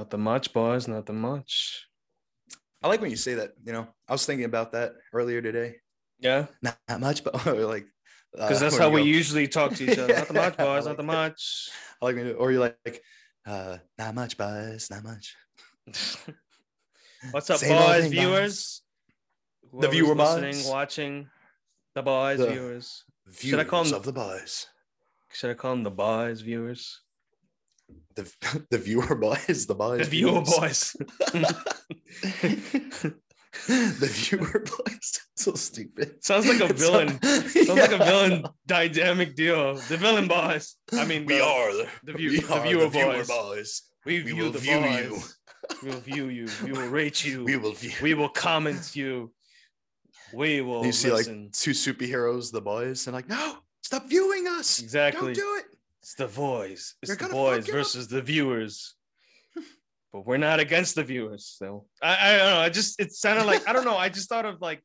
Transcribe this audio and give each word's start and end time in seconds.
Nothing 0.00 0.20
much, 0.20 0.52
boys. 0.54 0.88
Not 0.88 1.04
the 1.04 1.12
much. 1.12 1.86
I 2.82 2.88
like 2.88 3.02
when 3.02 3.10
you 3.10 3.16
say 3.18 3.34
that. 3.34 3.50
You 3.64 3.72
know, 3.74 3.86
I 4.08 4.12
was 4.12 4.24
thinking 4.24 4.46
about 4.46 4.72
that 4.72 4.92
earlier 5.12 5.42
today. 5.42 5.76
Yeah, 6.18 6.46
Not, 6.62 6.78
not 6.88 7.00
much, 7.00 7.22
but 7.22 7.34
like 7.46 7.86
because 8.32 8.58
uh, 8.58 8.60
that's 8.60 8.78
how 8.78 8.88
we 8.88 9.00
go- 9.00 9.06
usually 9.06 9.46
talk 9.46 9.74
to 9.74 9.84
each 9.90 9.98
other. 9.98 10.14
Not 10.14 10.28
the 10.28 10.34
much, 10.34 10.56
boys. 10.66 10.86
like 10.86 10.96
Nothing 10.96 11.10
it. 11.10 11.12
much. 11.12 11.68
I 12.00 12.04
like 12.06 12.16
when 12.16 12.26
you, 12.28 12.32
or 12.32 12.50
you're 12.50 12.60
like, 12.60 13.02
uh, 13.46 13.76
not 13.98 14.14
much, 14.14 14.38
buzz, 14.38 14.88
not 14.90 15.04
much. 15.04 15.36
What's 17.32 17.50
up, 17.50 17.58
Same 17.58 17.76
boys, 17.76 18.02
thing, 18.04 18.10
viewers? 18.12 18.82
The 19.78 19.88
viewer 19.88 20.14
listening, 20.14 20.52
boys. 20.54 20.66
watching, 20.66 21.28
the 21.94 22.02
boys, 22.02 22.38
The- 22.38 22.50
viewers. 22.50 23.04
Viewers 23.26 23.60
I 23.60 23.64
call 23.64 23.86
'em- 23.86 23.94
of 23.94 24.04
the 24.04 24.12
buzz? 24.12 24.66
Should 25.32 25.50
I 25.50 25.54
call 25.54 25.72
them 25.72 25.82
the 25.84 25.90
boys, 25.90 26.40
viewers? 26.40 27.02
The 28.16 28.32
the 28.70 28.78
viewer 28.78 29.14
boys, 29.14 29.66
the 29.66 29.74
buzz. 29.74 29.98
The 29.98 30.04
viewer 30.04 30.42
boys. 30.42 30.96
the 33.66 34.06
viewer 34.06 34.60
boys. 34.60 35.20
So 35.36 35.54
stupid. 35.54 36.22
Sounds 36.24 36.46
like 36.48 36.60
a 36.60 36.72
villain. 36.72 37.20
Sounds 37.22 37.52
Sounds 37.66 37.80
like 37.80 37.92
a 37.92 37.98
villain 37.98 38.44
dynamic 38.66 39.34
duo. 39.36 39.74
The 39.76 39.96
villain 39.96 40.28
boys. 40.28 40.76
I 40.92 41.04
mean, 41.04 41.24
We 41.26 41.38
the- 41.38 41.44
are 41.44 41.72
the, 41.72 41.88
the 42.04 42.12
view- 42.12 42.30
we 42.30 42.40
the 42.40 42.60
viewer 42.60 42.82
the 42.84 42.88
viewer 42.90 43.12
boys. 43.12 43.28
boys. 43.28 43.82
We 44.06 44.22
we 44.22 44.32
view 44.32 44.44
will 44.44 44.50
the 44.52 44.58
view 44.58 44.80
boys. 44.80 45.04
you. 45.04 45.18
We 45.82 45.88
will 45.90 46.00
view 46.00 46.28
you. 46.28 46.48
We 46.64 46.72
will 46.72 46.88
rate 46.88 47.24
you. 47.24 47.44
We 47.44 47.56
will 47.56 47.72
view. 47.72 47.92
We 48.02 48.14
will 48.14 48.28
comment 48.28 48.94
you. 48.96 49.32
We 50.32 50.60
will 50.62 50.84
you 50.84 50.92
see 50.92 51.10
listen. 51.10 51.44
like 51.44 51.52
two 51.52 51.72
superheroes, 51.72 52.50
the 52.52 52.60
boys, 52.60 53.06
and 53.06 53.14
like, 53.14 53.28
no, 53.28 53.56
stop 53.82 54.08
viewing 54.08 54.46
us. 54.46 54.80
exactly. 54.80 55.32
Don't 55.32 55.44
do 55.44 55.56
it. 55.58 55.64
It's 56.10 56.16
the 56.16 56.26
voice. 56.26 56.96
It's 57.02 57.10
You're 57.10 57.28
the 57.28 57.32
boys 57.32 57.68
it 57.68 57.70
up. 57.70 57.76
versus 57.76 58.08
the 58.08 58.20
viewers. 58.20 58.96
but 60.12 60.26
we're 60.26 60.38
not 60.38 60.58
against 60.58 60.96
the 60.96 61.04
viewers. 61.04 61.54
So 61.56 61.86
I, 62.02 62.34
I 62.34 62.36
don't 62.38 62.50
know. 62.50 62.58
I 62.58 62.68
just 62.68 62.98
it 62.98 63.12
sounded 63.12 63.46
like 63.46 63.68
I 63.68 63.72
don't 63.72 63.84
know. 63.84 63.96
I 63.96 64.08
just 64.08 64.28
thought 64.28 64.44
of 64.44 64.60
like 64.60 64.82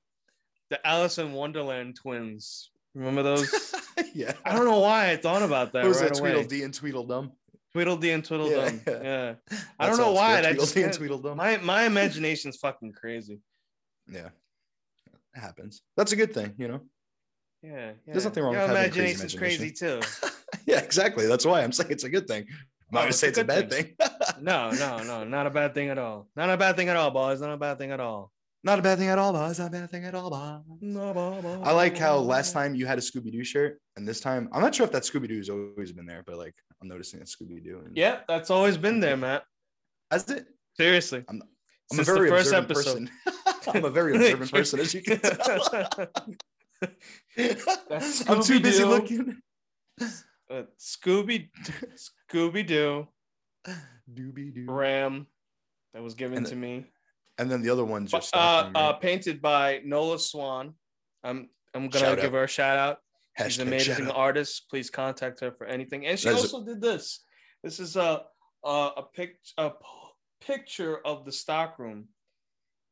the 0.69 0.85
Alice 0.85 1.17
in 1.17 1.33
Wonderland 1.33 1.95
twins. 1.95 2.69
Remember 2.93 3.23
those? 3.23 3.73
yeah. 4.13 4.33
I 4.45 4.53
don't 4.53 4.65
know 4.65 4.79
why 4.81 5.09
I 5.09 5.15
thought 5.15 5.41
about 5.41 5.73
that 5.73 5.81
What 5.81 5.89
was 5.89 6.01
right 6.01 6.13
that. 6.13 6.19
Tweedledee 6.19 6.61
and 6.61 6.71
Tweedledum? 6.71 7.31
Tweedledee 7.73 8.11
and 8.11 8.23
Tweedledum. 8.23 8.81
Yeah, 8.85 8.93
Yeah. 8.93 9.33
yeah. 9.49 9.57
I 9.79 9.87
don't 9.87 9.97
know 9.97 10.11
why. 10.11 10.41
Tweedledee 10.41 10.59
just 10.59 10.77
and 10.77 10.93
Tweedledum. 10.93 11.37
My 11.37 11.57
my 11.57 11.85
imagination's 11.85 12.57
fucking 12.57 12.93
crazy. 12.93 13.39
Yeah. 14.07 14.29
It 15.35 15.39
happens. 15.39 15.81
That's 15.97 16.11
a 16.11 16.15
good 16.15 16.35
thing, 16.35 16.53
you 16.59 16.67
know? 16.67 16.81
Yeah. 17.63 17.71
yeah. 17.71 17.91
There's 18.13 18.25
nothing 18.25 18.43
wrong 18.43 18.53
Your 18.53 18.67
with 18.67 18.77
having 18.77 18.91
a 18.91 18.93
crazy 18.93 19.15
imagination's 19.15 19.39
crazy 19.39 19.71
too. 19.71 20.01
yeah, 20.67 20.79
exactly. 20.79 21.27
That's 21.27 21.45
why 21.45 21.61
I'm 21.63 21.71
saying 21.71 21.91
it's 21.91 22.03
a 22.03 22.09
good 22.09 22.27
thing. 22.27 22.45
I'm 22.49 22.55
not 22.91 22.99
Oh, 22.99 23.03
gonna 23.03 23.13
say 23.13 23.27
it's 23.29 23.37
a 23.37 23.43
bad 23.43 23.69
thing. 23.71 23.95
No, 24.41 24.69
no, 24.71 25.01
no, 25.03 25.23
not 25.23 25.47
a 25.47 25.49
bad 25.49 25.73
thing 25.73 25.89
at 25.89 25.97
all. 25.97 26.27
Not 26.35 26.49
a 26.49 26.57
bad 26.57 26.75
thing 26.75 26.89
at 26.89 26.95
all, 26.97 27.09
boys. 27.09 27.39
Not 27.41 27.51
a 27.53 27.57
bad 27.57 27.77
thing 27.77 27.91
at 27.91 27.99
all. 28.01 28.31
not 28.63 28.79
a 28.79 28.81
bad 28.81 28.97
thing 28.97 29.07
at 29.07 29.17
all, 29.17 29.31
boss. 29.31 29.57
Not 29.59 29.67
a 29.67 29.71
bad 29.71 29.89
thing 29.91 30.03
at 30.05 30.13
all, 30.13 30.29
boss. 30.29 30.61
I 31.63 31.71
like 31.71 31.97
how 31.97 32.17
last 32.17 32.51
time 32.51 32.75
you 32.75 32.85
had 32.85 32.97
a 32.97 33.01
Scooby 33.01 33.31
Doo 33.31 33.43
shirt, 33.43 33.79
and 33.95 34.07
this 34.07 34.19
time 34.19 34.49
I'm 34.51 34.61
not 34.61 34.75
sure 34.75 34.85
if 34.85 34.91
that 34.91 35.03
Scooby 35.03 35.27
Doo 35.29 35.37
has 35.37 35.49
always 35.49 35.91
been 35.93 36.05
there, 36.05 36.23
but 36.27 36.37
like 36.37 36.53
I'm 36.81 36.87
noticing 36.87 37.19
that 37.19 37.27
Scooby 37.29 37.63
Doo. 37.63 37.81
Yeah, 37.93 38.19
that's 38.27 38.49
always 38.49 38.77
been 38.77 38.99
there, 38.99 39.15
Matt. 39.17 39.43
Has 40.11 40.29
it? 40.29 40.45
Seriously. 40.77 41.23
I'm 41.29 41.41
a 41.41 41.95
Since 41.95 42.07
the 42.07 42.13
very 42.13 42.29
first 42.29 42.51
observant 42.51 42.71
episode. 42.71 43.09
person. 43.25 43.75
I'm 43.75 43.85
a 43.85 43.89
very 43.89 44.15
observant 44.15 44.51
person, 44.51 44.79
as 44.81 44.93
you 44.93 45.01
can 45.01 45.19
tell. 45.19 46.09
I'm 48.27 48.43
too 48.43 48.59
busy 48.59 48.83
looking. 48.83 49.37
Uh, 50.49 50.63
Scooby 50.79 51.49
Scooby 52.31 52.65
Doo 52.65 53.07
Dooby 54.13 54.53
Doo 54.53 54.65
Ram 54.71 55.25
that 55.93 56.03
was 56.03 56.13
given 56.13 56.39
And 56.39 56.47
to 56.47 56.55
me. 56.55 56.85
And 57.37 57.49
then 57.51 57.61
the 57.61 57.69
other 57.69 57.83
one's 57.83 58.11
just 58.11 58.35
uh, 58.35 58.69
uh, 58.75 58.93
painted 58.93 59.41
by 59.41 59.81
Nola 59.83 60.19
Swan. 60.19 60.73
I'm 61.23 61.49
I'm 61.73 61.89
gonna 61.89 62.05
Shout 62.05 62.15
give 62.17 62.25
out. 62.33 62.37
her 62.37 62.43
a 62.43 62.47
shout 62.47 62.77
out. 62.77 62.97
She's 63.43 63.59
an 63.59 63.67
amazing 63.67 64.09
artist. 64.09 64.69
Please 64.69 64.89
contact 64.89 65.41
her 65.41 65.51
for 65.51 65.65
anything. 65.67 66.05
And 66.05 66.17
she 66.17 66.29
That 66.29 66.35
is 66.37 66.51
a- 66.53 66.55
also 66.55 66.63
did 66.65 66.79
this. 66.81 67.23
This 67.63 67.79
is 67.79 67.95
a 67.97 68.23
a, 68.63 68.91
a 68.97 69.03
pic 69.13 69.37
a 69.57 69.71
picture 70.41 70.99
of 71.05 71.25
the 71.25 71.31
stockroom. 71.31 72.07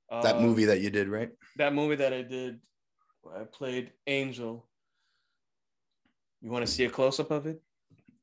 that 0.09 0.35
Uh, 0.37 0.41
movie 0.41 0.65
that 0.65 0.81
you 0.81 0.89
did, 0.89 1.07
right? 1.07 1.29
That 1.57 1.73
movie 1.73 1.95
that 1.97 2.11
I 2.13 2.23
did. 2.23 2.59
where 3.21 3.37
I 3.41 3.45
played 3.45 3.91
Angel. 4.07 4.67
You 6.43 6.49
want 6.51 6.65
to 6.65 6.71
see 6.71 6.83
a 6.83 6.89
close 6.89 7.19
up 7.19 7.31
of 7.31 7.47
it? 7.47 7.61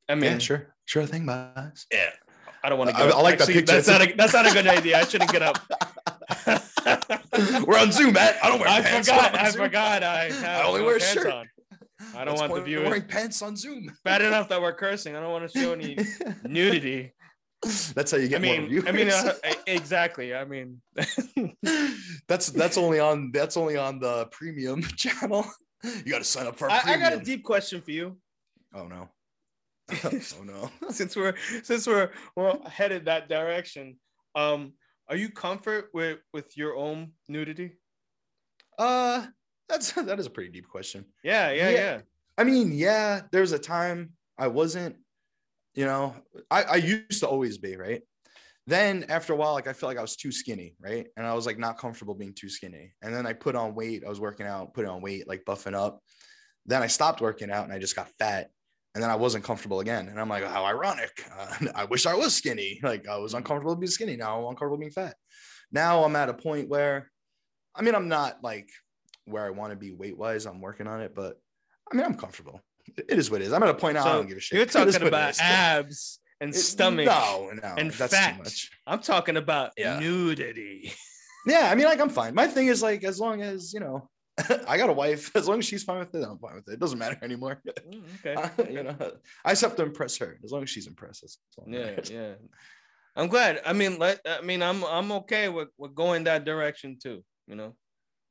I 0.09 0.15
mean, 0.15 0.33
yeah, 0.33 0.39
sure, 0.39 0.75
sure 0.85 1.07
thing, 1.07 1.25
boss. 1.27 1.87
yeah. 1.91 2.11
I 2.63 2.69
don't 2.69 2.79
want 2.79 2.91
to 2.91 2.97
I- 2.97 3.07
get. 3.07 3.15
I 3.15 3.21
like 3.23 3.39
that 3.39 3.49
Actually, 3.49 3.55
picture. 3.61 3.73
That's 3.75 3.89
not 3.89 4.03
a 4.03 4.13
that's 4.15 4.33
not 4.35 4.47
a 4.47 4.53
good 4.53 4.67
idea. 4.67 4.99
I 4.99 5.05
shouldn't 5.05 5.33
get 5.33 5.41
up. 5.43 5.59
We're 7.67 7.79
on 7.79 7.91
Zoom, 7.93 8.13
Matt. 8.13 8.37
I 8.45 8.49
don't 8.51 8.59
wear 8.61 8.69
I 8.69 8.83
pants. 8.83 9.09
forgot. 9.09 9.33
On 9.35 9.41
I 9.41 9.51
Zoom. 9.51 9.63
forgot. 9.63 10.03
I 10.03 10.25
have 10.31 10.67
only 10.67 10.81
no 10.81 10.87
wear 10.87 10.97
a 10.97 11.01
shirt. 11.01 11.27
on. 11.33 11.49
I 12.15 12.25
don't 12.25 12.35
What's 12.35 12.41
want 12.41 12.55
the 12.57 12.61
viewers. 12.63 12.87
wearing 12.87 13.03
pants 13.03 13.41
on 13.43 13.57
Zoom. 13.57 13.91
Bad 14.05 14.21
enough 14.23 14.49
that 14.51 14.61
we're 14.61 14.75
cursing. 14.75 15.17
I 15.17 15.21
don't 15.21 15.33
want 15.33 15.51
to 15.51 15.59
show 15.59 15.73
any 15.73 15.97
nudity. 16.45 17.15
That's 17.95 18.11
how 18.11 18.17
you 18.19 18.25
I 18.25 18.29
get 18.29 18.43
more 18.43 18.53
mean, 18.59 18.69
viewers. 18.69 18.87
I 18.89 18.93
mean, 18.93 19.09
uh, 19.11 19.33
exactly. 19.67 20.35
I 20.35 20.45
mean, 20.45 20.81
that's 22.29 22.49
that's 22.51 22.77
only 22.79 23.01
on 23.01 23.31
that's 23.33 23.57
only 23.57 23.77
on 23.79 24.01
the 24.01 24.27
premium 24.33 24.83
channel. 24.97 25.47
You 26.05 26.13
got 26.13 26.19
to 26.19 26.25
sign 26.25 26.47
up 26.47 26.59
for. 26.59 26.71
I, 26.71 26.81
I 26.85 26.97
got 26.99 27.13
a 27.13 27.21
deep 27.21 27.43
question 27.43 27.81
for 27.81 27.91
you. 27.91 28.19
Oh 28.75 28.87
no. 28.87 29.09
oh 30.05 30.43
no. 30.45 30.71
since 30.91 31.17
we're 31.17 31.35
since 31.63 31.87
we're 31.87 32.11
we're 32.37 32.59
headed 32.69 33.07
that 33.07 33.29
direction. 33.29 33.97
Um, 34.35 34.75
are 35.09 35.17
you 35.17 35.31
comfort 35.31 35.91
with 35.93 36.19
with 36.33 36.57
your 36.57 36.77
own 36.77 37.13
nudity? 37.29 37.73
Uh, 38.79 39.27
that's 39.69 39.93
that 39.93 40.19
is 40.19 40.27
a 40.27 40.31
pretty 40.31 40.51
deep 40.51 40.69
question. 40.69 41.05
Yeah, 41.25 41.51
yeah, 41.51 41.71
Yeah. 41.71 41.77
yeah. 41.77 42.01
I 42.39 42.45
mean, 42.45 42.73
yeah, 42.73 43.23
there 43.33 43.43
was 43.43 43.53
a 43.53 43.59
time 43.59 44.13
I 44.39 44.47
wasn't, 44.47 44.97
you 45.75 45.85
know, 45.85 46.15
I, 46.51 46.63
I 46.63 46.77
used 46.77 47.21
to 47.21 47.29
always 47.29 47.59
be, 47.59 47.77
right? 47.77 48.01
Then 48.67 49.07
after 49.09 49.33
a 49.33 49.37
while, 49.37 49.55
like 49.55 49.67
I 49.67 49.73
felt 49.73 49.91
like 49.91 49.99
I 49.99 50.03
was 50.03 50.17
too 50.17 50.33
skinny, 50.33 50.77
right? 50.81 51.07
And 51.17 51.27
I 51.27 51.35
was 51.35 51.47
like 51.47 51.59
not 51.59 51.79
comfortable 51.79 52.15
being 52.15 52.35
too 52.35 52.49
skinny. 52.49 52.93
And 53.03 53.15
then 53.15 53.27
I 53.27 53.33
put 53.33 53.57
on 53.57 53.75
weight. 53.75 54.03
I 54.05 54.09
was 54.09 54.21
working 54.21 54.47
out, 54.47 54.75
putting 54.75 54.91
on 54.91 55.01
weight, 55.01 55.27
like 55.27 55.45
buffing 55.45 55.75
up. 55.75 56.01
Then 56.67 56.83
I 56.83 56.87
stopped 56.87 57.21
working 57.21 57.51
out 57.51 57.65
and 57.65 57.73
I 57.73 57.79
just 57.79 57.97
got 57.97 58.11
fat. 58.19 58.51
And 58.95 59.03
then 59.03 59.11
I 59.11 59.17
wasn't 59.17 59.45
comfortable 59.45 59.81
again. 59.81 60.09
And 60.09 60.21
I'm 60.21 60.29
like, 60.29 60.45
how 60.45 60.65
ironic. 60.65 61.25
Uh, 61.37 61.67
I 61.75 61.85
wish 61.85 62.07
I 62.07 62.15
was 62.15 62.35
skinny. 62.35 62.81
Like 62.85 63.09
I 63.09 63.17
was 63.19 63.35
uncomfortable 63.35 63.77
being 63.77 63.91
skinny. 63.91 64.17
Now 64.17 64.39
I'm 64.39 64.45
uncomfortable 64.45 64.79
being 64.79 64.93
fat. 64.93 65.17
Now 65.73 66.05
I'm 66.05 66.17
at 66.17 66.29
a 66.29 66.35
point 66.35 66.69
where, 66.69 67.11
I 67.75 67.83
mean, 67.83 67.95
I'm 67.95 68.09
not 68.09 68.43
like 68.43 68.69
where 69.25 69.47
I 69.47 69.51
want 69.51 69.71
to 69.73 69.77
be 69.77 69.93
weight 69.93 70.19
wise. 70.19 70.47
I'm 70.47 70.61
working 70.61 70.87
on 70.87 71.01
it, 71.01 71.15
but 71.15 71.41
I 71.91 71.97
mean, 71.97 72.05
I'm 72.05 72.17
comfortable. 72.17 72.61
It 72.97 73.19
is 73.19 73.31
what 73.31 73.41
it 73.41 73.47
is. 73.47 73.53
I'm 73.53 73.63
at 73.63 73.69
a 73.69 73.75
point 73.75 73.95
now. 73.95 74.07
I 74.07 74.13
don't 74.13 74.29
give 74.29 74.37
a 74.37 74.41
shit. 74.41 74.57
You're 74.57 74.67
talking 74.87 75.07
about 75.07 75.39
abs 75.41 76.19
and 76.41 76.55
stomach. 76.55 77.07
No, 77.07 77.51
no, 77.63 77.75
and 77.77 77.91
that's 77.93 78.15
fat. 78.15 78.33
too 78.37 78.43
much. 78.43 78.71
I'm 78.87 79.01
talking 79.01 79.37
about 79.37 79.73
Yeah. 79.77 79.99
nudity. 80.01 80.93
Yeah, 81.47 81.71
I 81.71 81.75
mean, 81.75 81.87
like 81.87 82.01
I'm 82.01 82.11
fine. 82.11 82.35
My 82.35 82.47
thing 82.47 82.67
is 82.69 82.83
like, 82.83 83.03
as 83.05 83.19
long 83.19 83.41
as 83.43 83.73
you 83.73 83.81
know, 83.81 84.09
I 84.69 84.77
got 84.77 84.91
a 84.91 84.93
wife. 84.93 85.35
As 85.35 85.49
long 85.49 85.59
as 85.59 85.65
she's 85.67 85.83
fine 85.85 85.99
with 86.01 86.15
it, 86.15 86.23
I'm 86.23 86.39
fine 86.39 86.57
with 86.57 86.69
it. 86.69 86.75
It 86.75 86.81
doesn't 86.81 86.99
matter 86.99 87.19
anymore. 87.23 87.63
Mm, 87.67 88.03
okay. 88.25 88.35
I- 88.67 88.71
you 88.71 88.83
know, 88.83 88.97
I 89.45 89.51
just 89.53 89.63
have 89.63 89.77
to 89.77 89.83
impress 89.83 90.17
her. 90.19 90.39
As 90.45 90.53
long 90.53 90.63
as 90.63 90.71
she's 90.71 90.87
impressed, 90.87 91.23
that's 91.23 91.39
all 91.59 91.65
Yeah, 91.69 91.87
matters. 91.87 92.11
yeah. 92.11 92.35
I'm 93.17 93.29
glad. 93.29 93.61
I 93.67 93.73
mean, 93.73 93.99
let, 93.99 94.21
I 94.27 94.41
mean, 94.43 94.63
I'm 94.63 94.85
I'm 94.85 95.11
okay 95.13 95.49
with, 95.49 95.69
with 95.79 95.95
going 95.95 96.25
that 96.25 96.45
direction 96.45 96.99
too. 97.03 97.25
You 97.47 97.57
know, 97.57 97.75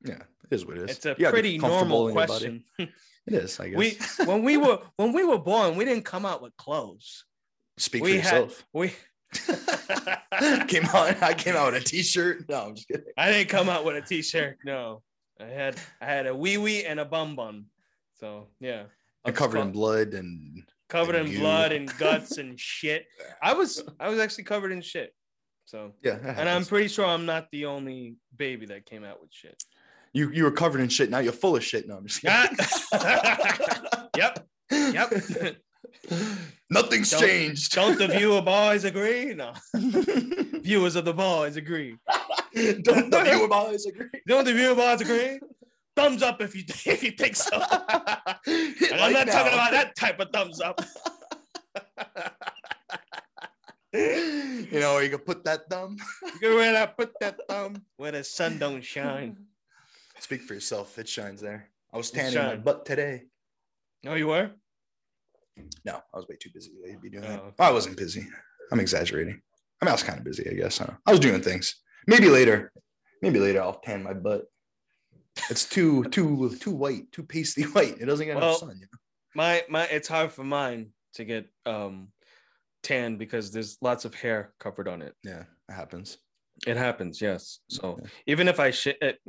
yeah. 0.05 0.21
It 0.49 0.55
is 0.55 0.65
what 0.65 0.77
it 0.77 0.89
is. 0.89 0.97
it's 0.97 1.05
a 1.05 1.15
pretty 1.15 1.57
normal 1.57 2.07
in 2.07 2.15
your 2.15 2.25
body. 2.27 2.63
question. 2.77 2.93
It 3.27 3.33
is, 3.33 3.59
I 3.59 3.69
guess. 3.69 4.17
we 4.19 4.25
when 4.25 4.43
we 4.43 4.57
were 4.57 4.79
when 4.95 5.13
we 5.13 5.23
were 5.25 5.37
born, 5.37 5.75
we 5.75 5.83
didn't 5.85 6.05
come 6.05 6.25
out 6.25 6.41
with 6.41 6.55
clothes. 6.57 7.25
Speak 7.79 8.03
we 8.03 8.17
for 8.17 8.21
had- 8.21 8.33
yourself. 8.33 8.65
We 8.73 8.93
came 10.67 10.85
out. 10.85 11.21
I 11.21 11.33
came 11.35 11.55
out 11.55 11.71
with 11.73 11.81
a 11.81 11.85
t-shirt. 11.85 12.49
No, 12.49 12.65
I'm 12.67 12.75
just 12.75 12.87
kidding. 12.87 13.05
I 13.17 13.31
didn't 13.31 13.49
come 13.49 13.69
out 13.69 13.85
with 13.85 13.95
a 13.95 14.01
t-shirt. 14.01 14.57
No, 14.65 15.01
I 15.39 15.45
had 15.45 15.75
I 16.01 16.05
had 16.05 16.27
a 16.27 16.35
wee 16.35 16.57
wee 16.57 16.83
and 16.85 16.99
a 16.99 17.05
bum 17.05 17.35
bum. 17.35 17.65
So 18.19 18.47
yeah, 18.59 18.83
I 19.25 19.31
covered 19.31 19.59
in 19.59 19.71
blood 19.71 20.13
and 20.13 20.63
covered 20.89 21.15
in 21.15 21.27
you. 21.27 21.39
blood 21.39 21.71
and 21.71 21.95
guts 21.99 22.37
and 22.37 22.59
shit. 22.59 23.05
I 23.41 23.53
was 23.53 23.83
I 23.99 24.09
was 24.09 24.19
actually 24.19 24.45
covered 24.45 24.71
in 24.71 24.81
shit. 24.81 25.13
So 25.65 25.93
yeah. 26.03 26.17
and 26.37 26.49
I'm 26.49 26.65
pretty 26.65 26.87
sure 26.87 27.05
I'm 27.05 27.27
not 27.27 27.47
the 27.51 27.67
only 27.67 28.15
baby 28.35 28.65
that 28.67 28.87
came 28.87 29.03
out 29.03 29.21
with 29.21 29.31
shit. 29.31 29.61
you 30.13 30.31
you 30.31 30.43
were 30.43 30.51
covered 30.51 30.81
in 30.81 30.89
shit. 30.89 31.11
Now 31.11 31.19
you're 31.19 31.31
full 31.31 31.55
of 31.55 31.63
shit. 31.63 31.87
No, 31.87 31.97
I'm 31.97 32.07
just 32.07 32.21
kidding. 32.21 32.57
yep. 34.17 34.47
Yep. 34.71 35.57
Nothing's 36.69 37.11
Don't- 37.11 37.21
changed. 37.21 37.73
Don't 37.73 37.97
the 37.97 38.07
viewer 38.17 38.41
boys 38.41 38.83
agree? 38.85 39.33
No. 39.33 39.53
Viewers 40.61 40.95
of 40.95 41.05
the 41.05 41.13
boys 41.13 41.55
agree. 41.57 41.97
Don't 42.83 43.09
the 43.09 43.21
viewer 43.23 43.47
boys 43.47 43.85
agree? 43.85 44.09
Don't 44.27 44.45
the 44.45 44.53
viewer 44.53 44.75
boys 44.75 45.01
agree? 45.01 45.39
Thumbs 45.95 46.21
up 46.23 46.41
if 46.41 46.55
you 46.55 46.63
if 46.67 47.03
you 47.03 47.11
think 47.11 47.35
so. 47.35 47.55
And 47.55 48.93
I'm 48.93 49.13
like 49.13 49.13
not 49.13 49.27
talking 49.27 49.53
about 49.53 49.71
that 49.71 49.95
type 49.95 50.19
of 50.19 50.29
thumbs 50.31 50.61
up. 50.61 50.79
you 53.93 54.79
know, 54.79 54.99
you 54.99 55.09
can 55.09 55.19
put 55.19 55.43
that 55.45 55.69
thumb. 55.69 55.97
You 56.23 56.39
can 56.39 56.55
where 56.55 56.81
I 56.81 56.85
put 56.85 57.11
that 57.21 57.37
thumb 57.49 57.83
where 57.97 58.11
the 58.11 58.23
sun 58.23 58.57
don't 58.59 58.81
shine. 58.83 59.37
Speak 60.19 60.41
for 60.41 60.53
yourself. 60.53 60.97
It 60.99 61.07
shines 61.09 61.41
there. 61.41 61.69
I 61.93 61.97
was 61.97 62.11
tanning 62.11 62.37
my 62.37 62.55
butt 62.55 62.85
today. 62.85 63.23
No, 64.03 64.13
you 64.13 64.27
were? 64.27 64.51
No, 65.85 65.95
I 66.13 66.17
was 66.17 66.27
way 66.27 66.35
too 66.39 66.49
busy 66.53 66.71
to 66.71 66.99
be 66.99 67.09
doing 67.09 67.23
Oh, 67.25 67.27
that. 67.27 67.39
okay. 67.41 67.53
I 67.59 67.71
wasn't 67.71 67.97
busy. 67.97 68.25
I'm 68.71 68.79
exaggerating. 68.79 69.41
I 69.81 69.85
mean, 69.85 69.89
I 69.89 69.93
was 69.93 70.03
kind 70.03 70.19
of 70.19 70.25
busy, 70.25 70.49
I 70.49 70.53
guess. 70.53 70.79
I. 70.81 70.93
I 71.05 71.11
was 71.11 71.19
doing 71.19 71.41
things. 71.41 71.75
Maybe 72.07 72.27
later. 72.29 72.71
Maybe 73.21 73.39
later 73.39 73.61
I'll 73.61 73.79
tan 73.79 74.03
my 74.03 74.13
butt. 74.13 74.45
It's 75.49 75.65
too 75.65 76.03
too 76.05 76.55
too 76.59 76.71
white, 76.71 77.11
too 77.11 77.23
pasty 77.23 77.63
white. 77.73 77.97
It 77.99 78.05
doesn't 78.05 78.25
get 78.25 78.35
Well, 78.35 78.47
enough 78.49 78.59
sun. 78.59 78.75
You 78.79 78.81
know? 78.91 78.99
My 79.35 79.63
my 79.69 79.85
it's 79.85 80.07
hard 80.07 80.31
for 80.31 80.43
mine 80.43 80.91
to 81.13 81.23
get 81.25 81.47
um 81.65 82.09
tan 82.83 83.17
because 83.17 83.51
there's 83.51 83.77
lots 83.81 84.05
of 84.05 84.13
hair 84.13 84.53
covered 84.59 84.87
on 84.87 85.01
it. 85.01 85.13
Yeah, 85.23 85.43
it 85.69 85.73
happens. 85.73 86.17
It 86.67 86.75
happens, 86.77 87.21
yes. 87.21 87.59
So 87.69 87.99
Yeah. 88.01 88.09
even 88.27 88.47
if 88.49 88.59
I 88.59 88.71
shit 88.71 88.97
it, 89.01 89.19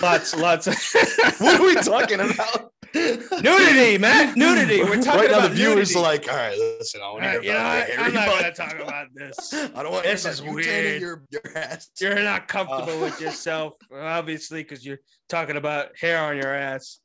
lots 0.00 0.34
lots 0.36 0.66
of 0.66 0.74
what 1.38 1.60
are 1.60 1.64
we 1.64 1.74
talking 1.76 2.20
about? 2.20 2.72
Nudity, 2.94 3.98
man, 3.98 4.34
nudity. 4.36 4.82
We're 4.82 5.00
talking 5.00 5.20
right 5.22 5.30
now. 5.30 5.38
about 5.38 5.48
the 5.50 5.54
viewers 5.56 5.94
nudity. 5.94 5.98
are 5.98 6.02
like, 6.02 6.28
all 6.30 6.36
right, 6.36 6.58
listen, 6.78 7.00
I 7.02 7.10
want 7.10 7.22
to 7.22 7.28
Uh, 7.28 7.32
hear 7.32 7.42
you 7.42 7.52
know 7.52 7.58
about 7.58 7.78
what? 7.78 7.86
the 7.96 8.00
I'm 8.02 8.14
not 8.14 8.26
gonna 8.28 8.52
talk 8.54 8.78
about 8.80 9.06
this. 9.14 9.54
I 9.74 9.82
don't 9.82 9.92
want 9.92 10.04
This 10.04 10.22
to 10.24 10.28
is 10.30 10.40
you 10.40 10.52
weird. 10.52 11.00
Your, 11.00 11.24
your 11.30 11.42
ass. 11.56 11.88
You're 12.00 12.22
not 12.22 12.48
comfortable 12.56 12.92
Uh. 12.98 13.00
with 13.06 13.20
yourself, 13.20 13.74
obviously, 13.94 14.62
because 14.62 14.84
you're 14.84 14.98
talking 15.28 15.56
about 15.56 15.98
hair 15.98 16.18
on 16.22 16.36
your 16.36 16.54
ass. 16.54 16.98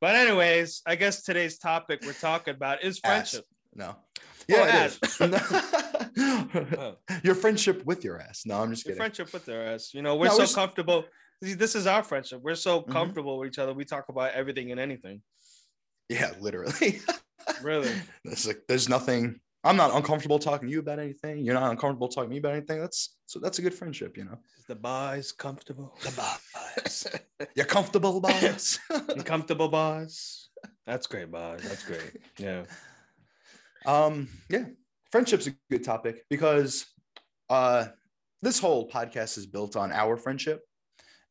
But 0.00 0.14
anyways, 0.14 0.82
I 0.86 0.94
guess 0.96 1.22
today's 1.22 1.58
topic 1.58 2.00
we're 2.04 2.12
talking 2.12 2.54
about 2.54 2.84
is 2.84 3.00
Ass. 3.02 3.10
friendship. 3.32 3.44
No. 3.74 3.96
Well, 4.48 4.66
Yeah, 4.66 4.84
it 4.84 4.98
is. 5.02 5.78
Oh. 6.20 6.96
your 7.22 7.34
friendship 7.34 7.84
with 7.84 8.04
your 8.04 8.20
ass. 8.20 8.42
No, 8.46 8.60
I'm 8.62 8.70
just 8.70 8.84
Your 8.84 8.92
kidding. 8.92 9.00
friendship 9.00 9.32
with 9.32 9.44
their 9.44 9.72
ass. 9.74 9.92
You 9.94 10.02
know, 10.02 10.16
we're 10.16 10.26
No, 10.28 10.34
so 10.38 10.42
we're 10.44 10.54
comfortable. 10.66 11.04
See, 11.42 11.54
This 11.54 11.74
is 11.74 11.86
our 11.86 12.02
friendship. 12.02 12.40
We're 12.42 12.54
so 12.54 12.82
Mhm. 12.82 12.90
comfortable 12.90 13.38
with 13.38 13.48
each 13.48 13.58
other. 13.58 13.72
We 13.72 13.84
talk 13.84 14.08
about 14.08 14.32
everything 14.32 14.70
and 14.72 14.80
anything. 14.80 15.22
Yeah, 16.08 16.32
literally. 16.40 17.00
Really. 17.62 17.90
It's 18.24 18.46
like 18.46 18.64
there's 18.68 18.90
nothing. 18.90 19.40
I'm 19.64 19.76
not 19.76 19.94
uncomfortable 19.94 20.38
talking 20.38 20.68
to 20.68 20.72
you 20.72 20.80
about 20.80 20.98
anything. 20.98 21.42
You're 21.44 21.54
not 21.54 21.70
uncomfortable 21.70 22.08
talking 22.08 22.28
to 22.28 22.34
me 22.34 22.38
about 22.38 22.52
anything. 22.52 22.78
That's 22.78 23.16
so 23.24 23.40
that's 23.40 23.58
a 23.58 23.62
good 23.62 23.72
friendship, 23.72 24.18
you 24.18 24.24
know. 24.26 24.38
The 24.68 24.74
boys 24.74 25.32
comfortable? 25.32 25.96
The 26.02 26.10
boss. 26.12 27.06
You're 27.54 27.64
comfortable, 27.64 28.20
boss. 28.26 28.78
You 28.90 29.22
comfortable, 29.22 29.68
boss? 29.68 30.50
That's 30.86 31.06
great, 31.06 31.30
boss. 31.30 31.62
That's 31.62 31.84
great. 31.84 32.18
Yeah. 32.36 32.64
um, 33.86 34.28
yeah, 34.50 34.66
friendship's 35.10 35.46
a 35.46 35.54
good 35.70 35.84
topic 35.84 36.26
because 36.28 36.84
uh 37.48 37.86
this 38.42 38.58
whole 38.58 38.90
podcast 38.90 39.38
is 39.38 39.46
built 39.46 39.74
on 39.74 39.90
our 39.90 40.18
friendship. 40.18 40.60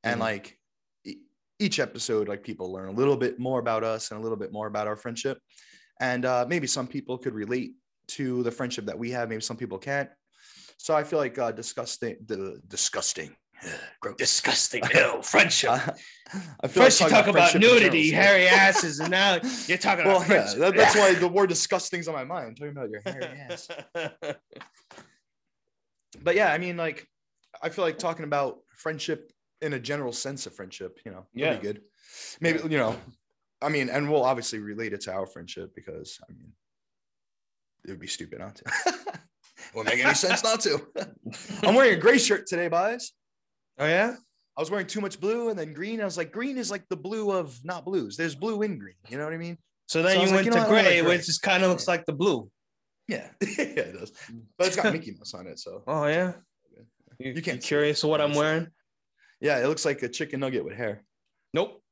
And 0.08 0.18
Mhm. 0.20 0.24
like 0.30 0.46
e- 1.06 1.22
each 1.60 1.80
episode, 1.80 2.28
like 2.28 2.44
people 2.44 2.72
learn 2.72 2.88
a 2.90 2.98
little 3.02 3.18
bit 3.18 3.40
more 3.48 3.60
about 3.60 3.84
us 3.84 4.12
and 4.12 4.20
a 4.20 4.24
little 4.24 4.38
bit 4.44 4.52
more 4.52 4.68
about 4.68 4.88
our 4.88 4.96
friendship. 5.04 5.38
And 6.00 6.24
uh 6.26 6.46
maybe 6.48 6.68
some 6.68 6.88
people 6.96 7.18
could 7.24 7.34
relate 7.44 7.72
to 8.18 8.44
the 8.44 8.52
friendship 8.52 8.86
that 8.86 8.98
we 9.04 9.12
have, 9.12 9.26
maybe 9.30 9.42
some 9.42 9.58
people 9.58 9.80
can't. 9.90 10.10
So 10.78 10.96
I 10.96 11.04
feel 11.04 11.20
like 11.26 11.38
uh 11.38 11.52
disgusting 11.52 12.16
the 12.30 12.40
disgusting. 12.68 13.36
Gross. 14.02 14.16
Disgusting. 14.18 14.84
Ew. 14.94 15.22
Friendship. 15.24 15.72
Uh, 15.72 15.92
I 16.64 16.68
feel 16.68 16.84
First 16.84 17.00
you 17.02 17.08
talk 17.10 17.26
talking 17.26 17.34
about 17.36 17.56
nudity, 17.56 18.12
hairy 18.12 18.48
asses, 18.68 19.00
and 19.02 19.10
now 19.10 19.40
you're 19.68 19.80
talking 19.90 20.06
Well, 20.06 20.22
about 20.22 20.30
yeah, 20.30 20.60
that- 20.62 20.76
that's 20.80 20.96
why 20.96 21.10
the 21.26 21.28
word 21.38 21.50
disgusting's 21.50 22.08
on 22.08 22.14
my 22.22 22.24
mind. 22.34 22.46
I'm 22.50 22.56
Talking 22.56 22.76
about 22.78 22.90
your 22.94 23.02
hairy 23.04 23.26
ass. 23.50 23.68
but 26.22 26.36
yeah, 26.36 26.52
I 26.54 26.58
mean, 26.60 26.78
like, 26.78 27.08
I 27.62 27.70
feel 27.70 27.84
like 27.84 27.98
talking 27.98 28.26
about 28.26 28.60
friendship 28.76 29.32
in 29.62 29.74
a 29.74 29.80
general 29.80 30.14
sense 30.14 30.46
of 30.46 30.54
friendship, 30.56 31.00
you 31.06 31.12
know, 31.12 31.26
yeah, 31.34 31.52
Yeah. 31.54 31.58
be 31.58 31.62
good. 31.68 31.82
Maybe 32.42 32.60
you 32.70 32.78
know, 32.78 32.96
I 33.62 33.70
mean, 33.70 33.90
and 33.90 34.10
we'll 34.10 34.24
obviously 34.24 34.60
relate 34.60 34.94
it 34.94 35.02
to 35.02 35.14
our 35.14 35.26
friendship 35.26 35.74
because 35.76 36.20
I 36.30 36.32
mean, 36.34 36.52
it 37.86 37.92
would 37.92 38.00
be 38.00 38.08
stupid 38.08 38.40
not 38.40 38.56
to. 38.56 38.64
it 38.86 38.96
wouldn't 39.76 39.96
make 39.96 40.06
any 40.06 40.14
sense 40.16 40.44
not 40.44 40.60
to. 40.62 40.80
I'm 41.64 41.76
wearing 41.76 41.98
a 41.98 42.00
gray 42.02 42.18
shirt 42.18 42.48
today, 42.48 42.70
guys. 42.70 43.12
oh 43.80 43.86
yeah. 43.86 44.16
I 44.56 44.60
was 44.60 44.72
wearing 44.72 44.88
too 44.88 45.02
much 45.02 45.20
blue 45.20 45.50
and 45.50 45.58
then 45.60 45.72
green. 45.74 46.02
I 46.02 46.06
was 46.06 46.18
like, 46.18 46.32
green 46.32 46.58
is 46.58 46.72
like 46.72 46.84
the 46.90 46.98
blue 46.98 47.32
of 47.32 47.60
not 47.64 47.86
blues. 47.86 48.18
There's 48.18 48.34
blue 48.34 48.64
in 48.64 48.80
green. 48.80 48.96
You 49.08 49.20
know 49.20 49.24
what 49.24 49.34
I 49.34 49.38
mean? 49.38 49.56
So 49.88 50.02
then 50.02 50.16
So 50.16 50.22
you 50.22 50.26
like, 50.28 50.34
went 50.36 50.46
you 50.46 50.52
know 50.52 50.58
to 50.58 50.62
I 50.64 50.72
like 50.72 50.84
gray, 50.86 51.02
gray. 51.02 51.10
which 51.18 51.28
just 51.28 51.44
kind 51.44 51.64
of 51.64 51.70
looks 51.70 51.88
like 51.88 52.06
the 52.06 52.14
blue. 52.14 52.50
Yeah, 53.08 53.30
yeah, 53.42 53.64
it 53.66 54.00
does. 54.00 54.12
But 54.58 54.68
it's 54.68 54.76
got 54.76 54.92
Mickey 54.92 55.12
Mouse 55.12 55.34
on 55.36 55.46
it, 55.48 55.60
so 55.60 55.84
Oh 55.88 56.06
yeah. 56.08 56.34
You, 56.76 56.86
You 57.20 57.32
you 57.34 57.42
can't 57.44 57.62
see 57.62 57.68
curious 57.68 58.04
what 58.04 58.20
I'm 58.20 58.34
wearing? 58.34 58.68
Yeah, 59.42 59.60
it 59.64 59.68
looks 59.68 59.86
like 59.86 60.02
a 60.04 60.10
chicken 60.10 60.40
nugget 60.40 60.64
with 60.66 60.76
hair. 60.76 61.04
Nope. 61.54 61.82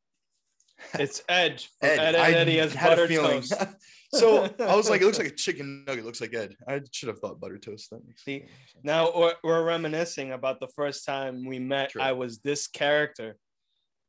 It's 0.99 1.23
Ed. 1.29 1.63
Ed, 1.81 1.99
Ed, 1.99 2.15
I 2.15 2.31
Eddie 2.31 2.57
has 2.57 2.73
had 2.73 2.91
a 2.93 2.95
butter 2.95 3.07
feeling. 3.07 3.41
toast. 3.41 3.53
so 4.13 4.49
I 4.59 4.75
was 4.75 4.89
like, 4.89 5.01
it 5.01 5.05
looks 5.05 5.17
like 5.23 5.27
a 5.27 5.35
chicken 5.35 5.85
nugget. 5.87 6.03
Looks 6.05 6.19
like 6.19 6.33
Ed. 6.33 6.53
I 6.67 6.81
should 6.91 7.07
have 7.07 7.19
thought 7.19 7.39
butter 7.39 7.57
toast. 7.57 7.89
That 7.91 8.05
makes 8.05 8.23
See, 8.25 8.39
sense. 8.39 8.51
Now 8.83 9.11
we're, 9.15 9.33
we're 9.43 9.63
reminiscing 9.63 10.33
about 10.33 10.59
the 10.59 10.67
first 10.75 11.05
time 11.05 11.45
we 11.45 11.59
met. 11.59 11.91
True. 11.91 12.01
I 12.01 12.11
was 12.11 12.39
this 12.39 12.67
character, 12.67 13.37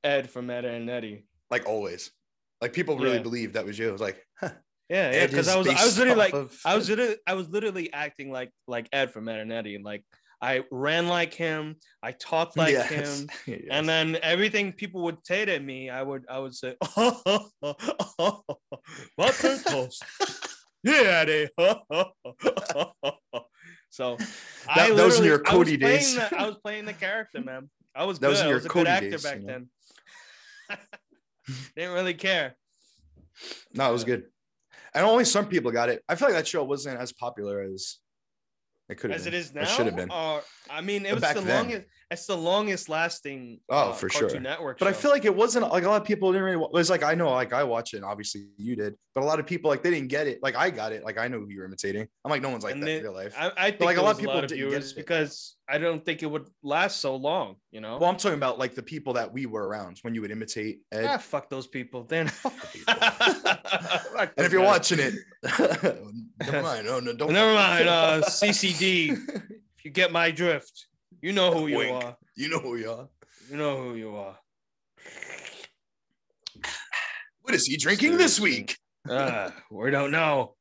Ed 0.02 0.28
from 0.28 0.50
Ed 0.50 0.64
and 0.64 0.90
Eddie. 0.90 1.24
like 1.50 1.66
always. 1.66 2.10
Like 2.60 2.72
people 2.72 2.98
really 2.98 3.16
Yeah. 3.18 3.22
believe 3.22 3.52
that 3.52 3.64
was 3.64 3.78
you. 3.78 3.88
I 3.88 3.92
was 3.92 4.00
like, 4.00 4.20
huh, 4.40 4.50
Yeah, 4.88 5.12
yeah. 5.12 5.26
Because 5.26 5.46
I 5.48 5.56
was 5.56 5.68
I 5.68 5.84
was 5.84 5.96
literally 5.98 6.18
like 6.18 6.34
of- 6.34 6.58
I 6.64 6.74
was 6.74 6.88
literally 6.90 7.16
I 7.28 7.34
was 7.34 7.48
literally 7.48 7.92
acting 7.92 8.32
like 8.32 8.50
like 8.66 8.88
Ed 8.92 9.12
from 9.12 9.28
Ed 9.28 9.38
and 9.38 9.52
Eddie. 9.52 9.78
Like 9.78 10.02
I 10.42 10.64
ran 10.70 11.08
like 11.08 11.32
him, 11.34 11.76
I 12.02 12.12
talked 12.12 12.56
like 12.56 12.72
Yes. 12.72 12.90
him, 12.90 13.28
Yes. 13.46 13.60
and 13.70 13.88
then 13.88 14.18
everything 14.22 14.72
people 14.72 15.02
would 15.02 15.18
say 15.24 15.44
to 15.46 15.58
me, 15.58 15.88
I 15.90 16.02
would 16.02 16.24
I 16.28 16.38
would 16.38 16.54
say, 16.54 16.76
oh, 16.96 17.50
butter 19.16 19.58
toast. 19.66 20.02
Yeah, 20.84 21.24
Eddie. 21.26 21.48
so 23.90 24.14
I 24.14 24.16
That- 24.16 24.96
that 24.96 25.04
was 25.04 25.18
in 25.18 25.24
literally- 25.24 25.26
your 25.28 25.38
I 25.38 25.40
was 25.40 25.48
Cody 25.50 25.78
playing 25.78 25.96
days. 25.98 26.14
the- 26.16 26.36
I 26.38 26.46
was 26.46 26.56
playing 26.64 26.84
the 26.84 26.92
character, 26.92 27.40
man. 27.40 27.70
I 27.94 28.04
was 28.04 28.18
That 28.18 28.28
good. 28.28 28.36
in 28.40 28.44
I 28.44 28.48
your 28.48 28.56
was 28.56 28.66
a 28.66 28.68
Cody 28.68 28.84
good 28.84 28.90
actor 28.90 29.10
days, 29.10 29.22
back 29.22 29.40
you 29.40 29.46
know? 29.46 29.52
then. 30.68 30.78
Didn't 31.76 31.94
really 31.94 32.14
care. 32.14 32.56
no, 33.72 33.88
it 33.88 33.92
was 33.92 34.04
good. 34.04 34.24
And 34.94 35.04
only 35.04 35.24
some 35.24 35.46
people 35.48 35.70
got 35.70 35.88
it. 35.88 36.02
I 36.08 36.14
feel 36.14 36.28
like 36.28 36.36
that 36.36 36.46
show 36.46 36.62
wasn't 36.64 36.98
as 37.00 37.12
popular 37.12 37.60
as 37.62 37.98
it 38.88 38.96
could 38.98 39.10
have 39.10 39.18
as 39.20 39.24
been. 39.24 39.34
it 39.34 39.36
is 39.36 39.54
now. 39.54 39.62
It 39.62 39.68
should 39.68 39.86
have 39.86 39.96
been. 39.96 40.10
Or 40.10 40.42
I 40.70 40.80
mean, 40.80 41.04
it 41.06 41.14
But 41.20 41.22
was 41.22 41.34
the 41.34 41.40
then. 41.40 41.56
longest. 41.64 41.86
It's 42.08 42.26
the 42.26 42.36
longest 42.36 42.88
lasting. 42.88 43.58
Oh, 43.68 43.90
uh, 43.90 43.92
for 43.92 44.08
Cartoon 44.08 44.30
sure. 44.30 44.40
Network. 44.40 44.78
But 44.78 44.86
I 44.86 44.92
feel 44.92 45.10
like 45.10 45.24
it 45.24 45.34
wasn't 45.34 45.68
like 45.72 45.82
a 45.82 45.88
lot 45.88 46.00
of 46.00 46.06
people 46.06 46.30
didn't 46.30 46.44
really. 46.44 46.62
It 46.64 46.70
was 46.72 46.88
like 46.88 47.02
I 47.02 47.14
know, 47.16 47.30
like 47.30 47.52
I 47.52 47.64
watch 47.64 47.94
it, 47.94 47.96
and 47.96 48.04
obviously 48.04 48.46
you 48.58 48.76
did, 48.76 48.94
but 49.12 49.24
a 49.24 49.26
lot 49.26 49.40
of 49.40 49.46
people 49.46 49.68
like 49.70 49.82
they 49.82 49.90
didn't 49.90 50.06
get 50.08 50.28
it. 50.28 50.40
Like 50.40 50.54
I 50.54 50.70
got 50.70 50.92
it, 50.92 51.02
like 51.04 51.18
I 51.18 51.26
know 51.26 51.40
who 51.40 51.48
you 51.48 51.58
were 51.58 51.64
imitating. 51.64 52.06
I'm 52.24 52.30
like 52.30 52.42
no 52.42 52.50
one's 52.50 52.62
like 52.62 52.74
And 52.74 52.82
that 52.82 52.86
then 52.86 52.96
in 52.98 53.02
real 53.02 53.12
life. 53.12 53.34
I, 53.36 53.50
I 53.56 53.70
think 53.72 53.80
like, 53.80 53.86
like 53.88 53.96
a 53.96 54.00
lot 54.02 54.06
lot 54.06 54.10
of 54.10 54.16
of 54.18 54.20
people 54.20 54.40
get 54.42 54.50
viewers 54.52 54.92
it. 54.92 54.96
because 54.96 55.56
I 55.68 55.78
don't 55.78 56.04
think 56.04 56.22
it 56.22 56.26
would 56.26 56.46
last 56.62 57.00
so 57.00 57.16
long. 57.16 57.56
You 57.72 57.80
know. 57.80 57.98
well, 57.98 58.08
I'm 58.08 58.16
talking 58.16 58.38
about 58.38 58.56
like 58.60 58.76
the 58.76 58.84
people 58.84 59.14
that 59.14 59.32
we 59.32 59.46
were 59.46 59.66
around 59.66 59.98
when 60.02 60.14
you 60.14 60.20
would 60.20 60.30
imitate 60.30 60.82
Ed. 60.92 61.06
ah, 61.06 61.18
fuck 61.18 61.50
those 61.50 61.66
people. 61.66 62.04
Then. 62.04 62.28
Fuck 62.28 62.54
the 62.60 62.68
people. 62.68 62.94
and 64.36 64.46
if 64.46 64.52
you're 64.52 64.62
watching 64.62 65.00
it, 65.00 65.14
never 66.40 66.62
mind. 66.62 66.86
No, 66.90 67.00
no, 67.00 67.14
don't. 67.14 67.32
Never 67.32 67.54
mind. 67.54 67.88
Uh, 67.88 68.22
CCD. 68.26 69.10
If 69.76 69.84
you 69.84 69.90
get 69.90 70.12
my 70.12 70.30
drift, 70.30 70.86
you 71.20 71.32
know 71.32 71.52
who 71.52 71.66
you 71.66 71.78
Wink. 71.78 72.04
are. 72.04 72.16
you 72.36 72.48
know 72.48 72.58
who 72.58 72.76
you 72.76 72.90
are. 72.90 73.08
You 73.50 73.56
know 73.56 73.76
who 73.82 73.94
you 73.94 74.16
are. 74.16 74.36
What 77.42 77.54
is 77.54 77.66
he 77.66 77.76
drinking 77.76 78.16
this 78.18 78.40
week? 78.40 78.76
Uh, 79.08 79.50
we 79.70 79.90
don't 79.90 80.10
know. 80.10 80.54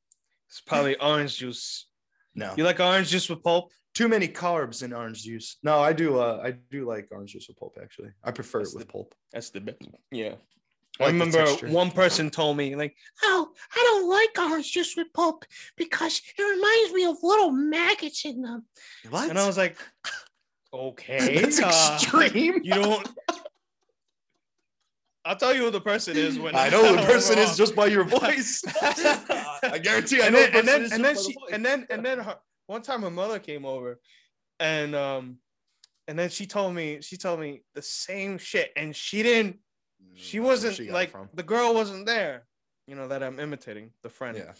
It's 0.50 0.62
probably 0.62 0.96
orange 1.00 1.38
juice. 1.38 1.88
No, 2.36 2.54
You 2.58 2.64
like 2.64 2.80
orange 2.80 3.10
juice 3.10 3.30
with 3.30 3.42
pulp? 3.44 3.72
too 3.96 4.08
many 4.10 4.28
carbs 4.28 4.84
in 4.84 4.92
orange 4.92 5.24
juice. 5.24 5.58
No, 5.64 5.80
I 5.80 5.94
do. 5.94 6.20
Uh, 6.20 6.42
I 6.44 6.52
do 6.70 6.86
like 6.86 7.08
orange 7.12 7.32
juice 7.32 7.48
with 7.48 7.58
pulp. 7.58 7.78
Actually, 7.82 8.10
I 8.24 8.32
prefer 8.32 8.60
That's 8.60 8.74
it 8.74 8.78
with 8.78 8.88
the- 8.88 8.92
pulp. 8.92 9.16
That's 9.32 9.50
the 9.52 9.62
best. 9.62 9.78
Yeah. 10.12 10.36
I 11.00 11.04
I 11.04 11.08
like 11.08 11.14
remember 11.14 11.68
one 11.68 11.92
person 11.92 12.30
told 12.30 12.58
me, 12.58 12.76
like, 12.76 12.96
oh, 13.24 13.50
I 13.74 13.78
don't 13.78 14.10
like 14.10 14.52
ours 14.52 14.70
just 14.70 14.96
with 14.96 15.12
pulp 15.14 15.46
because 15.76 16.22
it 16.38 16.42
reminds 16.42 16.94
me 16.94 17.06
of 17.06 17.18
little 17.22 17.52
maggots 17.52 18.24
in 18.26 18.42
them. 18.42 18.66
What? 19.10 19.30
And 19.30 19.38
I 19.38 19.46
was 19.46 19.58
like, 19.58 19.78
okay. 20.74 21.42
That's 21.42 21.62
uh, 21.62 21.92
extreme. 21.96 22.62
You 22.64 22.74
don't. 22.74 23.10
I'll 25.26 25.36
tell 25.36 25.56
you 25.56 25.64
who 25.64 25.72
the 25.72 25.82
person 25.82 26.16
is 26.16 26.38
when 26.38 26.56
I 26.56 26.70
know 26.70 26.86
who 26.86 26.98
the 26.98 27.02
person 27.12 27.40
is 27.40 27.58
just 27.58 27.76
by 27.76 27.88
your 27.88 28.04
voice. 28.04 28.64
I 29.64 29.80
guarantee 29.82 30.22
I 30.22 30.28
and 30.28 30.36
know 30.36 30.42
then, 30.42 30.52
the 30.52 30.60
and 30.60 30.68
then, 30.68 30.84
and 30.84 30.92
then 30.92 31.02
by 31.02 31.14
the 31.14 31.20
she 31.20 31.36
and 31.52 31.66
then 31.66 31.88
and 31.90 32.06
then 32.06 32.20
her 32.20 32.38
one 32.68 32.84
time 32.84 33.02
her 33.02 33.10
mother 33.10 33.40
came 33.40 33.66
over 33.66 34.00
and 34.60 34.94
um 34.96 35.38
and 36.08 36.18
then 36.18 36.30
she 36.30 36.46
told 36.46 36.76
me 36.76 37.00
she 37.02 37.18
told 37.18 37.40
me 37.40 37.64
the 37.74 37.82
same 37.82 38.38
shit 38.38 38.72
and 38.76 38.96
she 38.96 39.24
didn't 39.24 39.58
she 40.14 40.38
Mm, 40.40 40.44
wasn't 40.44 40.76
she 40.76 40.90
like 40.92 41.14
the 41.34 41.44
girl 41.44 41.74
wasn't 41.74 42.06
there 42.06 42.46
you 42.88 42.96
know 42.96 43.08
that 43.08 43.22
i'm 43.24 43.40
imitating 43.40 43.92
the 44.04 44.10
friend 44.10 44.38
Yeah. 44.38 44.54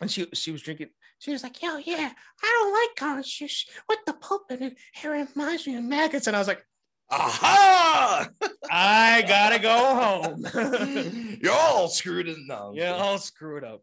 and 0.00 0.10
she 0.10 0.26
she 0.32 0.52
was 0.52 0.62
drinking. 0.62 0.90
She 1.18 1.32
was 1.32 1.42
like, 1.42 1.60
"Yo, 1.60 1.78
yeah, 1.78 2.12
I 2.44 2.46
don't 2.46 2.72
like 2.80 3.10
orange 3.10 3.38
juice 3.38 3.66
with 3.88 3.98
the 4.06 4.12
pulp 4.12 4.52
in 4.52 4.62
it. 4.62 4.76
Reminds 5.04 5.66
me 5.66 5.74
of 5.74 5.82
maggots." 5.82 6.28
And 6.28 6.36
I 6.36 6.38
was 6.38 6.46
like, 6.46 6.64
Aha! 7.10 8.28
"I 8.70 9.24
gotta 9.26 9.58
go 9.58 9.76
home." 10.02 10.46
You're 11.42 11.52
all 11.52 11.88
screwed 11.88 12.28
in 12.28 12.46
now. 12.46 12.70
yeah, 12.76 12.92
all 12.92 13.18
screwed 13.18 13.64
up. 13.64 13.82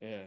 Yeah, 0.00 0.24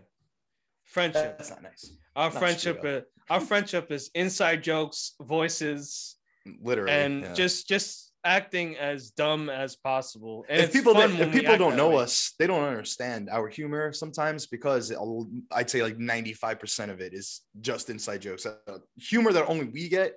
friendship. 0.85 1.38
That's 1.38 1.50
not 1.50 1.63
nice. 1.63 1.91
Our 2.15 2.29
not 2.29 2.39
friendship. 2.39 2.79
Is, 2.85 3.03
our 3.29 3.41
friendship 3.41 3.91
is 3.91 4.09
inside 4.15 4.63
jokes, 4.63 5.15
voices, 5.21 6.15
Literally. 6.62 6.91
and 6.93 7.21
yeah. 7.23 7.33
just 7.33 7.67
just 7.67 8.12
acting 8.25 8.77
as 8.77 9.11
dumb 9.11 9.49
as 9.49 9.75
possible. 9.75 10.45
And 10.49 10.61
if 10.61 10.71
people 10.73 10.97
if 10.97 11.31
people 11.31 11.57
don't 11.57 11.75
know 11.75 11.97
us, 11.97 12.33
they 12.39 12.47
don't 12.47 12.63
understand 12.63 13.29
our 13.29 13.47
humor 13.49 13.91
sometimes 13.93 14.47
because 14.47 14.91
it'll- 14.91 15.29
I'd 15.51 15.69
say 15.69 15.83
like 15.83 15.97
95% 15.97 16.89
of 16.91 17.01
it 17.01 17.13
is 17.13 17.41
just 17.61 17.89
inside 17.89 18.21
jokes. 18.21 18.45
Uh, 18.45 18.79
humor 18.97 19.33
that 19.33 19.47
only 19.47 19.65
we 19.65 19.89
get 19.89 20.13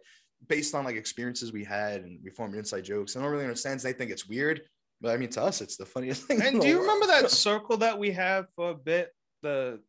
based 0.47 0.75
on 0.75 0.85
like 0.85 0.97
experiences 0.97 1.53
we 1.53 1.65
had 1.65 2.03
and 2.03 2.21
we 2.23 2.31
form 2.31 2.55
inside 2.55 2.85
jokes. 2.85 3.17
I 3.17 3.21
don't 3.23 3.31
really 3.31 3.45
understand. 3.45 3.81
They 3.81 3.93
think 3.93 4.11
it's 4.11 4.29
weird, 4.29 4.63
but 5.01 5.11
I 5.13 5.17
mean 5.17 5.31
to 5.31 5.43
us, 5.43 5.61
it's 5.61 5.77
the 5.77 5.87
funniest 5.87 6.23
thing. 6.27 6.41
in 6.41 6.47
And 6.47 6.61
do 6.61 6.69
you 6.69 6.75
world. 6.79 6.87
remember 6.89 7.07
that 7.09 7.31
circle 7.49 7.77
that 7.79 7.99
we 7.99 8.11
had 8.13 8.47
for 8.55 8.71
a 8.71 8.75
bit? 8.75 9.13
The 9.43 9.81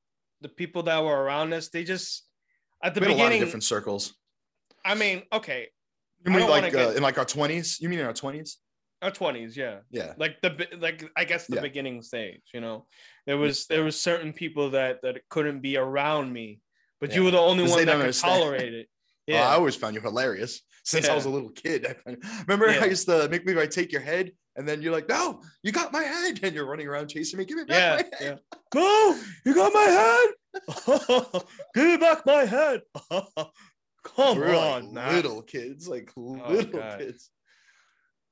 the 0.41 0.49
people 0.49 0.83
that 0.83 1.03
were 1.03 1.19
around 1.23 1.53
us, 1.53 1.69
they 1.69 1.83
just 1.83 2.27
at 2.83 2.93
the 2.93 2.99
we 3.01 3.07
had 3.07 3.13
a 3.13 3.15
lot 3.17 3.23
of 3.23 3.29
beginning. 3.29 3.45
different 3.45 3.63
circles. 3.63 4.13
I 4.85 4.93
mean, 4.95 5.23
okay, 5.33 5.69
You 6.27 6.33
mean 6.33 6.47
like 6.49 6.65
uh, 6.65 6.87
get- 6.87 6.95
in 6.97 7.03
like 7.03 7.17
our 7.17 7.25
20s? 7.25 7.79
You 7.81 7.89
mean 7.89 7.99
in 7.99 8.05
our 8.05 8.13
20s? 8.13 8.55
our 9.03 9.11
twenties, 9.11 9.55
yeah, 9.55 9.81
Yeah. 9.91 10.13
like 10.17 10.41
the 10.41 10.67
like 10.79 11.07
I 11.15 11.23
guess 11.23 11.45
the 11.45 11.57
Yeah. 11.57 11.61
beginning 11.61 12.01
stage. 12.01 12.41
You 12.51 12.61
know, 12.61 12.87
there 13.27 13.37
was 13.37 13.67
there 13.67 13.83
was 13.83 13.95
certain 14.01 14.33
people 14.33 14.71
that 14.71 15.03
that 15.03 15.21
couldn't 15.29 15.59
be 15.61 15.77
around 15.77 16.33
me, 16.33 16.61
but 16.99 17.13
you 17.13 17.23
were 17.23 17.29
the 17.29 17.37
only 17.39 17.63
one 17.69 17.85
that 17.85 17.91
could 17.93 18.01
understand. 18.01 18.33
tolerate 18.41 18.73
it. 18.73 18.87
Oh, 19.29 19.33
Yeah, 19.33 19.49
I 19.49 19.53
always 19.55 19.75
found 19.75 19.93
you 19.93 19.99
hilarious 20.01 20.61
since 20.83 21.07
I 21.09 21.13
was 21.13 21.25
a 21.25 21.29
little 21.29 21.49
kid. 21.51 21.85
I 22.07 22.15
Remember, 22.47 22.71
Yeah. 22.71 22.83
I 22.85 22.85
used 22.85 23.05
to 23.07 23.27
make 23.29 23.45
me 23.45 23.59
I 23.61 23.67
take 23.67 23.91
your 23.91 24.01
head, 24.01 24.31
and 24.55 24.65
then 24.67 24.81
you're 24.81 24.93
like, 24.93 25.07
"No, 25.09 25.43
you 25.63 25.71
got 25.73 25.91
my 25.93 26.01
head," 26.03 26.39
and 26.43 26.55
you're 26.55 26.65
running 26.65 26.87
around 26.87 27.09
chasing 27.09 27.37
me. 27.37 27.45
Give 27.45 27.57
me 27.57 27.65
back 27.65 27.77
yeah, 27.77 27.95
my 27.95 28.25
head. 28.25 28.39
yeah. 28.73 28.81
No, 28.81 29.19
you 29.45 29.53
got 29.53 29.71
my 29.73 29.89
head. 29.99 30.29
Give 31.75 31.85
me 31.91 31.97
back 31.97 32.25
my 32.25 32.45
head. 32.45 32.81
Come 34.15 34.37
We're 34.39 34.55
like 34.55 34.83
on, 34.83 34.93
man. 34.93 35.13
little 35.15 35.41
kids, 35.41 35.87
like 35.87 36.11
little 36.15 36.79
God. 36.79 36.99
kids. 36.99 37.29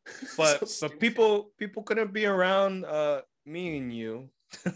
but 0.37 0.69
So 0.69 0.87
but 0.87 0.99
people 0.99 1.51
people 1.57 1.83
couldn't 1.83 2.13
be 2.13 2.25
around 2.25 2.85
uh 2.85 3.21
me 3.45 3.77
and 3.77 3.91
you 3.93 4.29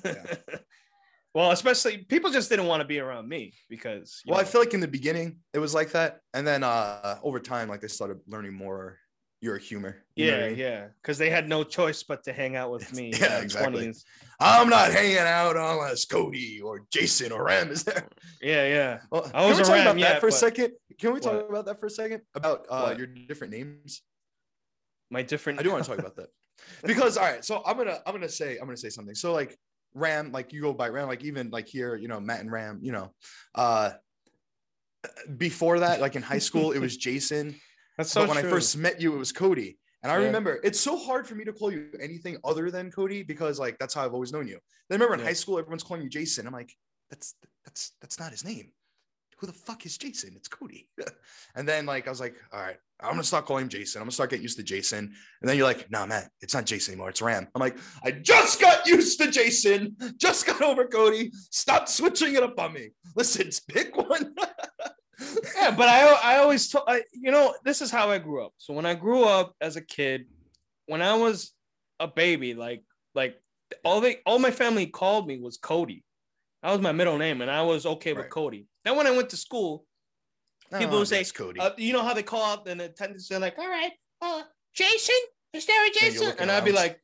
Yeah. 0.03 0.35
well 1.35 1.51
especially 1.51 1.99
people 1.99 2.31
just 2.31 2.49
didn't 2.49 2.65
want 2.65 2.81
to 2.81 2.87
be 2.87 2.99
around 2.99 3.29
me 3.29 3.53
because 3.69 4.21
Well, 4.25 4.39
I 4.39 4.43
feel 4.43 4.59
like 4.61 4.73
in 4.73 4.79
the 4.79 4.87
beginning 4.87 5.37
it 5.53 5.59
was 5.59 5.73
like 5.73 5.91
that, 5.91 6.21
and 6.33 6.45
then 6.45 6.63
uh 6.63 7.19
over 7.23 7.39
time, 7.39 7.69
like 7.69 7.81
they 7.81 7.87
started 7.87 8.17
learning 8.27 8.53
more 8.53 8.97
your 9.41 9.57
humor. 9.57 10.03
you 10.15 10.25
yeah 10.25 10.35
I 10.35 10.47
mean? 10.49 10.57
yeah 10.57 10.87
because 11.01 11.17
they 11.17 11.29
had 11.29 11.47
no 11.47 11.63
choice 11.63 12.03
but 12.03 12.23
to 12.25 12.33
hang 12.33 12.55
out 12.57 12.71
with 12.71 12.91
me 12.97 13.13
Yeah, 13.13 13.39
exactly. 13.39 13.87
20s. 13.87 14.03
I'm 14.39 14.67
not 14.67 14.91
hanging 14.91 15.17
out 15.19 15.55
unless 15.55 16.05
Cody 16.05 16.59
or 16.59 16.85
Jason 16.91 17.31
or 17.31 17.45
Ram 17.45 17.69
is 17.71 17.83
there. 17.83 18.07
yeah 18.41 18.65
yeah 18.67 18.99
Well, 19.11 19.29
I 19.33 19.45
was 19.45 19.57
can 19.57 19.57
we 19.57 19.63
talk 19.63 19.69
around, 19.75 19.81
about 19.87 19.99
yeah, 19.99 20.11
that 20.13 20.21
for 20.21 20.27
a 20.27 20.31
second? 20.31 20.73
Can 20.99 21.13
we 21.13 21.19
talk 21.19 21.33
What? 21.33 21.49
about 21.49 21.65
that 21.65 21.79
for 21.79 21.85
a 21.85 21.89
second? 21.89 22.21
About 22.35 22.65
uh, 22.69 22.93
your 22.97 23.07
different 23.07 23.53
names. 23.53 24.01
my 25.09 25.23
different 25.23 25.59
I 25.59 25.63
do 25.63 25.71
want 25.71 25.83
to 25.85 25.89
talk 25.89 25.99
about 25.99 26.15
that 26.17 26.29
because 26.85 27.17
all 27.17 27.25
right. 27.25 27.43
So 27.43 27.61
I'm 27.65 27.77
gonna 27.77 27.99
I'm 28.05 28.13
gonna 28.13 28.29
say 28.29 28.57
I'm 28.57 28.65
gonna 28.65 28.77
say 28.77 28.89
something. 28.89 29.15
So 29.15 29.31
like 29.33 29.57
Ram, 29.93 30.31
like 30.31 30.53
you 30.53 30.61
go 30.61 30.73
by 30.73 30.89
Ram, 30.89 31.07
like 31.07 31.23
even 31.23 31.49
like 31.49 31.67
here, 31.67 31.95
you 31.95 32.07
know, 32.07 32.19
Matt 32.19 32.41
and 32.41 32.51
Ram, 32.51 32.79
you 32.81 32.91
know, 32.91 33.13
uh, 33.55 33.91
before 35.37 35.79
that, 35.79 35.99
like 36.01 36.15
in 36.15 36.21
high 36.21 36.39
school, 36.39 36.71
it 36.71 36.79
was 36.79 36.97
Jason. 37.07 37.55
that's 37.97 38.11
so 38.11 38.21
but 38.21 38.29
when 38.29 38.37
I 38.37 38.43
first 38.43 38.77
met 38.77 39.01
you, 39.01 39.15
it 39.15 39.17
was 39.17 39.31
Cody. 39.31 39.77
And 40.03 40.11
I 40.11 40.15
Yeah. 40.15 40.25
remember 40.27 40.59
it's 40.63 40.79
so 40.79 40.97
hard 40.97 41.27
for 41.27 41.35
me 41.35 41.43
to 41.45 41.53
call 41.53 41.71
you 41.71 41.89
anything 42.01 42.37
other 42.43 42.71
than 42.71 42.91
Cody 42.91 43.23
because 43.23 43.59
like 43.59 43.77
that's 43.79 43.93
how 43.93 44.05
I've 44.05 44.13
always 44.13 44.31
known 44.31 44.47
you. 44.47 44.59
Then 44.89 44.99
remember 44.99 45.15
in 45.15 45.19
Yeah. 45.21 45.27
high 45.27 45.33
school, 45.33 45.57
everyone's 45.59 45.83
calling 45.83 46.03
you 46.03 46.09
Jason. 46.09 46.45
I'm 46.47 46.53
like, 46.53 46.73
that's 47.09 47.35
that's 47.65 47.93
that's 48.01 48.19
not 48.19 48.31
his 48.31 48.45
name. 48.45 48.71
Who 49.39 49.47
the 49.47 49.53
fuck 49.53 49.85
is 49.85 49.97
Jason? 49.97 50.33
It's 50.35 50.49
Cody. 50.49 50.89
and 51.55 51.67
then 51.67 51.85
like 51.85 52.07
I 52.07 52.09
was 52.09 52.19
like, 52.19 52.35
all 52.51 52.59
right, 52.59 52.77
I'm 52.99 53.11
gonna 53.11 53.23
start 53.23 53.45
calling 53.45 53.63
him 53.63 53.69
Jason. 53.69 54.01
I'm 54.01 54.05
gonna 54.05 54.11
start 54.11 54.29
getting 54.31 54.43
used 54.43 54.57
to 54.57 54.63
Jason. 54.63 55.13
And 55.41 55.49
then 55.49 55.55
you're 55.55 55.65
like, 55.65 55.89
nah, 55.89 56.05
Matt, 56.05 56.29
it's 56.41 56.53
not 56.53 56.65
Jason 56.65 56.93
anymore. 56.93 57.09
It's 57.09 57.21
Ram. 57.21 57.47
I'm 57.55 57.59
like, 57.61 57.77
I 58.03 58.11
just 58.11 58.59
got 58.59 58.85
used 58.85 59.19
to 59.21 59.31
Jason. 59.31 59.95
Just 60.17 60.45
got 60.45 60.61
over 60.61 60.85
Cody. 60.85 61.31
Stop 61.51 61.87
switching 61.87 62.35
it 62.35 62.43
up 62.43 62.59
on 62.59 62.73
me. 62.73 62.89
Listen, 63.15 63.49
pick 63.67 63.95
one. 63.95 64.35
yeah 65.57 65.71
but 65.71 65.89
i 65.89 66.07
i 66.23 66.37
always 66.37 66.69
told 66.69 66.85
I, 66.87 67.01
you 67.13 67.31
know 67.31 67.53
this 67.65 67.81
is 67.81 67.91
how 67.91 68.09
i 68.09 68.17
grew 68.19 68.41
up 68.41 68.53
so 68.57 68.73
when 68.73 68.85
i 68.85 68.93
grew 68.93 69.23
up 69.23 69.53
as 69.59 69.75
a 69.75 69.81
kid 69.81 70.25
when 70.85 71.01
i 71.01 71.13
was 71.13 71.51
a 71.99 72.07
baby 72.07 72.53
like 72.53 72.83
like 73.15 73.37
all 73.83 73.99
they 74.01 74.19
all 74.25 74.39
my 74.39 74.51
family 74.51 74.87
called 74.87 75.27
me 75.27 75.37
was 75.37 75.57
cody 75.57 76.03
that 76.63 76.71
was 76.71 76.81
my 76.81 76.91
middle 76.91 77.17
name 77.17 77.41
and 77.41 77.49
i 77.51 77.61
was 77.61 77.85
okay 77.85 78.13
with 78.13 78.23
Right. 78.23 78.29
cody. 78.31 78.67
Then 78.83 78.95
when 78.97 79.07
i 79.07 79.11
went 79.11 79.29
to 79.31 79.37
school 79.37 79.85
People 80.77 80.97
Oh, 80.97 80.99
will 80.99 81.05
say, 81.07 81.23
Cody. 81.23 81.59
uh, 81.59 81.71
you 81.77 81.93
know 81.93 82.03
how 82.03 82.13
they 82.13 82.21
call 82.21 82.43
out 82.45 82.67
and 82.67 82.79
the 82.79 82.85
attendants 82.85 83.27
they're 83.27 83.39
like 83.39 83.57
all 83.57 83.67
right 83.69 83.91
uh 84.21 84.43
jason? 84.75 85.15
Is 85.53 85.65
there 85.65 85.83
a 85.85 85.89
jason? 85.91 86.27
looking 86.27 86.41
and 86.41 86.51
i'd 86.51 86.65
be 86.65 86.71
like 86.71 86.99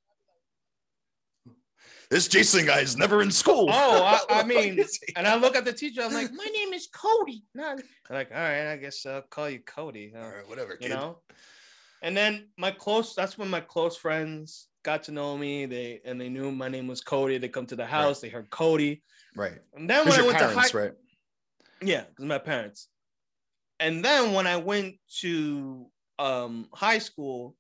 this 2.11 2.27
Jason 2.27 2.67
guy 2.67 2.81
is 2.81 2.95
never 2.95 3.23
in 3.23 3.31
school. 3.31 3.65
Oh, 3.67 4.03
I- 4.03 4.21
I 4.41 4.43
mean, 4.43 4.79
and 5.15 5.27
i 5.27 5.35
look 5.35 5.55
at 5.55 5.65
the 5.65 5.73
teacher 5.73 6.01
i'm 6.03 6.13
like 6.13 6.31
my 6.33 6.45
name 6.45 6.71
is 6.73 6.87
cody. 6.87 7.43
No. 7.55 7.69
I'm 7.71 7.79
like 8.09 8.29
all 8.31 8.37
right 8.37 8.71
i 8.71 8.77
guess 8.77 9.05
i'll 9.07 9.23
call 9.23 9.49
you 9.49 9.59
cody 9.59 10.13
uh, 10.15 10.19
All 10.19 10.29
right, 10.29 10.47
whatever, 10.47 10.73
you 10.79 10.89
kid. 10.89 10.95
know? 10.95 11.17
And 12.03 12.15
then 12.15 12.49
my 12.57 12.69
close 12.69 13.15
that's 13.15 13.37
when 13.37 13.49
my 13.49 13.61
close 13.61 13.97
friends 13.97 14.67
got 14.83 15.01
to 15.03 15.11
know 15.11 15.35
me. 15.35 15.65
They 15.65 16.01
and 16.05 16.21
they 16.21 16.29
knew 16.29 16.51
my 16.51 16.67
name 16.67 16.85
was 16.85 17.01
cody. 17.01 17.39
They 17.39 17.47
come 17.49 17.65
to 17.67 17.75
the 17.75 17.85
house 17.87 18.19
they 18.21 18.29
heard 18.29 18.51
cody 18.51 19.01
Right. 19.35 19.59
and 19.75 19.89
then 19.89 20.07
when 20.07 20.19
i 20.19 20.23
went 20.23 20.37
parents, 20.37 20.71
to 20.71 20.77
high 20.77 20.83
right? 20.83 20.93
yeah 21.81 22.03
because 22.09 22.25
my 22.25 22.37
parents 22.37 22.87
and 23.79 24.03
then 24.03 24.33
when 24.33 24.47
i 24.47 24.55
went 24.57 24.95
to 25.21 25.87
um 26.19 26.67
high 26.73 26.99
school 26.99 27.55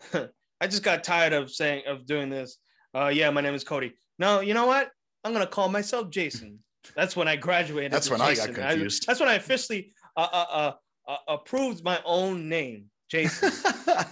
i 0.14 0.66
just 0.66 0.82
got 0.82 1.02
tired 1.04 1.32
of 1.32 1.50
saying 1.50 1.82
of 1.86 2.06
doing 2.06 2.30
this 2.30 2.58
uh 2.94 3.08
yeah 3.12 3.30
my 3.30 3.40
name 3.40 3.54
is 3.54 3.64
cody 3.64 3.92
no 4.18 4.40
you 4.40 4.54
know 4.54 4.66
what 4.66 4.90
i'm 5.24 5.32
gonna 5.32 5.46
call 5.46 5.68
myself 5.68 6.08
jason 6.10 6.58
that's 6.94 7.16
when 7.16 7.26
i 7.28 7.36
graduated 7.36 7.92
That's 7.92 8.08
when 8.10 8.20
I 8.20 8.34
got 8.34 8.48
Jason. 8.48 8.54
confused. 8.54 9.06
that's 9.06 9.20
when 9.20 9.28
i 9.28 9.34
officially 9.34 9.92
uh, 10.16 10.28
uh, 10.32 10.46
uh, 10.50 10.72
uh, 11.12 11.16
approved 11.28 11.82
my 11.84 12.00
own 12.04 12.48
name 12.48 12.86
jason 13.10 13.50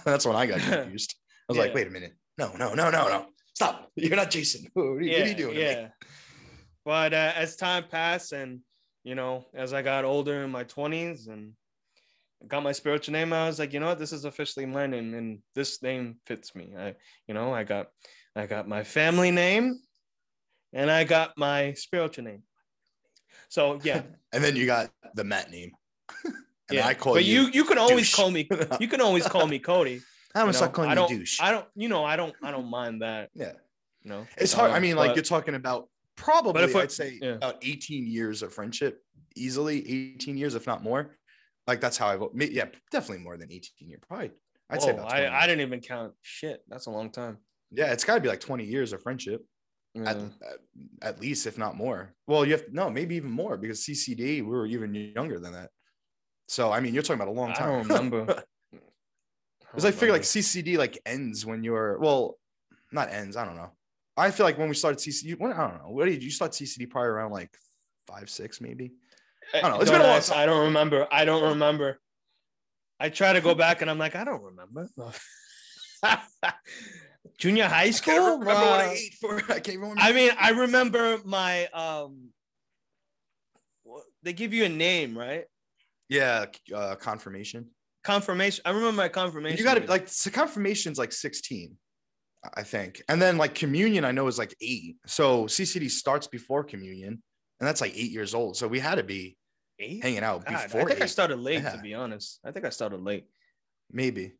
That's 0.05 0.25
when 0.25 0.35
I 0.35 0.45
got 0.47 0.59
confused. 0.61 1.15
I 1.47 1.53
was 1.53 1.57
like, 1.57 1.73
wait 1.73 1.85
a 1.87 1.89
minute. 1.89 2.13
No, 2.37 2.51
no, 2.57 2.73
no, 2.73 2.89
no, 2.89 3.07
no. 3.07 3.25
Stop. 3.53 3.91
You're 3.95 4.15
not 4.15 4.31
Jason. 4.31 4.67
What 4.73 4.83
are 4.83 5.01
you, 5.01 5.11
what 5.11 5.21
are 5.21 5.27
you 5.27 5.35
doing? 5.35 5.57
Yeah. 5.59 5.87
But 6.87 7.13
uh, 7.13 7.33
as 7.35 7.57
time 7.57 7.83
passed, 7.91 8.31
and 8.31 8.61
you 9.03 9.13
know, 9.13 9.45
as 9.53 9.73
I 9.73 9.81
got 9.81 10.05
older 10.05 10.43
in 10.45 10.49
my 10.51 10.63
twenties 10.63 11.27
and 11.27 11.51
got 12.47 12.63
my 12.63 12.71
spiritual 12.71 13.11
name, 13.11 13.33
I 13.33 13.45
was 13.45 13.59
like, 13.59 13.73
you 13.73 13.81
know 13.81 13.87
what, 13.87 13.99
this 13.99 14.13
is 14.13 14.23
officially 14.23 14.65
my 14.65 14.87
name, 14.87 15.13
and 15.13 15.39
this 15.53 15.83
name 15.83 16.15
fits 16.25 16.55
me. 16.55 16.73
I, 16.79 16.95
you 17.27 17.33
know, 17.33 17.53
I 17.53 17.65
got, 17.65 17.87
I 18.37 18.45
got 18.45 18.69
my 18.69 18.85
family 18.85 19.31
name, 19.31 19.81
and 20.71 20.89
I 20.89 21.03
got 21.03 21.37
my 21.37 21.73
spiritual 21.73 22.23
name. 22.23 22.43
So 23.49 23.81
yeah, 23.83 24.03
And 24.31 24.41
then 24.41 24.55
you 24.55 24.65
got 24.65 24.89
the 25.13 25.25
Matt 25.25 25.51
name. 25.51 25.71
and 26.23 26.33
yeah. 26.71 26.87
I 26.87 26.93
call 26.93 27.15
but 27.15 27.25
you. 27.25 27.41
you, 27.41 27.49
you 27.51 27.63
can 27.65 27.77
always 27.77 27.97
douche. 28.09 28.15
call 28.15 28.31
me, 28.31 28.47
you 28.79 28.87
can 28.87 29.01
always 29.01 29.27
call 29.27 29.45
me 29.45 29.59
Cody. 29.59 29.99
Gonna 30.33 30.53
you 30.53 30.57
know? 30.57 30.67
calling 30.69 30.89
I 30.89 30.93
you 30.93 30.95
don't, 30.95 31.09
douche. 31.09 31.37
I 31.41 31.51
don't, 31.51 31.65
you 31.75 31.89
know, 31.89 32.05
I 32.05 32.15
don't, 32.15 32.33
I 32.41 32.51
don't 32.51 32.69
mind 32.69 33.01
that. 33.01 33.29
yeah. 33.35 33.51
You 34.03 34.11
know, 34.11 34.27
It's 34.37 34.53
hard. 34.53 34.71
I 34.71 34.77
Um, 34.77 34.83
mean, 34.83 34.95
like 34.95 35.09
but- 35.09 35.15
you're 35.17 35.23
talking 35.23 35.53
about 35.55 35.89
probably, 36.17 36.75
I'd 36.75 36.91
say 36.91 37.17
yeah. 37.21 37.35
about 37.35 37.55
18 37.61 38.05
years 38.05 38.41
of 38.41 38.53
friendship, 38.53 39.01
easily 39.35 39.77
18 40.15 40.35
years, 40.35 40.55
if 40.55 40.67
not 40.67 40.83
more. 40.83 41.15
Like 41.67 41.79
that's 41.79 41.97
how 41.97 42.07
I've, 42.07 42.23
yeah, 42.35 42.65
definitely 42.91 43.23
more 43.23 43.37
than 43.37 43.51
18 43.51 43.89
years. 43.89 44.01
Probably, 44.05 44.31
I'd 44.69 44.81
say 44.81 44.91
Whoa, 44.91 44.99
about 44.99 45.09
20 45.11 45.25
I, 45.25 45.43
I 45.43 45.47
didn't 45.47 45.61
even 45.61 45.79
count. 45.79 46.13
Shit, 46.21 46.61
that's 46.67 46.87
a 46.87 46.91
long 46.91 47.11
time. 47.11 47.37
Yeah, 47.71 47.91
it's 47.91 48.03
got 48.03 48.15
to 48.15 48.21
be 48.21 48.27
like 48.27 48.39
20 48.39 48.65
years 48.65 48.91
of 48.91 49.01
friendship. 49.01 49.45
Yeah. 49.93 50.09
at, 50.11 50.17
at, 51.01 51.21
least 51.21 51.47
if 51.47 51.57
not 51.57 51.75
more 51.75 52.13
well 52.27 52.45
you 52.45 52.51
have 52.51 52.65
no 52.71 52.87
maybe 52.87 53.15
even 53.15 53.31
more 53.31 53.57
because 53.57 53.83
ccd 53.83 54.17
we 54.17 54.41
were 54.43 54.67
even 54.67 54.93
younger 54.93 55.39
than 55.39 55.53
that 55.53 55.71
so 56.47 56.71
i 56.71 56.79
mean 56.79 56.93
you're 56.93 57.01
talking 57.01 57.19
about 57.19 57.29
a 57.29 57.31
long 57.31 57.51
time. 57.53 57.69
I 57.69 57.71
don't 57.71 57.87
remember. 57.87 58.25
because 59.71 59.85
i 59.85 59.89
figure 59.89 60.11
like 60.11 60.21
ccd 60.21 60.77
like 60.77 60.99
ends 61.03 61.47
when 61.47 61.63
you're 61.63 61.97
well 61.97 62.37
not 62.91 63.11
ends 63.11 63.37
i 63.37 63.43
don't 63.43 63.55
know 63.55 63.71
i 64.17 64.31
feel 64.31 64.45
like 64.45 64.57
when 64.57 64.67
we 64.69 64.75
started 64.75 64.99
ccd 64.99 65.39
when, 65.39 65.53
i 65.53 65.57
don't 65.67 65.77
know 65.83 65.89
what 65.91 66.05
did 66.05 66.23
you 66.23 66.29
start 66.31 66.51
ccd 66.51 66.89
probably 66.89 67.09
around 67.09 67.31
like 67.31 67.51
five 68.07 68.29
six 68.29 68.59
maybe 68.61 68.91
I 69.53 69.61
don't 69.61 69.71
know. 69.71 69.79
It's 69.79 69.89
been 69.89 70.01
a 70.01 70.03
long 70.03 70.19
time. 70.19 70.39
I 70.39 70.45
don't 70.45 70.65
remember. 70.65 71.07
I 71.09 71.23
don't 71.23 71.51
remember. 71.51 71.99
I 72.99 73.07
try 73.07 73.31
to 73.31 73.39
go 73.39 73.55
back 73.55 73.81
and 73.81 73.89
I'm 73.89 73.97
like, 73.97 74.13
I 74.13 74.25
don't 74.25 74.43
remember. 74.43 74.89
Junior 77.37 77.65
high 77.65 77.83
I 77.83 77.91
school. 77.91 78.39
remember 78.39 78.45
what 78.45 78.57
I 78.57 78.87
Uh, 78.87 78.91
ate 78.91 79.13
for. 79.21 79.37
I 79.49 79.59
can't 79.61 79.79
remember. 79.79 80.01
I 80.01 80.11
mean, 80.11 80.31
I 80.37 80.49
remember 80.49 81.19
my 81.23 81.65
um. 81.67 82.29
They 84.23 84.33
give 84.33 84.53
you 84.53 84.65
a 84.65 84.69
name, 84.69 85.17
right? 85.17 85.45
yeah, 86.09 86.45
uh, 86.75 86.95
confirmation. 86.95 87.67
Confirmation. 88.03 88.61
I 88.65 88.71
remember 88.71 88.91
my 88.97 89.07
confirmation. 89.07 89.57
You 89.57 89.63
got 89.63 89.75
to 89.75 89.85
like 89.87 90.09
so 90.09 90.29
confirmation's 90.29 90.97
like 90.97 91.13
16, 91.13 91.77
I 92.55 92.63
think. 92.63 93.01
And 93.09 93.21
then 93.21 93.37
like 93.37 93.55
communion, 93.55 94.05
I 94.05 94.11
know 94.11 94.27
is 94.27 94.37
like 94.37 94.55
eight. 94.61 94.97
So 95.05 95.45
CCD 95.45 95.89
starts 95.89 96.27
before 96.27 96.63
communion, 96.63 97.21
and 97.59 97.67
that's 97.67 97.81
like 97.81 97.93
eight 97.95 98.11
years 98.11 98.33
old. 98.33 98.55
So 98.57 98.67
we 98.67 98.79
had 98.79 98.95
to 98.95 99.03
be 99.03 99.37
eight. 99.79 100.01
hanging 100.03 100.23
out 100.23 100.45
God, 100.45 100.55
I 100.55 100.63
before 100.63 100.87
think 100.87 101.01
I 101.01 101.05
started 101.07 101.39
late. 101.39 101.61
Yeah. 101.63 101.71
To 101.71 101.81
be 101.81 101.93
honest, 101.93 102.39
I 102.45 102.51
think 102.51 102.65
I 102.65 102.69
started 102.69 103.01
late. 103.01 103.25
maybe. 103.91 104.33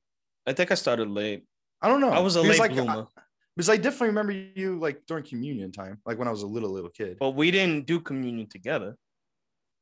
I 0.45 0.53
think 0.53 0.71
I 0.71 0.75
started 0.75 1.09
late. 1.09 1.43
I 1.81 1.89
don't 1.89 1.99
know. 1.99 2.09
I 2.09 2.19
was 2.19 2.35
a 2.37 2.41
Because, 2.41 2.59
late 2.59 2.69
like, 2.69 2.71
bloomer, 2.71 3.05
I, 3.17 3.21
because 3.55 3.69
I 3.69 3.77
definitely 3.77 4.07
remember 4.07 4.31
you 4.31 4.79
like 4.79 5.05
during 5.07 5.23
communion 5.25 5.71
time, 5.71 5.99
like 6.05 6.17
when 6.17 6.27
I 6.27 6.31
was 6.31 6.43
a 6.43 6.47
little 6.47 6.69
little 6.71 6.89
kid. 6.89 7.17
but 7.19 7.31
we 7.31 7.51
didn't 7.51 7.85
do 7.85 7.99
communion 7.99 8.47
together. 8.47 8.95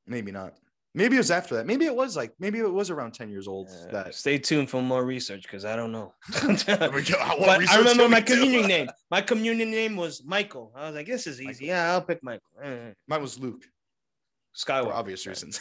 Maybe 0.08 0.32
not. 0.32 0.54
Maybe 0.96 1.16
it 1.16 1.20
was 1.20 1.30
after 1.30 1.56
that. 1.56 1.68
Maybe 1.68 1.86
it 1.86 1.96
was 1.96 2.16
like 2.16 2.32
maybe 2.40 2.58
it 2.60 2.72
was 2.72 2.90
around 2.90 3.12
10 3.14 3.30
years 3.30 3.48
old. 3.50 3.68
Uh, 3.70 3.92
that 3.92 4.16
Stay 4.16 4.38
tuned 4.38 4.70
for 4.70 4.82
more 4.82 5.04
research 5.06 5.44
because 5.44 5.66
I 5.66 5.76
don't 5.76 5.92
know. 5.92 6.14
There 6.66 6.90
we 6.90 7.04
go. 7.04 7.18
What 7.18 7.40
but 7.40 7.70
I 7.70 7.78
remember 7.80 8.08
my 8.08 8.22
communion 8.22 8.68
name. 8.76 8.90
My 9.12 9.22
communion 9.22 9.70
name 9.72 9.98
was 9.98 10.24
Michael. 10.24 10.72
I 10.74 10.86
was 10.88 10.96
like, 10.96 11.08
this 11.08 11.28
is 11.28 11.42
easy. 11.42 11.66
Michael. 11.66 11.68
Yeah, 11.68 11.92
I'll 11.92 12.02
pick 12.02 12.24
Michael. 12.24 12.48
Eh, 12.64 12.94
Mine 13.08 13.22
was 13.22 13.38
Luke 13.38 13.64
for 13.64 14.66
Skywalker. 14.72 14.94
obvious 14.94 15.28
reasons. 15.28 15.60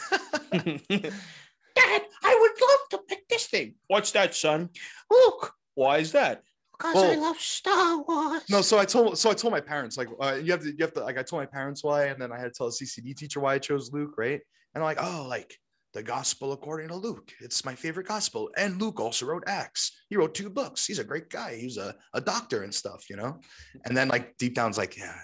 Dad, 0.51 2.01
I 2.23 2.37
would 2.41 2.51
love 2.69 2.79
to 2.91 2.97
pick 3.09 3.27
this 3.27 3.47
thing. 3.47 3.75
What's 3.87 4.11
that, 4.11 4.33
son? 4.35 4.69
Luke. 5.11 5.51
why 5.73 5.97
is 5.97 6.13
that? 6.13 6.43
Because 6.77 7.03
I 7.03 7.15
love 7.15 7.37
Star 7.39 8.01
Wars. 8.03 8.43
no, 8.49 8.61
so 8.61 8.77
I 8.77 8.85
told 8.85 9.17
so 9.17 9.29
I 9.31 9.33
told 9.33 9.51
my 9.53 9.61
parents 9.61 9.97
like 9.97 10.09
uh, 10.19 10.37
you 10.41 10.51
have 10.51 10.61
to 10.61 10.67
you 10.69 10.77
have 10.81 10.93
to 10.93 11.01
like 11.03 11.17
I 11.17 11.23
told 11.23 11.41
my 11.41 11.45
parents 11.45 11.83
why, 11.83 12.05
and 12.05 12.21
then 12.21 12.31
I 12.33 12.37
had 12.37 12.53
to 12.53 12.57
tell 12.57 12.67
a 12.67 12.71
CCD 12.71 13.15
teacher 13.15 13.39
why 13.39 13.53
I 13.55 13.59
chose 13.59 13.91
Luke, 13.93 14.15
right? 14.17 14.41
And 14.75 14.83
I'm 14.83 14.87
like, 14.87 15.01
oh, 15.01 15.25
like 15.27 15.57
the 15.93 16.03
gospel 16.03 16.51
according 16.51 16.89
to 16.89 16.95
Luke. 16.95 17.31
It's 17.39 17.63
my 17.63 17.73
favorite 17.73 18.07
gospel. 18.07 18.49
And 18.57 18.79
Luke 18.79 18.99
also 18.99 19.25
wrote 19.25 19.45
Acts. 19.47 19.91
He 20.09 20.17
wrote 20.17 20.35
two 20.35 20.49
books. 20.49 20.85
He's 20.85 20.99
a 20.99 21.03
great 21.03 21.29
guy. 21.29 21.55
He's 21.55 21.77
a, 21.77 21.95
a 22.13 22.19
doctor 22.19 22.63
and 22.63 22.73
stuff, 22.73 23.09
you 23.09 23.15
know? 23.15 23.39
And 23.85 23.95
then 23.95 24.09
like 24.09 24.37
deep 24.37 24.53
down's 24.53 24.77
like, 24.77 24.97
yeah, 24.97 25.15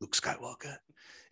Luke 0.00 0.14
Skywalker. 0.14 0.76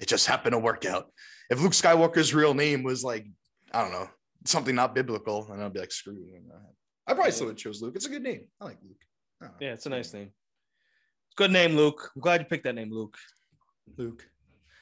It 0.01 0.09
just 0.09 0.27
happened 0.27 0.55
to 0.55 0.59
work 0.59 0.87
out. 0.87 1.11
If 1.51 1.61
Luke 1.61 1.73
Skywalker's 1.73 2.35
real 2.35 2.55
name 2.55 2.83
was 2.83 3.05
like, 3.05 3.27
I 3.73 3.83
don't 3.83 3.93
know, 3.93 4.09
something 4.47 4.75
not 4.75 4.95
biblical, 4.95 5.51
and 5.53 5.63
I'd 5.63 5.73
be 5.73 5.81
like, 5.81 5.93
screw 5.93 6.15
you. 6.15 6.41
I 7.07 7.15
probably 7.15 7.33
still 7.33 7.47
would 7.47 7.57
chose 7.57 7.83
Luke. 7.83 7.95
It's 7.95 8.07
a 8.07 8.11
good 8.11 8.23
name. 8.23 8.47
I 8.61 8.65
like 8.65 8.79
Luke. 8.83 8.97
I. 9.43 9.47
Yeah, 9.61 9.73
it's 9.73 9.87
a 9.87 9.91
nice 9.91 10.13
name. 10.13 10.31
Good 11.37 11.51
name, 11.51 11.77
Luke. 11.77 12.11
I'm 12.17 12.23
glad 12.23 12.41
you 12.41 12.47
picked 12.47 12.65
that 12.65 12.75
name, 12.75 12.91
Luke. 12.91 13.17
Luke. 13.97 14.27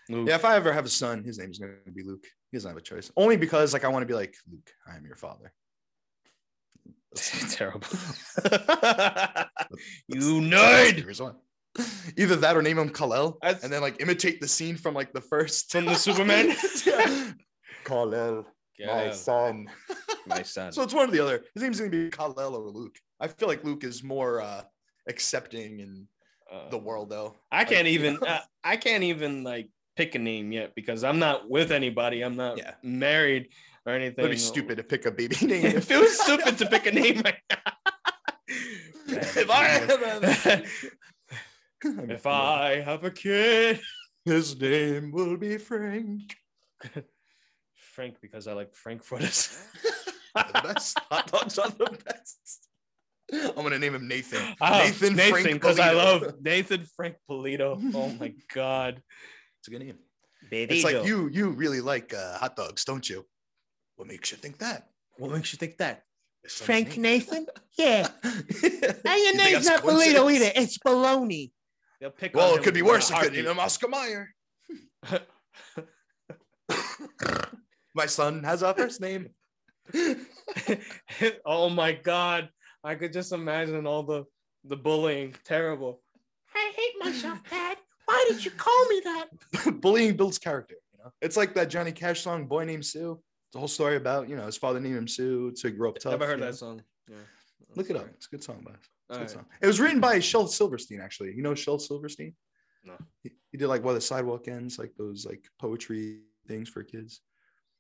Luke. 0.09 0.29
Yeah, 0.29 0.37
if 0.37 0.45
I 0.45 0.57
ever 0.57 0.73
have 0.73 0.85
a 0.85 0.91
son, 0.91 1.25
his 1.25 1.39
name's 1.39 1.59
gonna 1.59 1.73
be 1.93 2.03
Luke. 2.03 2.25
He 2.55 2.57
doesn't 2.57 2.71
have 2.71 2.79
a 2.79 2.81
choice. 2.81 3.11
Only 3.17 3.37
because 3.37 3.73
like 3.73 3.83
I 3.85 3.89
want 3.89 4.05
to 4.05 4.07
be 4.07 4.15
like 4.15 4.37
Luke, 4.49 4.71
I 4.87 4.95
am 4.95 5.05
your 5.05 5.17
father. 5.17 5.53
Terrible. 7.51 7.81
you 10.07 10.41
nerd. 10.41 11.35
Either 12.17 12.37
that 12.37 12.57
or 12.57 12.63
name 12.63 12.79
him 12.79 12.91
Kal-El 12.91 13.39
That's- 13.43 13.65
and 13.65 13.73
then 13.73 13.83
like 13.83 14.01
imitate 14.01 14.41
the 14.41 14.47
scene 14.47 14.77
from 14.77 14.95
like 14.95 15.13
the 15.13 15.21
first 15.21 15.73
From 15.73 15.87
the 15.87 15.97
Superman? 15.97 16.55
yeah. 16.87 17.33
Kal-El, 17.85 18.47
my 18.87 19.11
son. 19.11 19.67
my 20.25 20.43
son. 20.43 20.71
So 20.71 20.83
it's 20.85 20.95
one 20.95 21.09
or 21.09 21.13
the 21.13 21.19
other. 21.25 21.43
His 21.55 21.63
name's 21.65 21.79
gonna 21.81 21.91
be 21.91 22.09
Kal-El 22.09 22.55
or 22.55 22.71
Luke. 22.71 22.97
I 23.19 23.27
feel 23.27 23.49
like 23.49 23.65
Luke 23.65 23.83
is 23.83 24.05
more 24.05 24.41
uh 24.41 24.63
accepting 25.09 25.81
in 25.81 26.07
Uh, 26.53 26.69
the 26.71 26.79
world 26.79 27.11
though. 27.11 27.35
I 27.51 27.65
can't 27.65 27.87
Like, 27.87 27.95
even. 27.95 28.19
Uh, 28.25 28.39
I 28.63 28.77
can't 28.77 29.03
even 29.03 29.43
like 29.43 29.71
pick 29.97 30.15
a 30.15 30.19
name 30.19 30.53
yet 30.53 30.75
because 30.75 31.05
I'm 31.05 31.19
not 31.19 31.49
with 31.49 31.71
anybody. 31.73 32.23
I'm 32.23 32.37
not 32.37 32.59
Yeah. 32.59 32.75
married 32.83 33.49
or 33.87 33.93
anything. 33.95 34.25
It'd 34.25 34.31
be 34.31 34.37
stupid 34.39 34.77
to 34.79 34.83
pick 34.85 35.07
a 35.07 35.11
baby 35.11 35.37
name. 35.47 35.67
it 35.77 35.85
feels 35.85 36.19
stupid 36.19 36.59
to 36.59 36.67
pick 36.67 36.87
a 36.87 36.93
name 36.93 37.21
right 37.25 37.37
now. 37.51 37.73
if 39.09 39.51
I 39.51 39.65
have 39.65 39.91
a- 40.25 40.63
if 42.13 42.27
I 42.27 42.81
have 42.81 43.05
a 43.05 43.11
kid, 43.11 43.81
his 44.25 44.59
name 44.59 45.13
will 45.13 45.37
be 45.37 45.59
Frank. 45.59 46.35
Frank, 47.77 48.17
because 48.21 48.47
I 48.49 48.53
like 48.55 48.75
frankfurters. 48.75 49.57
the 50.35 50.61
best 50.63 50.99
hot 51.11 51.31
dogs 51.31 51.59
are 51.59 51.71
the 51.71 51.97
best. 52.05 52.69
I'm 53.33 53.55
gonna 53.55 53.79
name 53.79 53.95
him 53.95 54.07
Nathan. 54.09 54.55
Oh, 54.61 54.79
Nathan, 54.79 55.15
Frank 55.17 55.47
because 55.53 55.79
I 55.79 55.93
love 55.93 56.35
Nathan 56.43 56.87
Frank 56.97 57.17
Polito. 57.29 57.81
Oh 57.95 58.09
my 58.21 58.35
god, 58.55 59.01
It's 59.65 59.69
a 59.69 59.71
good 59.71 59.81
name. 59.87 59.99
It's 60.51 60.85
like 60.85 61.07
you 61.07 61.29
you 61.33 61.49
really 61.49 61.81
like 61.81 62.13
uh, 62.13 62.37
hot 62.37 62.55
dogs, 62.55 62.85
don't 62.85 63.09
you? 63.09 63.25
What 63.97 64.07
makes 64.07 64.31
you 64.31 64.37
think 64.37 64.59
that? 64.59 64.89
What 65.17 65.31
makes 65.31 65.55
you 65.55 65.57
think 65.57 65.79
that? 65.79 66.03
Frank 66.47 66.89
name. 66.99 67.03
Nathan? 67.03 67.47
Yeah. 67.79 68.09
You 68.23 68.31
Hey, 68.61 69.25
your 69.25 69.33
think 69.33 69.37
name's 69.37 69.65
not 69.67 69.81
Polito 69.81 70.21
coincidence? 70.21 70.31
either. 70.33 70.53
It's 70.55 70.77
Baloney. 70.79 71.53
They'll 71.99 72.11
pick. 72.11 72.37
Well, 72.37 72.55
it 72.57 72.63
could 72.63 72.75
be 72.75 72.83
worse. 72.83 73.11
I 73.11 73.23
could 73.23 73.33
name 73.33 73.47
heartbeat. 73.47 73.57
him 73.57 73.59
Oscar 73.59 73.89
Mayer. 73.89 74.29
My 77.95 78.05
son 78.05 78.45
has 78.45 78.61
a 78.61 78.75
first 78.75 79.01
name. 79.01 79.31
oh 81.47 81.71
my 81.71 81.93
god, 81.93 82.51
I 82.85 82.97
could 82.97 83.15
just 83.15 83.33
imagine 83.33 83.87
all 83.87 84.03
the 84.03 84.25
the 84.65 84.77
bullying. 84.77 85.35
Terrible. 85.45 86.03
I 86.55 86.71
hate 86.77 86.95
myself, 87.01 87.39
Dad. 87.49 87.79
Why 88.07 88.27
did 88.29 88.45
you 88.45 88.51
call 88.51 88.87
me 88.89 89.01
that? 89.05 89.81
Bullying 89.81 90.17
builds 90.17 90.39
character. 90.39 90.77
You 90.93 91.05
know, 91.05 91.11
it's 91.21 91.37
like 91.37 91.55
that 91.55 91.71
Johnny 91.71 91.93
Cash 91.93 92.21
song, 92.23 92.47
"Boy 92.47 92.65
Named 92.65 92.85
Sue." 92.85 93.21
It's 93.49 93.57
a 93.57 93.59
whole 93.59 93.69
story 93.69 93.97
about 93.97 94.29
you 94.29 94.37
know 94.37 94.47
his 94.47 94.57
father 94.57 94.81
named 94.81 94.97
him 94.97 95.09
Sue, 95.09 95.53
so 95.55 95.69
he 95.69 95.75
grew 95.75 95.89
up 95.89 95.99
tough. 95.99 96.13
Never 96.13 96.27
heard 96.27 96.39
you 96.39 96.45
know? 96.45 96.51
that 96.51 96.57
song. 96.57 96.83
Yeah. 97.09 97.17
Look 97.77 97.91
it 97.91 97.97
up. 97.97 98.07
It's 98.15 98.27
a 98.27 98.31
good 98.31 98.45
song, 98.45 98.63
but 98.65 98.75
it's 98.75 98.89
a 99.11 99.13
good 99.13 99.21
right. 99.21 99.31
song. 99.31 99.47
It 99.61 99.67
was 99.67 99.81
written 99.81 100.01
by 100.01 100.19
Shel 100.19 100.47
Silverstein, 100.47 101.01
actually. 101.01 101.35
You 101.35 101.43
know 101.43 101.55
Shel 101.55 101.79
Silverstein? 101.79 102.35
No. 102.85 102.95
He, 103.23 103.31
he 103.51 103.59
did 103.59 103.69
like 103.69 103.85
Where 103.85 103.95
the 103.95 104.01
Sidewalk 104.01 104.49
Ends, 104.49 104.79
like 104.79 104.93
those 104.97 105.25
like 105.25 105.45
poetry 105.59 106.21
things 106.47 106.69
for 106.69 106.83
kids. 106.83 107.21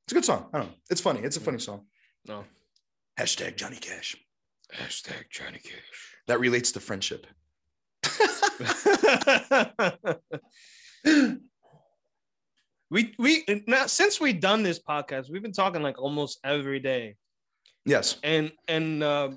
It's 0.06 0.12
a 0.12 0.14
good 0.14 0.24
song. 0.24 0.46
I 0.52 0.58
don't 0.58 0.68
know. 0.68 0.74
It's 0.90 1.00
funny. 1.00 1.20
It's 1.20 1.36
a 1.36 1.40
funny 1.40 1.58
song. 1.58 1.82
No. 2.26 2.44
Hashtag 3.18 3.56
Johnny 3.56 3.76
Cash. 3.76 4.16
Hashtag 4.74 5.30
Johnny 5.30 5.58
Cash. 5.58 6.16
That 6.26 6.40
relates 6.40 6.72
to 6.72 6.80
friendship. 6.80 7.26
We 12.90 13.14
we 13.18 13.44
now 13.66 13.86
since 13.86 14.20
we've 14.20 14.40
done 14.40 14.62
this 14.62 14.80
podcast, 14.80 15.30
we've 15.30 15.42
been 15.42 15.52
talking 15.52 15.82
like 15.82 16.00
almost 16.00 16.38
every 16.44 16.80
day, 16.80 17.16
Yes. 17.84 18.16
and 18.22 18.52
and 18.68 19.02
uh, 19.02 19.30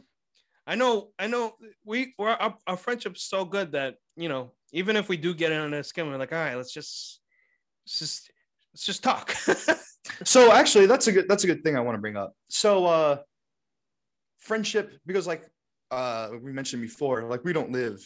I 0.65 0.75
know 0.75 1.10
I 1.17 1.27
know 1.27 1.53
we 1.86 2.13
we're, 2.17 2.30
our, 2.30 2.56
our 2.67 2.77
friendship's 2.77 3.23
so 3.23 3.45
good 3.45 3.71
that 3.73 3.95
you 4.15 4.30
know 4.30 4.51
even 4.73 4.95
if 4.95 5.08
we 5.10 5.17
do 5.17 5.34
get 5.34 5.51
in 5.51 5.60
on 5.60 5.73
a 5.73 5.84
skin, 5.84 6.08
we're 6.08 6.17
like, 6.17 6.34
all 6.34 6.39
right, 6.39 6.56
let's 6.56 6.73
just 6.73 7.21
let's 7.86 7.99
just 7.99 8.32
let's 8.73 8.86
just 8.86 9.03
talk. 9.03 9.36
So 10.23 10.53
actually, 10.53 10.86
that's 10.86 11.08
a 11.08 11.12
good 11.12 11.27
that's 11.27 11.43
a 11.43 11.47
good 11.47 11.63
thing 11.65 11.75
I 11.75 11.82
want 11.82 11.95
to 11.95 11.99
bring 12.01 12.15
up. 12.15 12.32
So 12.47 12.86
uh 12.86 13.17
friendship, 14.39 14.97
because 15.06 15.27
like 15.27 15.43
uh 15.91 16.30
we 16.41 16.53
mentioned 16.53 16.82
before, 16.82 17.23
like 17.23 17.43
we 17.43 17.51
don't 17.51 17.73
live 17.73 17.99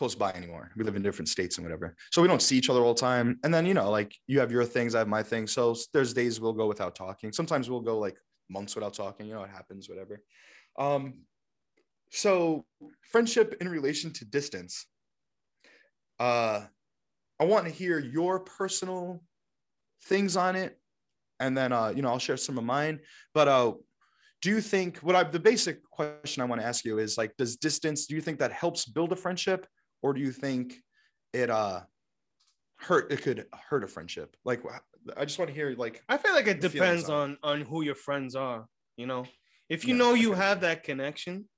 close 0.00 0.14
by 0.14 0.32
anymore. 0.32 0.70
We 0.78 0.84
live 0.84 0.96
in 0.96 1.02
different 1.02 1.28
states 1.28 1.58
and 1.58 1.64
whatever. 1.66 1.94
So 2.10 2.22
we 2.22 2.28
don't 2.28 2.40
see 2.40 2.56
each 2.56 2.70
other 2.70 2.80
all 2.80 2.94
the 2.94 3.00
time. 3.02 3.38
And 3.44 3.52
then 3.52 3.66
you 3.66 3.74
know, 3.74 3.90
like 3.90 4.16
you 4.26 4.40
have 4.40 4.50
your 4.50 4.64
things, 4.64 4.94
I 4.94 4.98
have 5.00 5.08
my 5.08 5.22
things. 5.22 5.52
So 5.52 5.76
there's 5.92 6.14
days 6.14 6.40
we'll 6.40 6.54
go 6.54 6.66
without 6.66 6.94
talking. 6.94 7.32
Sometimes 7.32 7.68
we'll 7.68 7.82
go 7.82 7.98
like 7.98 8.16
months 8.48 8.74
without 8.74 8.94
talking. 8.94 9.26
You 9.26 9.34
know, 9.34 9.42
it 9.42 9.50
happens, 9.50 9.90
whatever. 9.90 10.22
Um 10.78 11.02
so 12.12 12.64
friendship 13.12 13.58
in 13.60 13.68
relation 13.68 14.10
to 14.14 14.24
distance. 14.24 14.86
Uh 16.18 16.62
I 17.38 17.44
want 17.44 17.66
to 17.66 17.70
hear 17.70 17.98
your 17.98 18.40
personal 18.40 19.22
things 20.04 20.34
on 20.34 20.56
it 20.56 20.80
and 21.40 21.54
then 21.54 21.72
uh, 21.72 21.92
you 21.94 22.00
know 22.00 22.08
I'll 22.08 22.18
share 22.18 22.38
some 22.38 22.56
of 22.56 22.64
mine. 22.64 23.00
But 23.34 23.48
uh, 23.48 23.72
do 24.40 24.48
you 24.48 24.62
think 24.62 24.98
what 24.98 25.14
I 25.16 25.24
the 25.24 25.40
basic 25.40 25.82
question 25.90 26.42
I 26.42 26.46
want 26.46 26.60
to 26.62 26.66
ask 26.66 26.84
you 26.86 26.98
is 26.98 27.18
like, 27.18 27.36
does 27.36 27.56
distance? 27.56 28.06
Do 28.06 28.14
you 28.14 28.22
think 28.22 28.38
that 28.38 28.52
helps 28.52 28.86
build 28.86 29.12
a 29.12 29.16
friendship, 29.16 29.66
or 30.02 30.12
do 30.14 30.20
you 30.20 30.32
think 30.32 30.74
it 31.32 31.50
uh 31.50 31.82
hurt? 32.76 33.12
It 33.12 33.22
could 33.22 33.46
hurt 33.68 33.84
a 33.84 33.88
friendship. 33.88 34.36
Like, 34.44 34.62
I 35.16 35.24
just 35.24 35.38
want 35.38 35.48
to 35.48 35.54
hear 35.54 35.74
like, 35.76 36.02
I 36.08 36.16
feel 36.18 36.32
like 36.32 36.46
it 36.46 36.60
depends 36.60 37.08
on 37.08 37.38
on 37.42 37.62
who 37.62 37.82
your 37.82 37.94
friends 37.94 38.34
are. 38.34 38.66
You 38.96 39.06
know, 39.06 39.26
if 39.68 39.84
you 39.84 39.94
Yeah, 39.94 39.98
know 39.98 40.14
you 40.14 40.28
feel 40.30 40.36
have 40.36 40.60
that. 40.62 40.84
connection, 40.84 41.48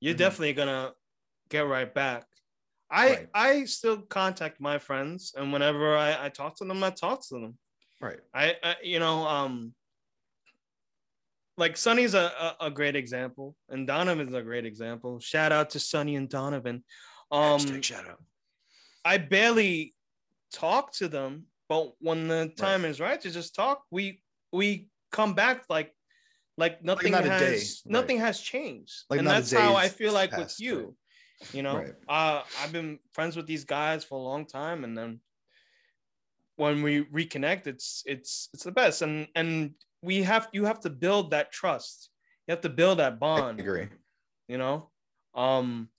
you're 0.00 0.14
Mhm. 0.14 0.18
definitely 0.18 0.52
gonna 0.54 0.92
get 1.48 1.60
right 1.66 1.92
back. 1.92 2.26
I 2.90 3.08
Right. 3.08 3.28
I 3.34 3.64
still 3.64 4.02
contact 4.02 4.60
my 4.60 4.78
friends, 4.78 5.32
and 5.36 5.52
whenever 5.52 5.96
I, 5.96 6.26
I 6.26 6.28
talk 6.28 6.56
to 6.58 6.64
them, 6.64 6.82
I 6.84 6.90
talk 6.90 7.26
to 7.28 7.34
them. 7.40 7.58
right? 8.00 8.20
I, 8.34 8.56
I 8.62 8.76
you 8.82 8.98
know 9.00 9.26
um 9.26 9.74
like 11.56 11.76
Sonny's 11.76 12.14
a, 12.14 12.54
a, 12.60 12.66
a 12.66 12.70
great 12.70 12.96
example, 12.96 13.56
and 13.68 13.86
Donovan's 13.86 14.34
a 14.34 14.42
great 14.42 14.66
example. 14.66 15.18
Shout 15.20 15.52
out 15.52 15.70
to 15.70 15.80
Sonny 15.80 16.16
and 16.16 16.28
Donovan. 16.28 16.84
Um, 17.30 17.58
Hashtag 17.60 17.82
shout 17.82 18.08
out. 18.08 18.22
I 19.04 19.18
barely 19.18 19.94
talk 20.52 20.92
to 20.94 21.08
them, 21.08 21.46
but 21.68 21.94
when 22.00 22.28
the 22.28 22.52
time 22.56 22.84
is 22.84 23.00
right 23.00 23.20
to 23.20 23.30
just 23.30 23.54
talk, 23.54 23.82
we 23.90 24.22
we 24.52 24.88
come 25.12 25.34
back 25.34 25.64
like 25.68 25.92
like 26.56 26.82
nothing 26.82 27.12
not 27.12 27.24
has 27.24 27.40
day, 27.40 27.56
right. 27.56 27.92
nothing 27.92 28.18
has 28.18 28.40
changed, 28.40 29.04
Like 29.10 29.18
and 29.18 29.28
that's 29.28 29.52
how 29.52 29.74
I 29.74 29.88
feel 29.88 30.12
like 30.12 30.36
with 30.36 30.58
you. 30.58 30.78
right. 30.78 31.52
You 31.52 31.62
know, 31.62 31.76
Right. 31.76 31.94
uh, 32.08 32.42
I've 32.62 32.72
been 32.72 32.98
friends 33.12 33.36
with 33.36 33.46
these 33.46 33.64
guys 33.64 34.04
for 34.04 34.18
a 34.18 34.22
long 34.22 34.46
time, 34.46 34.84
and 34.84 34.96
then 34.96 35.20
when 36.56 36.82
we 36.82 37.04
reconnect, 37.04 37.66
it's 37.66 38.02
it's 38.06 38.48
it's 38.54 38.64
the 38.64 38.72
best, 38.72 39.02
and 39.02 39.28
and 39.34 39.74
we 40.02 40.22
have 40.22 40.48
you 40.52 40.64
have 40.64 40.80
to 40.80 40.90
build 40.90 41.30
that 41.32 41.52
trust. 41.52 42.10
You 42.46 42.52
have 42.52 42.62
to 42.62 42.68
build 42.70 42.98
that 42.98 43.12
I 43.12 43.16
bond 43.16 43.60
agree. 43.60 43.88
you 44.48 44.56
know 44.58 44.90
um 45.34 45.90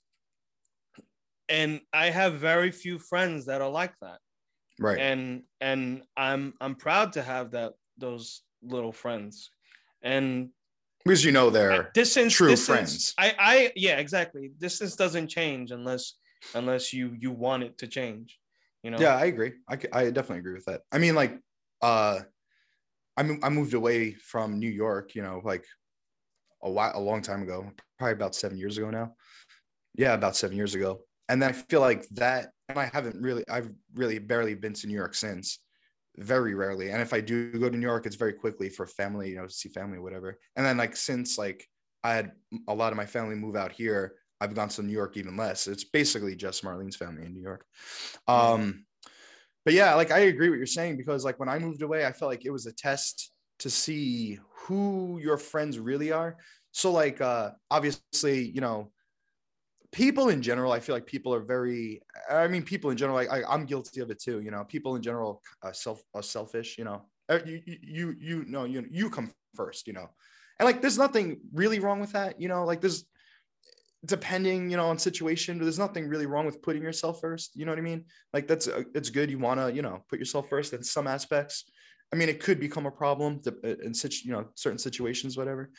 and 1.49 1.81
i 1.93 2.09
have 2.09 2.35
very 2.35 2.71
few 2.71 2.99
friends 2.99 3.45
that 3.45 3.61
are 3.61 3.69
like 3.69 3.93
that 4.01 4.19
Right. 4.79 4.99
and 4.99 5.43
and 5.59 6.03
i'm 6.15 6.53
i'm 6.61 6.75
proud 6.75 7.13
to 7.13 7.23
have 7.23 7.51
that 7.51 7.73
those 7.97 8.43
little 8.61 8.91
friends 8.91 9.49
and 10.03 10.49
because 11.03 11.23
you 11.23 11.31
know 11.31 11.49
they're 11.49 11.89
distance 11.93 12.33
true 12.35 12.49
distance, 12.49 12.65
friends. 12.65 13.13
i 13.17 13.35
i 13.39 13.71
yeah 13.75 13.97
exactly 13.97 14.51
distance 14.59 14.95
doesn't 14.95 15.29
change 15.29 15.71
unless 15.71 16.15
unless 16.53 16.93
you 16.93 17.15
you 17.19 17.31
want 17.31 17.63
it 17.63 17.77
to 17.79 17.87
change 17.87 18.39
you 18.83 18.91
know 18.91 18.99
Yeah, 18.99 19.15
I 19.15 19.25
agree. 19.25 19.53
I 19.67 19.75
I 19.91 20.11
definitely 20.11 20.39
agree 20.39 20.53
with 20.53 20.65
that. 20.65 20.81
I 20.91 20.97
mean, 20.99 21.15
like, 21.15 21.33
uh, 21.81 22.21
I 23.17 23.23
mo- 23.23 23.39
I 23.41 23.49
moved 23.49 23.73
away 23.73 24.13
from 24.13 24.59
New 24.59 24.69
York, 24.69 25.15
you 25.15 25.23
know, 25.23 25.41
like 25.43 25.65
a 26.61 26.69
while, 26.69 26.91
a 26.95 26.99
long 26.99 27.21
time 27.21 27.41
ago, 27.41 27.71
probably 27.97 28.13
about 28.13 28.35
seven 28.35 28.57
years 28.57 28.77
ago 28.77 28.89
now. 28.89 29.15
Yeah, 29.95 30.13
about 30.13 30.35
seven 30.35 30.57
years 30.57 30.75
ago. 30.75 31.06
And 31.29 31.41
then 31.41 31.49
I 31.49 31.53
feel 31.53 31.81
like 31.81 32.07
that, 32.09 32.49
and 32.69 32.79
I 32.79 32.89
haven't 32.93 33.21
really, 33.21 33.43
I've 33.49 33.69
really 33.95 34.19
barely 34.19 34.55
been 34.55 34.73
to 34.73 34.87
New 34.87 34.95
York 34.95 35.13
since, 35.13 35.59
very 36.17 36.55
rarely. 36.55 36.89
And 36.89 37.01
if 37.01 37.13
I 37.13 37.21
do 37.21 37.51
go 37.51 37.69
to 37.69 37.77
New 37.77 37.85
York, 37.85 38.05
it's 38.05 38.15
very 38.15 38.33
quickly 38.33 38.69
for 38.69 38.85
family, 38.87 39.29
you 39.29 39.35
know, 39.35 39.47
see 39.47 39.69
family, 39.69 39.99
whatever. 39.99 40.37
And 40.55 40.65
then 40.65 40.77
like 40.77 40.95
since 40.95 41.37
like 41.37 41.67
I 42.03 42.13
had 42.13 42.31
a 42.67 42.73
lot 42.73 42.91
of 42.91 42.97
my 42.97 43.05
family 43.05 43.35
move 43.35 43.55
out 43.55 43.71
here, 43.71 44.15
I've 44.39 44.55
gone 44.55 44.69
to 44.69 44.83
New 44.83 44.93
York 44.93 45.17
even 45.17 45.37
less. 45.37 45.67
It's 45.67 45.83
basically 45.83 46.35
just 46.35 46.63
Marlene's 46.63 46.95
family 46.95 47.25
in 47.25 47.33
New 47.33 47.41
York. 47.41 47.65
Um, 48.27 48.85
but 49.65 49.73
yeah, 49.73 49.95
like 49.95 50.11
I 50.11 50.19
agree 50.19 50.49
what 50.49 50.57
you're 50.57 50.65
saying 50.65 50.97
because 50.97 51.25
like 51.25 51.39
when 51.39 51.49
I 51.49 51.59
moved 51.59 51.81
away, 51.81 52.05
I 52.05 52.13
felt 52.13 52.31
like 52.31 52.45
it 52.45 52.51
was 52.51 52.65
a 52.65 52.73
test 52.73 53.31
to 53.59 53.69
see 53.69 54.39
who 54.61 55.19
your 55.21 55.37
friends 55.37 55.79
really 55.79 56.11
are. 56.11 56.37
So 56.71 56.91
like 56.91 57.21
uh 57.21 57.51
obviously, 57.69 58.49
you 58.49 58.61
know, 58.61 58.91
people 59.91 60.29
in 60.29 60.41
general, 60.41 60.71
I 60.71 60.79
feel 60.79 60.95
like 60.95 61.05
people 61.05 61.33
are 61.33 61.39
very 61.39 62.01
I 62.29 62.47
mean 62.47 62.63
people 62.63 62.89
in 62.91 62.97
general, 62.97 63.15
like 63.15 63.31
I, 63.31 63.43
I'm 63.47 63.65
guilty 63.65 64.01
of 64.01 64.09
it 64.09 64.19
too, 64.19 64.41
you 64.41 64.51
know, 64.51 64.63
people 64.65 64.95
in 64.95 65.01
general 65.01 65.41
uh, 65.63 65.71
self 65.71 66.01
are 66.13 66.23
selfish, 66.23 66.77
you 66.77 66.83
know. 66.83 67.05
Uh, 67.29 67.39
You 67.45 67.61
you 67.65 68.15
you 68.19 68.45
know, 68.45 68.65
you 68.65 68.85
you 68.89 69.09
come 69.09 69.31
first, 69.55 69.87
you 69.87 69.93
know. 69.93 70.09
And 70.59 70.65
like 70.65 70.81
there's 70.81 70.97
nothing 70.97 71.39
really 71.53 71.79
wrong 71.79 71.99
with 71.99 72.13
that, 72.13 72.41
you 72.41 72.47
know, 72.47 72.65
like 72.65 72.81
there's 72.81 73.05
depending 74.05 74.69
you 74.69 74.77
know 74.77 74.87
on 74.87 74.97
situation 74.99 75.57
but 75.57 75.65
there's 75.65 75.79
nothing 75.79 76.07
really 76.07 76.27
wrong 76.27 76.45
with 76.45 76.61
putting 76.61 76.83
yourself 76.83 77.19
first 77.19 77.51
you 77.55 77.65
know 77.65 77.71
what 77.71 77.79
i 77.79 77.81
mean 77.81 78.05
like 78.31 78.47
that's 78.47 78.67
uh, 78.67 78.83
it's 78.93 79.09
good 79.09 79.29
you 79.31 79.39
want 79.39 79.59
to 79.59 79.73
you 79.73 79.81
know 79.81 80.03
put 80.07 80.19
yourself 80.19 80.47
first 80.49 80.71
in 80.73 80.83
some 80.83 81.07
aspects 81.07 81.65
i 82.13 82.15
mean 82.15 82.29
it 82.29 82.39
could 82.39 82.59
become 82.59 82.85
a 82.85 82.91
problem 82.91 83.41
uh, 83.47 83.67
in 83.83 83.93
such 83.93 84.23
you 84.23 84.31
know 84.31 84.45
certain 84.55 84.77
situations 84.77 85.37
whatever. 85.37 85.69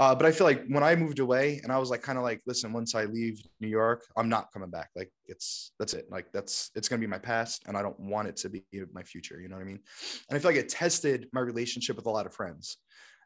Uh, 0.00 0.14
but 0.14 0.26
i 0.26 0.32
feel 0.32 0.46
like 0.46 0.64
when 0.68 0.82
i 0.82 0.94
moved 0.94 1.18
away 1.18 1.60
and 1.62 1.72
i 1.72 1.78
was 1.78 1.90
like 1.90 2.02
kind 2.02 2.18
of 2.18 2.24
like 2.24 2.40
listen 2.46 2.72
once 2.72 2.94
i 2.94 3.04
leave 3.04 3.40
new 3.60 3.68
york 3.68 4.04
i'm 4.16 4.28
not 4.28 4.52
coming 4.52 4.70
back. 4.70 4.90
Like 4.96 5.10
it's 5.26 5.72
that's 5.78 5.94
it. 5.94 6.06
Like 6.10 6.26
that's 6.32 6.70
it's 6.74 6.88
going 6.88 7.00
to 7.00 7.06
be 7.06 7.10
my 7.10 7.18
past 7.18 7.62
and 7.66 7.76
i 7.76 7.82
don't 7.82 7.98
want 7.98 8.28
it 8.28 8.36
to 8.38 8.48
be 8.48 8.64
my 8.92 9.02
future 9.02 9.40
you 9.40 9.48
know 9.48 9.56
what 9.56 9.62
i 9.62 9.66
mean? 9.66 9.80
And 10.28 10.36
i 10.36 10.40
feel 10.40 10.50
like 10.50 10.60
it 10.60 10.68
tested 10.68 11.28
my 11.32 11.40
relationship 11.40 11.96
with 11.96 12.06
a 12.06 12.10
lot 12.10 12.26
of 12.26 12.34
friends. 12.34 12.78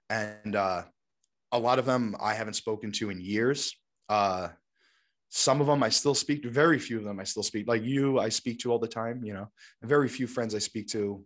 And 0.09 0.57
uh 0.57 0.83
a 1.53 1.59
lot 1.59 1.79
of 1.79 1.87
them 1.87 2.17
i 2.21 2.35
haven't 2.35 2.55
spoken 2.55 2.93
to 2.93 3.11
in 3.11 3.21
years. 3.21 3.75
Uh 4.09 4.49
some 5.31 5.61
of 5.61 5.67
them 5.69 5.83
i 5.83 5.89
still 5.89 6.15
speak 6.15 6.43
to 6.43 6.51
very 6.51 6.79
few 6.79 6.99
of 6.99 7.05
them 7.05 7.21
i 7.21 7.25
still 7.25 7.45
speak 7.45 7.69
like 7.69 7.85
you 7.85 8.19
i 8.19 8.29
speak 8.29 8.59
to 8.59 8.73
all 8.73 8.81
the 8.81 8.89
time 8.89 9.23
you 9.25 9.33
know? 9.33 9.49
Very 9.83 10.09
few 10.09 10.27
friends 10.27 10.55
i 10.55 10.59
speak 10.59 10.89
to 10.89 11.25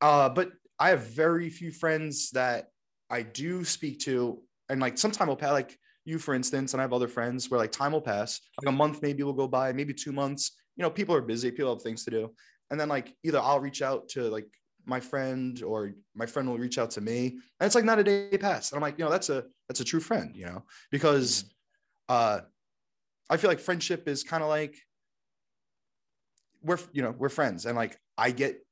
uh 0.00 0.28
but 0.28 0.52
i 0.78 0.90
have 0.90 1.06
very 1.08 1.48
few 1.48 1.70
friends 1.70 2.30
that 2.30 2.68
i 3.10 3.22
do 3.22 3.64
speak 3.64 3.98
to 4.00 4.42
and 4.68 4.80
like 4.80 4.98
some 4.98 5.10
time 5.10 5.28
will 5.28 5.36
pass 5.36 5.52
like 5.52 5.78
you 6.04 6.18
for 6.18 6.34
instance 6.34 6.72
and 6.72 6.80
i 6.80 6.84
have 6.84 6.92
other 6.92 7.08
friends 7.08 7.50
where 7.50 7.58
like 7.58 7.72
time 7.72 7.92
will 7.92 8.00
pass 8.00 8.40
like 8.62 8.68
a 8.68 8.76
month 8.76 9.00
maybe 9.02 9.22
will 9.22 9.32
go 9.32 9.48
by 9.48 9.72
maybe 9.72 9.92
two 9.92 10.12
months 10.12 10.52
you 10.76 10.82
know 10.82 10.90
people 10.90 11.14
are 11.14 11.22
busy 11.22 11.50
people 11.50 11.72
have 11.72 11.82
things 11.82 12.04
to 12.04 12.10
do 12.10 12.30
and 12.70 12.78
then 12.78 12.88
like 12.88 13.14
either 13.24 13.40
i'll 13.40 13.60
reach 13.60 13.82
out 13.82 14.08
to 14.08 14.22
like 14.22 14.46
my 14.86 15.00
friend 15.00 15.62
or 15.62 15.92
my 16.14 16.26
friend 16.26 16.48
will 16.48 16.58
reach 16.58 16.78
out 16.78 16.90
to 16.90 17.00
me 17.00 17.26
and 17.28 17.66
it's 17.66 17.74
like 17.74 17.84
not 17.84 17.98
a 17.98 18.04
day 18.04 18.38
past 18.38 18.72
and 18.72 18.78
i'm 18.78 18.82
like 18.82 18.98
you 18.98 19.04
know 19.04 19.10
that's 19.10 19.30
a 19.30 19.44
that's 19.68 19.80
a 19.80 19.84
true 19.84 20.00
friend 20.00 20.36
you 20.36 20.46
know 20.46 20.62
because 20.90 21.44
uh 22.08 22.40
i 23.28 23.36
feel 23.36 23.50
like 23.50 23.58
friendship 23.58 24.08
is 24.08 24.22
kind 24.22 24.42
of 24.42 24.48
like 24.48 24.76
we're 26.62 26.78
you 26.92 27.02
know 27.02 27.14
we're 27.16 27.28
friends 27.28 27.66
and 27.66 27.76
like 27.76 27.98
i 28.16 28.30
get 28.30 28.65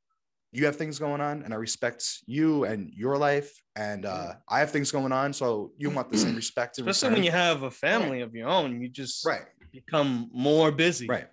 you 0.55 0.65
have 0.65 0.77
things 0.77 0.99
going 0.99 1.21
on 1.21 1.43
and 1.43 1.53
i 1.53 1.57
respect 1.57 2.23
you 2.27 2.65
and 2.65 2.91
your 2.95 3.17
life 3.19 3.51
and 3.77 4.07
uh 4.07 4.33
i 4.49 4.59
have 4.61 4.71
things 4.71 4.91
going 4.91 5.13
on 5.13 5.33
so 5.33 5.73
you 5.79 5.91
want 5.91 6.11
the 6.11 6.19
same 6.19 6.35
respect 6.45 6.79
especially 6.79 7.13
when 7.15 7.25
you 7.25 7.31
have 7.31 7.65
a 7.65 7.71
family 7.71 8.21
of 8.21 8.35
your 8.35 8.49
own 8.49 8.81
you 8.81 8.89
just 8.89 9.27
right. 9.27 9.43
become 9.73 10.31
more 10.33 10.71
busy. 10.71 11.07
Right. 11.07 11.27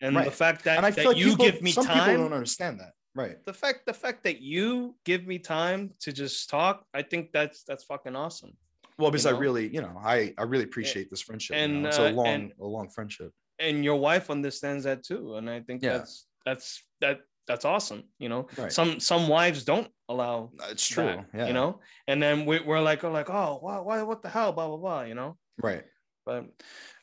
And 0.00 0.16
right. 0.16 0.24
the 0.24 0.30
fact 0.30 0.64
that, 0.64 0.76
and 0.76 0.84
i 0.84 0.90
that 0.90 1.00
feel 1.00 1.10
like 1.12 1.16
you 1.16 1.30
people, 1.30 1.44
give 1.46 1.62
me 1.62 1.70
some 1.70 1.86
people 1.86 2.14
don't 2.16 2.32
understand 2.32 2.80
that. 2.80 2.92
Right. 3.14 3.36
The 3.44 3.52
fact 3.54 3.86
the 3.86 3.94
fact 3.94 4.24
that 4.24 4.40
you 4.40 4.96
give 5.04 5.24
me 5.26 5.38
time 5.38 5.90
to 6.00 6.12
just 6.12 6.50
talk 6.50 6.84
i 6.92 7.02
think 7.02 7.30
that's 7.32 7.62
that's 7.64 7.84
fucking 7.84 8.16
awesome 8.16 8.52
well 8.98 9.10
because 9.10 9.24
You 9.24 9.36
i 9.36 9.38
really 9.38 9.66
you 9.72 9.82
know 9.82 9.94
i 10.04 10.34
i 10.36 10.42
really 10.42 10.64
appreciate 10.64 11.10
this 11.10 11.22
friendship 11.22 11.56
and, 11.56 11.72
you 11.74 11.80
know? 11.82 11.88
it's 11.88 11.98
uh, 11.98 12.02
a 12.02 12.10
long 12.10 12.26
and- 12.26 12.52
a 12.60 12.64
long 12.76 12.88
friendship. 12.88 13.30
and 13.60 13.84
your 13.84 13.96
wife 14.08 14.30
understands 14.30 14.82
that 14.84 15.04
too 15.04 15.36
and 15.36 15.48
i 15.48 15.60
think 15.60 15.82
Yeah. 15.82 15.98
that's 15.98 16.26
that's 16.44 16.82
that 17.00 17.20
that's 17.46 17.64
awesome 17.64 18.02
you 18.18 18.28
know 18.28 18.46
Right. 18.56 18.72
some 18.72 19.00
some 19.00 19.28
wives 19.28 19.64
don't 19.64 19.88
allow 20.08 20.50
it's 20.70 20.86
true 20.86 21.04
that, 21.06 21.26
yeah 21.34 21.46
you 21.46 21.52
know 21.52 21.80
and 22.08 22.22
then 22.22 22.44
we, 22.46 22.60
we're 22.60 22.80
like 22.80 23.04
oh 23.04 23.10
like 23.10 23.30
oh 23.30 23.58
why, 23.60 23.78
why 23.78 24.02
what 24.02 24.22
the 24.22 24.28
hell 24.28 24.52
blah 24.52 24.68
blah 24.68 24.76
blah 24.76 25.02
you 25.02 25.14
know 25.14 25.36
right 25.62 25.84
but 26.26 26.46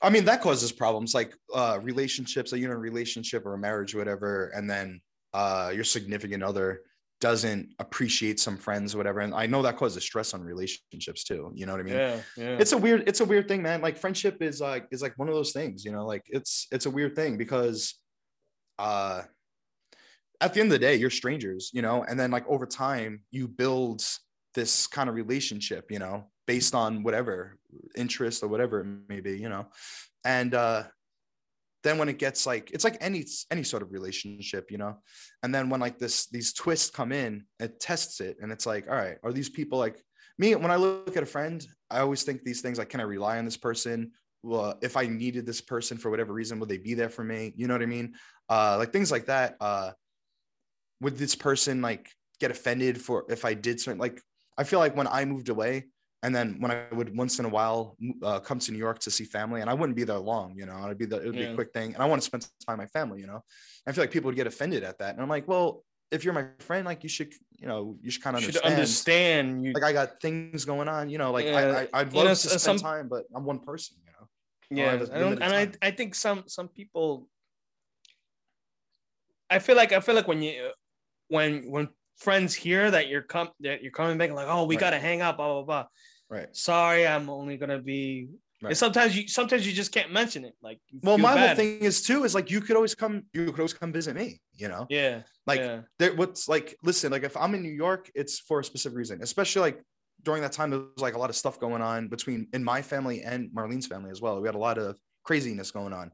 I 0.01 0.09
mean, 0.09 0.25
that 0.25 0.41
causes 0.41 0.71
problems 0.71 1.13
like 1.13 1.35
uh, 1.53 1.77
relationships, 1.83 2.51
like 2.51 2.59
you're 2.59 2.71
in 2.71 2.75
a 2.75 2.79
relationship 2.79 3.45
or 3.45 3.53
a 3.53 3.57
marriage 3.57 3.93
or 3.93 3.99
whatever, 3.99 4.47
and 4.55 4.67
then 4.67 4.99
uh, 5.33 5.71
your 5.73 5.83
significant 5.83 6.41
other 6.41 6.81
doesn't 7.19 7.69
appreciate 7.77 8.39
some 8.39 8.57
friends 8.57 8.95
or 8.95 8.97
whatever. 8.97 9.19
And 9.19 9.35
I 9.35 9.45
know 9.45 9.61
that 9.61 9.77
causes 9.77 10.03
stress 10.03 10.33
on 10.33 10.41
relationships 10.41 11.23
too. 11.23 11.51
You 11.53 11.67
know 11.67 11.73
what 11.73 11.81
I 11.81 11.83
mean? 11.83 11.93
yeah 11.93 12.17
yeah 12.35 12.57
It's 12.59 12.71
a 12.71 12.77
weird, 12.79 13.07
it's 13.07 13.19
a 13.19 13.25
weird 13.25 13.47
thing, 13.47 13.61
man. 13.61 13.79
Like 13.79 13.95
friendship 13.95 14.41
is 14.41 14.59
like 14.59 14.87
is 14.91 15.03
like 15.03 15.13
one 15.19 15.29
of 15.29 15.35
those 15.35 15.51
things, 15.51 15.85
you 15.85 15.91
know, 15.91 16.03
like 16.03 16.23
it's 16.25 16.65
it's 16.71 16.87
a 16.87 16.89
weird 16.89 17.15
thing 17.15 17.37
because 17.37 17.93
uh 18.79 19.21
at 20.41 20.53
the 20.53 20.59
end 20.59 20.67
of 20.67 20.79
the 20.79 20.85
day, 20.85 20.95
you're 20.95 21.09
strangers, 21.09 21.69
you 21.73 21.81
know, 21.81 22.03
and 22.03 22.19
then 22.19 22.31
like 22.31 22.47
over 22.47 22.65
time 22.65 23.21
you 23.31 23.47
build 23.47 24.03
this 24.53 24.87
kind 24.87 25.07
of 25.07 25.15
relationship, 25.15 25.91
you 25.91 25.99
know, 25.99 26.25
based 26.47 26.75
on 26.75 27.03
whatever 27.03 27.57
interest 27.95 28.43
or 28.43 28.47
whatever 28.47 28.81
it 28.81 28.87
may 29.07 29.21
be, 29.21 29.37
you 29.37 29.49
know. 29.49 29.67
And 30.25 30.53
uh 30.53 30.83
then 31.83 31.97
when 31.97 32.09
it 32.09 32.19
gets 32.19 32.45
like 32.45 32.71
it's 32.71 32.83
like 32.83 32.97
any 33.01 33.25
any 33.49 33.63
sort 33.63 33.83
of 33.83 33.91
relationship, 33.91 34.71
you 34.71 34.77
know. 34.77 34.97
And 35.43 35.53
then 35.53 35.69
when 35.69 35.79
like 35.79 35.97
this 35.99 36.27
these 36.27 36.53
twists 36.53 36.89
come 36.89 37.11
in, 37.11 37.45
it 37.59 37.79
tests 37.79 38.19
it 38.19 38.37
and 38.41 38.51
it's 38.51 38.65
like, 38.65 38.89
all 38.89 38.95
right, 38.95 39.17
are 39.23 39.33
these 39.33 39.49
people 39.49 39.77
like 39.79 40.03
me 40.37 40.55
when 40.55 40.71
I 40.71 40.75
look 40.75 41.15
at 41.15 41.23
a 41.23 41.27
friend, 41.27 41.65
I 41.89 41.99
always 41.99 42.23
think 42.23 42.43
these 42.43 42.61
things 42.61 42.77
like 42.77 42.89
can 42.89 42.99
I 42.99 43.03
rely 43.03 43.37
on 43.37 43.45
this 43.45 43.57
person? 43.57 44.11
Well, 44.43 44.77
if 44.81 44.97
I 44.97 45.05
needed 45.05 45.45
this 45.45 45.61
person 45.61 45.97
for 45.97 46.09
whatever 46.09 46.33
reason, 46.33 46.59
would 46.59 46.69
they 46.69 46.77
be 46.77 46.95
there 46.95 47.09
for 47.09 47.23
me? 47.23 47.53
You 47.55 47.67
know 47.67 47.75
what 47.75 47.83
I 47.83 47.87
mean? 47.87 48.15
Uh 48.49 48.75
like 48.77 48.91
things 48.91 49.11
like 49.11 49.27
that. 49.27 49.55
Uh 49.61 49.91
would 51.01 51.17
this 51.17 51.35
person 51.35 51.81
like 51.81 52.09
get 52.39 52.51
offended 52.51 53.01
for 53.01 53.25
if 53.29 53.43
I 53.45 53.53
did 53.53 53.79
certain 53.81 53.99
like 53.99 54.21
I 54.57 54.63
feel 54.63 54.79
like 54.79 54.95
when 54.95 55.07
I 55.07 55.25
moved 55.25 55.49
away 55.49 55.87
and 56.23 56.35
then 56.35 56.57
when 56.59 56.71
I 56.71 56.85
would 56.93 57.15
once 57.17 57.39
in 57.39 57.45
a 57.45 57.49
while 57.49 57.97
uh, 58.23 58.39
come 58.39 58.59
to 58.59 58.71
New 58.71 58.77
York 58.77 58.99
to 58.99 59.11
see 59.11 59.23
family 59.25 59.61
and 59.61 59.69
I 59.69 59.73
wouldn't 59.73 59.95
be 59.95 60.03
there 60.03 60.19
long, 60.19 60.55
you 60.55 60.65
know, 60.67 60.75
I'd 60.75 60.97
be 60.97 61.05
the, 61.05 61.17
it 61.21 61.25
would 61.25 61.35
be 61.35 61.45
a 61.45 61.55
quick 61.55 61.73
thing 61.73 61.93
and 61.93 62.03
I 62.03 62.05
want 62.05 62.21
to 62.21 62.25
spend 62.25 62.43
time 62.65 62.77
with 62.77 62.85
my 62.85 62.99
family, 62.99 63.19
you 63.21 63.27
know, 63.27 63.41
I 63.87 63.91
feel 63.91 64.03
like 64.03 64.11
people 64.11 64.27
would 64.27 64.35
get 64.35 64.45
offended 64.47 64.83
at 64.83 64.99
that. 64.99 65.13
And 65.15 65.21
I'm 65.23 65.29
like, 65.29 65.47
well, 65.47 65.83
if 66.11 66.23
you're 66.23 66.33
my 66.33 66.45
friend, 66.59 66.85
like 66.85 67.01
you 67.03 67.09
should, 67.09 67.33
you 67.59 67.67
know, 67.67 67.97
you 68.03 68.11
should 68.11 68.21
kind 68.21 68.35
of 68.35 68.43
understand. 68.43 68.73
understand 68.73 69.63
you 69.65 69.71
Like 69.73 69.83
I 69.83 69.93
got 69.93 70.21
things 70.21 70.63
going 70.65 70.87
on, 70.87 71.09
you 71.09 71.17
know, 71.17 71.31
like 71.31 71.45
Yeah, 71.45 71.57
I, 71.57 71.81
I, 71.81 72.01
I'd 72.01 72.11
you 72.13 72.17
love 72.19 72.25
know, 72.27 72.31
to 72.31 72.35
spend 72.35 72.61
some- 72.61 72.77
time, 72.79 73.07
but 73.07 73.23
I'm 73.35 73.45
one 73.45 73.59
person, 73.59 73.97
you 74.05 74.11
know. 74.11 74.27
yeah 74.83 74.91
I 74.93 75.19
don't, 75.19 75.41
and 75.41 75.53
I. 75.61 75.71
I 75.81 75.91
think 75.91 76.13
some 76.15 76.43
some 76.47 76.67
people 76.67 77.27
i 79.49 79.59
feel 79.59 79.75
like 79.75 79.91
i 79.91 79.99
feel 79.99 80.15
like 80.15 80.27
when 80.29 80.41
you 80.41 80.71
when 81.31 81.69
when 81.71 81.87
friends 82.17 82.53
hear 82.53 82.91
that 82.91 83.07
you're 83.07 83.23
com 83.33 83.49
that 83.61 83.81
you're 83.81 83.91
coming 83.91 84.17
back 84.17 84.31
like 84.31 84.47
oh 84.49 84.65
we 84.65 84.75
Right. 84.75 84.81
gotta 84.85 84.99
hang 84.99 85.21
out 85.21 85.37
blah 85.37 85.47
blah 85.53 85.63
blah 85.63 85.85
Right. 86.29 86.49
sorry 86.55 87.07
i'm 87.07 87.29
only 87.29 87.57
gonna 87.57 87.79
be 87.81 88.27
Right. 88.63 88.69
And 88.69 88.77
sometimes 88.77 89.17
you 89.17 89.27
sometimes 89.27 89.65
you 89.65 89.73
just 89.73 89.91
can't 89.91 90.11
mention 90.13 90.45
it. 90.45 90.53
Like 90.61 90.79
Well, 91.01 91.17
my 91.17 91.35
whole 91.35 91.55
thing 91.55 91.79
is 91.79 92.03
too 92.03 92.25
is 92.25 92.35
like 92.35 92.51
you 92.51 92.61
could 92.61 92.75
always 92.75 92.93
come, 92.93 93.23
you 93.33 93.45
could 93.47 93.59
always 93.59 93.73
come 93.73 93.91
visit 93.91 94.15
me. 94.15 94.39
You 94.53 94.67
know, 94.67 94.85
Yeah. 94.87 95.23
like 95.47 95.61
yeah. 95.61 95.81
there 95.97 96.13
what's 96.13 96.47
like 96.47 96.67
listen 96.83 97.11
like 97.11 97.23
if 97.23 97.35
i'm 97.35 97.55
in 97.55 97.63
new 97.63 97.75
york 97.85 98.11
it's 98.13 98.37
for 98.47 98.59
a 98.59 98.63
specific 98.63 98.95
reason 98.95 99.17
especially 99.23 99.61
like 99.67 99.77
during 100.27 100.43
that 100.43 100.51
time 100.51 100.69
there 100.69 100.81
was 100.81 101.01
like 101.07 101.15
a 101.15 101.17
lot 101.17 101.31
of 101.31 101.35
stuff 101.35 101.59
going 101.59 101.81
on 101.81 102.07
between 102.15 102.39
in 102.53 102.63
my 102.63 102.79
family 102.83 103.23
and 103.23 103.49
marlene's 103.57 103.87
family 103.87 104.11
as 104.11 104.21
well 104.21 104.39
we 104.39 104.47
had 104.47 104.53
a 104.61 104.65
lot 104.69 104.77
of 104.77 104.95
craziness 105.23 105.71
going 105.71 105.93
on 105.93 106.11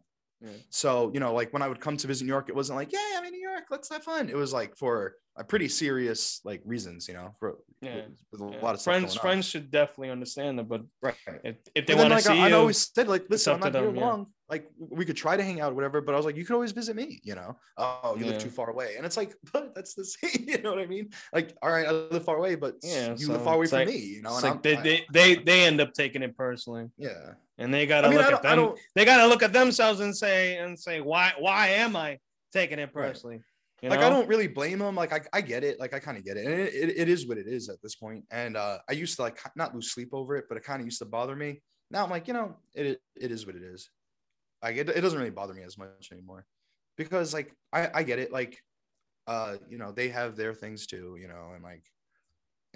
So 0.69 1.12
you 1.13 1.19
know 1.19 1.34
like 1.34 1.52
when 1.54 1.62
i 1.62 1.67
would 1.67 1.80
come 1.80 1.97
to 1.97 2.08
visit 2.08 2.26
new 2.26 2.32
york 2.32 2.50
it 2.50 2.56
wasn't 2.56 2.78
like 2.78 2.91
yeah 2.93 3.15
i'm 3.17 3.26
in 3.26 3.32
new 3.32 3.41
york 3.50 3.63
let's 3.71 3.89
have 3.89 4.04
fun 4.04 4.30
it 4.30 4.36
was 4.36 4.54
like 4.54 4.76
for 4.78 5.15
a 5.36 5.43
pretty 5.43 5.67
serious 5.67 6.41
like 6.43 6.62
reasons 6.65 7.08
you 7.08 7.13
know 7.13 7.34
for 7.39 7.58
Yeah. 7.82 8.02
a 8.02 8.06
yeah. 8.39 8.62
lot 8.62 8.76
of 8.76 8.82
friends 8.82 9.15
friends 9.15 9.45
should 9.47 9.69
definitely 9.71 10.10
understand 10.10 10.58
that, 10.60 10.67
but 10.67 10.82
right 11.02 11.15
if, 11.43 11.56
if 11.76 11.86
they 11.86 11.93
want 11.95 12.10
to 12.10 12.15
like, 12.15 12.23
see 12.23 12.34
I, 12.34 12.47
you, 12.50 12.56
I 12.56 12.58
always 12.58 12.91
said, 12.93 13.08
like, 13.08 13.26
listen, 13.30 13.54
I'm 13.54 13.60
not 13.60 13.73
here 13.73 13.86
them, 13.86 13.95
yeah. 13.95 14.02
long. 14.02 14.28
Like, 14.50 14.71
we 14.80 15.04
could 15.06 15.17
try 15.17 15.36
to 15.38 15.43
hang 15.43 15.60
out, 15.62 15.73
or 15.73 15.76
whatever. 15.76 16.00
But 16.02 16.13
I 16.15 16.17
was 16.17 16.26
like, 16.26 16.38
you 16.38 16.45
could 16.45 16.54
always 16.56 16.71
visit 16.71 16.95
me. 16.95 17.19
You 17.23 17.36
know? 17.36 17.58
Oh, 17.78 18.15
you 18.17 18.26
live 18.26 18.41
too 18.41 18.50
far 18.50 18.69
away, 18.69 18.95
and 18.97 19.06
it's 19.06 19.17
like, 19.17 19.36
but 19.54 19.76
that's 19.76 19.93
the 19.93 20.06
same. 20.15 20.45
You 20.47 20.60
know 20.62 20.71
what 20.71 20.80
I 20.80 20.88
mean? 20.88 21.10
Like, 21.34 21.56
all 21.62 21.69
right, 21.69 21.86
I 21.88 21.91
live 21.91 22.26
far 22.26 22.38
away, 22.38 22.56
but 22.56 22.76
Yeah, 22.82 23.12
you 23.12 23.26
so 23.28 23.34
live 23.34 23.43
far 23.43 23.56
away 23.56 23.67
from 23.67 23.80
like- 23.80 23.89
me. 23.89 23.97
You 23.97 24.21
know? 24.23 24.34
And 24.36 24.43
like 24.43 24.63
they, 24.63 24.76
they 24.78 25.06
they 25.12 25.36
they 25.36 25.65
end 25.65 25.82
up 25.82 25.93
taking 25.93 26.23
it 26.23 26.36
personally, 26.36 26.88
yeah. 26.97 27.34
And 27.58 27.74
they 27.74 27.86
gotta 27.86 28.08
I 28.08 28.10
mean, 28.10 28.20
look 28.20 28.32
at 28.32 28.41
them. 28.43 28.74
They 28.96 29.06
gotta 29.06 29.28
look 29.28 29.43
at 29.43 29.54
themselves 29.54 30.00
and 30.00 30.15
say 30.15 30.58
and 30.58 30.78
say 30.78 31.02
why 31.02 31.34
why 31.39 31.70
am 31.70 31.96
I 31.96 32.20
taking 32.54 32.80
it 32.80 32.91
Right. 32.93 33.08
personally? 33.10 33.39
You 33.82 33.89
like 33.89 34.00
I 34.00 34.10
don't 34.10 34.28
really 34.28 34.48
blame 34.48 34.80
them. 34.80 34.96
Like 34.96 35.13
I, 35.13 35.22
I 35.34 35.41
get 35.41 35.63
it. 35.63 35.80
Like 35.80 35.93
I 35.93 36.00
kind 36.00 36.17
of 36.17 36.26
get 36.26 36.38
it. 36.38 36.46
And 36.46 36.54
it, 36.62 36.74
it, 36.74 36.98
it 36.98 37.10
is 37.10 37.28
what 37.28 37.38
it 37.38 37.48
is 37.48 37.70
at 37.70 37.80
this 37.84 37.93
point. 37.96 38.26
And 38.32 38.58
uh, 38.58 38.80
I 38.89 38.93
used 38.93 39.15
to 39.17 39.22
like 39.22 39.39
not 39.56 39.76
lose 39.76 39.91
sleep 39.91 40.10
over 40.13 40.36
it, 40.36 40.46
but 40.50 40.58
it 40.58 40.63
kind 40.63 40.80
of 40.82 40.88
used 40.88 41.00
to 41.00 41.06
bother 41.06 41.36
me. 41.36 41.62
Now 41.91 42.04
I'm 42.04 42.10
like, 42.10 42.28
you 42.28 42.34
know, 42.34 42.58
it 42.74 43.00
it 43.15 43.32
is 43.32 43.46
what 43.46 43.56
it 43.56 43.62
is. 43.62 43.89
Like 44.63 44.78
it, 44.78 44.89
it 44.89 45.02
doesn't 45.02 45.17
really 45.17 45.30
bother 45.32 45.54
me 45.54 45.62
as 45.62 45.78
much 45.78 46.10
anymore 46.12 46.46
because 46.98 47.34
like 47.34 47.54
I, 47.72 47.89
I 47.93 48.04
get 48.04 48.17
it. 48.20 48.32
Like 48.32 48.58
uh, 49.28 49.58
you 49.70 49.78
know, 49.78 49.91
they 49.91 50.10
have 50.10 50.36
their 50.36 50.54
things 50.54 50.88
too, 50.88 51.17
you 51.22 51.28
know, 51.28 51.52
and 51.54 51.63
like 51.63 51.84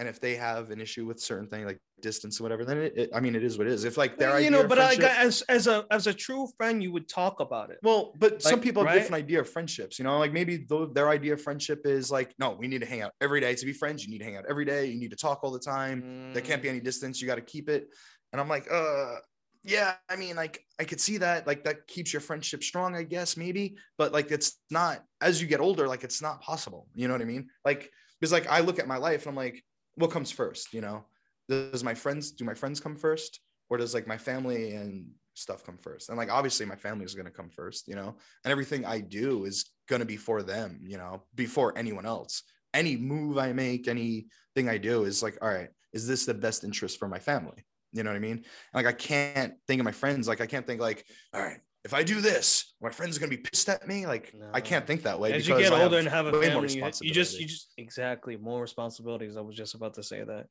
and 0.01 0.09
if 0.09 0.19
they 0.19 0.35
have 0.35 0.71
an 0.71 0.81
issue 0.81 1.05
with 1.05 1.19
certain 1.19 1.47
thing 1.47 1.63
like 1.63 1.77
distance 2.01 2.39
or 2.39 2.43
whatever, 2.43 2.65
then 2.65 2.79
it, 2.79 2.93
it 2.97 3.09
I 3.13 3.19
mean 3.19 3.35
it 3.35 3.43
is 3.43 3.59
what 3.59 3.67
it 3.67 3.73
is. 3.73 3.83
If 3.83 3.97
like 3.97 4.17
their 4.17 4.39
you 4.39 4.49
know, 4.49 4.67
but 4.67 4.79
I, 4.79 4.95
as 4.95 5.43
as 5.43 5.67
a 5.67 5.85
as 5.91 6.07
a 6.07 6.13
true 6.13 6.47
friend, 6.57 6.81
you 6.81 6.91
would 6.91 7.07
talk 7.07 7.39
about 7.39 7.69
it. 7.69 7.77
well, 7.83 8.11
but 8.17 8.41
some 8.41 8.53
Like, 8.57 8.63
people 8.63 8.81
have 8.81 8.87
right? 8.87 8.99
different 8.99 9.23
idea 9.23 9.39
of 9.41 9.47
friendships. 9.47 9.99
You 9.99 10.05
know, 10.05 10.17
like 10.17 10.33
maybe 10.33 10.65
though 10.67 10.87
their 10.87 11.09
idea 11.09 11.33
of 11.33 11.41
friendship 11.41 11.85
is 11.85 12.09
like, 12.09 12.33
no, 12.39 12.49
we 12.51 12.67
need 12.67 12.81
to 12.81 12.87
hang 12.87 13.03
out 13.03 13.11
every 13.21 13.41
day 13.41 13.53
to 13.53 13.65
be 13.65 13.73
friends. 13.73 14.03
You 14.03 14.09
need 14.09 14.17
to 14.19 14.25
hang 14.25 14.37
out 14.37 14.45
every 14.49 14.65
day. 14.65 14.87
You 14.87 14.99
need 14.99 15.11
to 15.11 15.17
talk 15.17 15.43
all 15.43 15.51
the 15.51 15.59
time. 15.59 16.07
There 16.33 16.41
can't 16.41 16.63
be 16.63 16.67
Mm, 16.67 16.71
any 16.71 16.79
distance. 16.79 17.21
You 17.21 17.27
got 17.27 17.35
to 17.35 17.41
keep 17.41 17.69
it. 17.69 17.87
And 18.31 18.41
I'm 18.41 18.49
like, 18.49 18.65
uh, 18.71 19.17
yeah. 19.63 19.95
I 20.09 20.15
mean, 20.15 20.35
like 20.35 20.65
I 20.79 20.83
could 20.85 20.99
see 20.99 21.17
that. 21.19 21.45
Like 21.45 21.63
that 21.65 21.85
keeps 21.87 22.11
your 22.11 22.21
friendship 22.21 22.63
strong, 22.63 22.95
I 22.95 23.03
guess, 23.03 23.37
maybe. 23.37 23.75
But 23.99 24.11
like 24.13 24.31
it's 24.31 24.59
not. 24.71 25.03
As 25.21 25.39
you 25.41 25.47
get 25.47 25.59
older, 25.59 25.87
like 25.87 26.03
it's 26.03 26.21
not 26.21 26.41
possible. 26.41 26.87
You 26.95 27.07
know 27.07 27.13
what 27.13 27.21
I 27.21 27.25
mean? 27.25 27.49
Like 27.63 27.91
because 28.19 28.31
like 28.31 28.47
I 28.47 28.61
look 28.61 28.79
at 28.79 28.87
my 28.87 28.97
life 28.97 29.23
and 29.23 29.29
I'm 29.29 29.35
like, 29.35 29.63
what 29.95 30.11
comes 30.11 30.31
first? 30.31 30.73
You 30.73 30.81
know, 30.81 31.05
does 31.49 31.83
my 31.83 31.93
friends 31.93 32.31
do 32.31 32.45
my 32.45 32.53
friends 32.53 32.79
come 32.79 32.95
first, 32.95 33.39
or 33.69 33.77
does 33.77 33.93
like 33.93 34.07
my 34.07 34.17
family 34.17 34.73
and 34.73 35.07
stuff 35.33 35.65
come 35.65 35.77
first? 35.77 36.09
And 36.09 36.17
like 36.17 36.31
obviously 36.31 36.65
my 36.65 36.75
family 36.75 37.05
is 37.05 37.15
gonna 37.15 37.31
come 37.31 37.49
first. 37.49 37.87
You 37.87 37.95
know, 37.95 38.15
and 38.43 38.51
everything 38.51 38.85
I 38.85 38.99
do 38.99 39.45
is 39.45 39.71
gonna 39.89 40.05
be 40.05 40.17
for 40.17 40.43
them. 40.43 40.79
You 40.83 40.97
know, 40.97 41.23
before 41.35 41.77
anyone 41.77 42.05
else. 42.05 42.43
Any 42.73 42.95
move 42.95 43.37
I 43.37 43.51
make, 43.51 43.89
anything 43.89 44.69
I 44.69 44.77
do 44.77 45.03
is 45.03 45.21
like, 45.21 45.37
all 45.41 45.49
right, 45.49 45.67
is 45.91 46.07
this 46.07 46.25
the 46.25 46.33
best 46.33 46.63
interest 46.63 46.99
for 46.99 47.09
my 47.09 47.19
family? 47.19 47.65
You 47.91 48.03
know 48.03 48.09
what 48.11 48.15
I 48.15 48.19
mean? 48.19 48.45
Like 48.73 48.85
I 48.85 48.93
can't 48.93 49.53
think 49.67 49.79
of 49.79 49.85
my 49.85 49.91
friends. 49.91 50.27
Like 50.27 50.41
I 50.41 50.45
can't 50.45 50.65
think 50.65 50.79
like, 50.79 51.05
all 51.33 51.41
right, 51.41 51.59
if 51.83 51.93
I 51.93 52.03
do 52.03 52.21
this, 52.21 52.73
my 52.81 52.89
friends 52.89 53.17
are 53.17 53.19
gonna 53.19 53.31
be 53.31 53.37
pissed 53.37 53.67
at 53.69 53.87
me. 53.87 54.05
Like 54.05 54.33
I 54.53 54.61
can't 54.61 54.85
think 54.85 55.03
that 55.03 55.19
way. 55.19 55.33
As 55.33 55.47
you 55.47 55.55
because 55.55 55.69
get 55.69 55.79
older 55.79 55.97
and 55.97 56.07
have 56.07 56.27
a 56.27 56.31
way 56.31 56.53
more 56.53 56.67
family, 56.67 56.75
you, 56.75 56.91
you 57.01 57.13
just 57.13 57.39
you 57.39 57.47
just 57.47 57.73
exactly 57.77 58.37
more 58.37 58.61
responsibilities. 58.61 59.35
I 59.37 59.41
was 59.41 59.55
just 59.55 59.73
about 59.73 59.95
to 59.95 60.03
say 60.03 60.23
that 60.23 60.47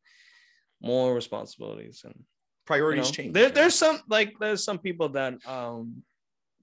more 0.81 1.15
responsibilities 1.15 2.03
and 2.05 2.15
you 2.17 2.25
priorities 2.67 3.07
know, 3.07 3.13
change. 3.13 3.35
There, 3.35 3.49
you 3.49 3.55
there's 3.55 3.75
some 3.75 4.01
like 4.09 4.35
there's 4.41 4.65
some 4.65 4.79
people 4.79 5.11
that 5.11 5.35
um 5.47 6.03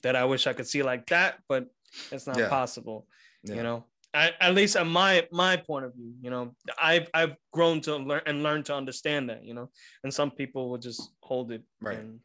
that 0.03 0.15
I 0.15 0.25
wish 0.25 0.47
I 0.47 0.53
could 0.53 0.67
see 0.67 0.83
like 0.83 1.07
that, 1.07 1.39
but 1.47 1.67
it's 2.11 2.27
not 2.27 2.37
Yeah. 2.37 2.49
possible. 2.49 3.07
Yeah. 3.43 3.55
You 3.55 3.63
know, 3.63 3.85
I, 4.13 4.31
at 4.39 4.53
least 4.53 4.75
at 4.75 4.87
my 4.87 5.27
my 5.31 5.57
point 5.57 5.85
of 5.85 5.93
view, 5.93 6.13
you 6.21 6.29
know, 6.29 6.55
I've 6.81 7.09
I've 7.13 7.35
grown 7.53 7.81
to 7.81 7.95
learn 7.97 8.21
and 8.25 8.43
learn 8.43 8.63
to 8.63 8.75
understand 8.75 9.29
that. 9.29 9.43
You 9.43 9.53
know, 9.53 9.69
and 10.03 10.13
some 10.13 10.31
people 10.31 10.69
will 10.69 10.77
just 10.77 11.11
hold 11.21 11.51
it 11.51 11.63
Right. 11.81 11.99
and 11.99 12.19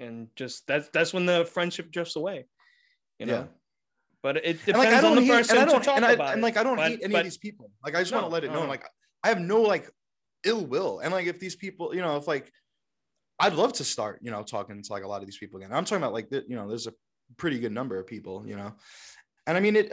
and 0.00 0.28
just 0.36 0.66
that's 0.66 0.88
that's 0.88 1.12
when 1.12 1.26
the 1.26 1.44
friendship 1.44 1.90
drifts 1.90 2.16
away. 2.16 2.46
You 3.18 3.26
know. 3.26 3.32
Yeah. 3.32 3.44
But 4.22 4.36
it 4.38 4.64
depends 4.64 4.78
like 4.78 4.88
I 4.88 4.96
on 4.98 5.02
don't 5.02 5.14
the 5.16 5.22
hate, 5.22 5.30
person 5.30 5.56
and 5.56 5.68
I 5.68 5.72
don't, 5.72 5.82
talk 5.82 5.96
and, 5.96 6.04
I, 6.04 6.12
about 6.12 6.32
and 6.34 6.42
like 6.42 6.56
I 6.56 6.62
don't 6.62 6.76
But- 6.76 6.90
hate 6.90 7.00
any 7.02 7.12
but- 7.12 7.20
of 7.20 7.24
these 7.24 7.38
people. 7.38 7.70
Like 7.84 7.94
I 7.94 8.00
just 8.00 8.12
want 8.12 8.24
to 8.24 8.30
let 8.30 8.44
it 8.44 8.52
know. 8.52 8.64
no. 8.64 8.68
Like 8.68 8.84
I 9.22 9.28
have 9.28 9.40
no 9.40 9.62
like 9.62 9.88
ill 10.44 10.64
will, 10.66 11.00
and 11.00 11.12
like 11.12 11.26
if 11.26 11.38
these 11.38 11.56
people, 11.56 11.94
you 11.94 12.00
know, 12.00 12.16
if 12.16 12.26
like 12.26 12.50
I'd 13.38 13.54
love 13.54 13.72
to 13.74 13.84
start, 13.84 14.18
you 14.22 14.30
know, 14.30 14.42
talking 14.42 14.82
to 14.82 14.92
like 14.92 15.04
a 15.04 15.08
lot 15.08 15.22
of 15.22 15.26
these 15.26 15.38
people 15.38 15.58
again. 15.58 15.72
I'm 15.72 15.84
talking 15.84 16.02
about 16.02 16.12
like 16.12 16.28
the, 16.28 16.44
you 16.46 16.56
know, 16.56 16.68
there's 16.68 16.86
a 16.86 16.92
pretty 17.38 17.58
good 17.58 17.72
number 17.72 17.98
of 17.98 18.06
people, 18.06 18.44
you 18.46 18.56
know, 18.56 18.74
and 19.46 19.56
I 19.56 19.60
mean 19.60 19.76
it. 19.76 19.92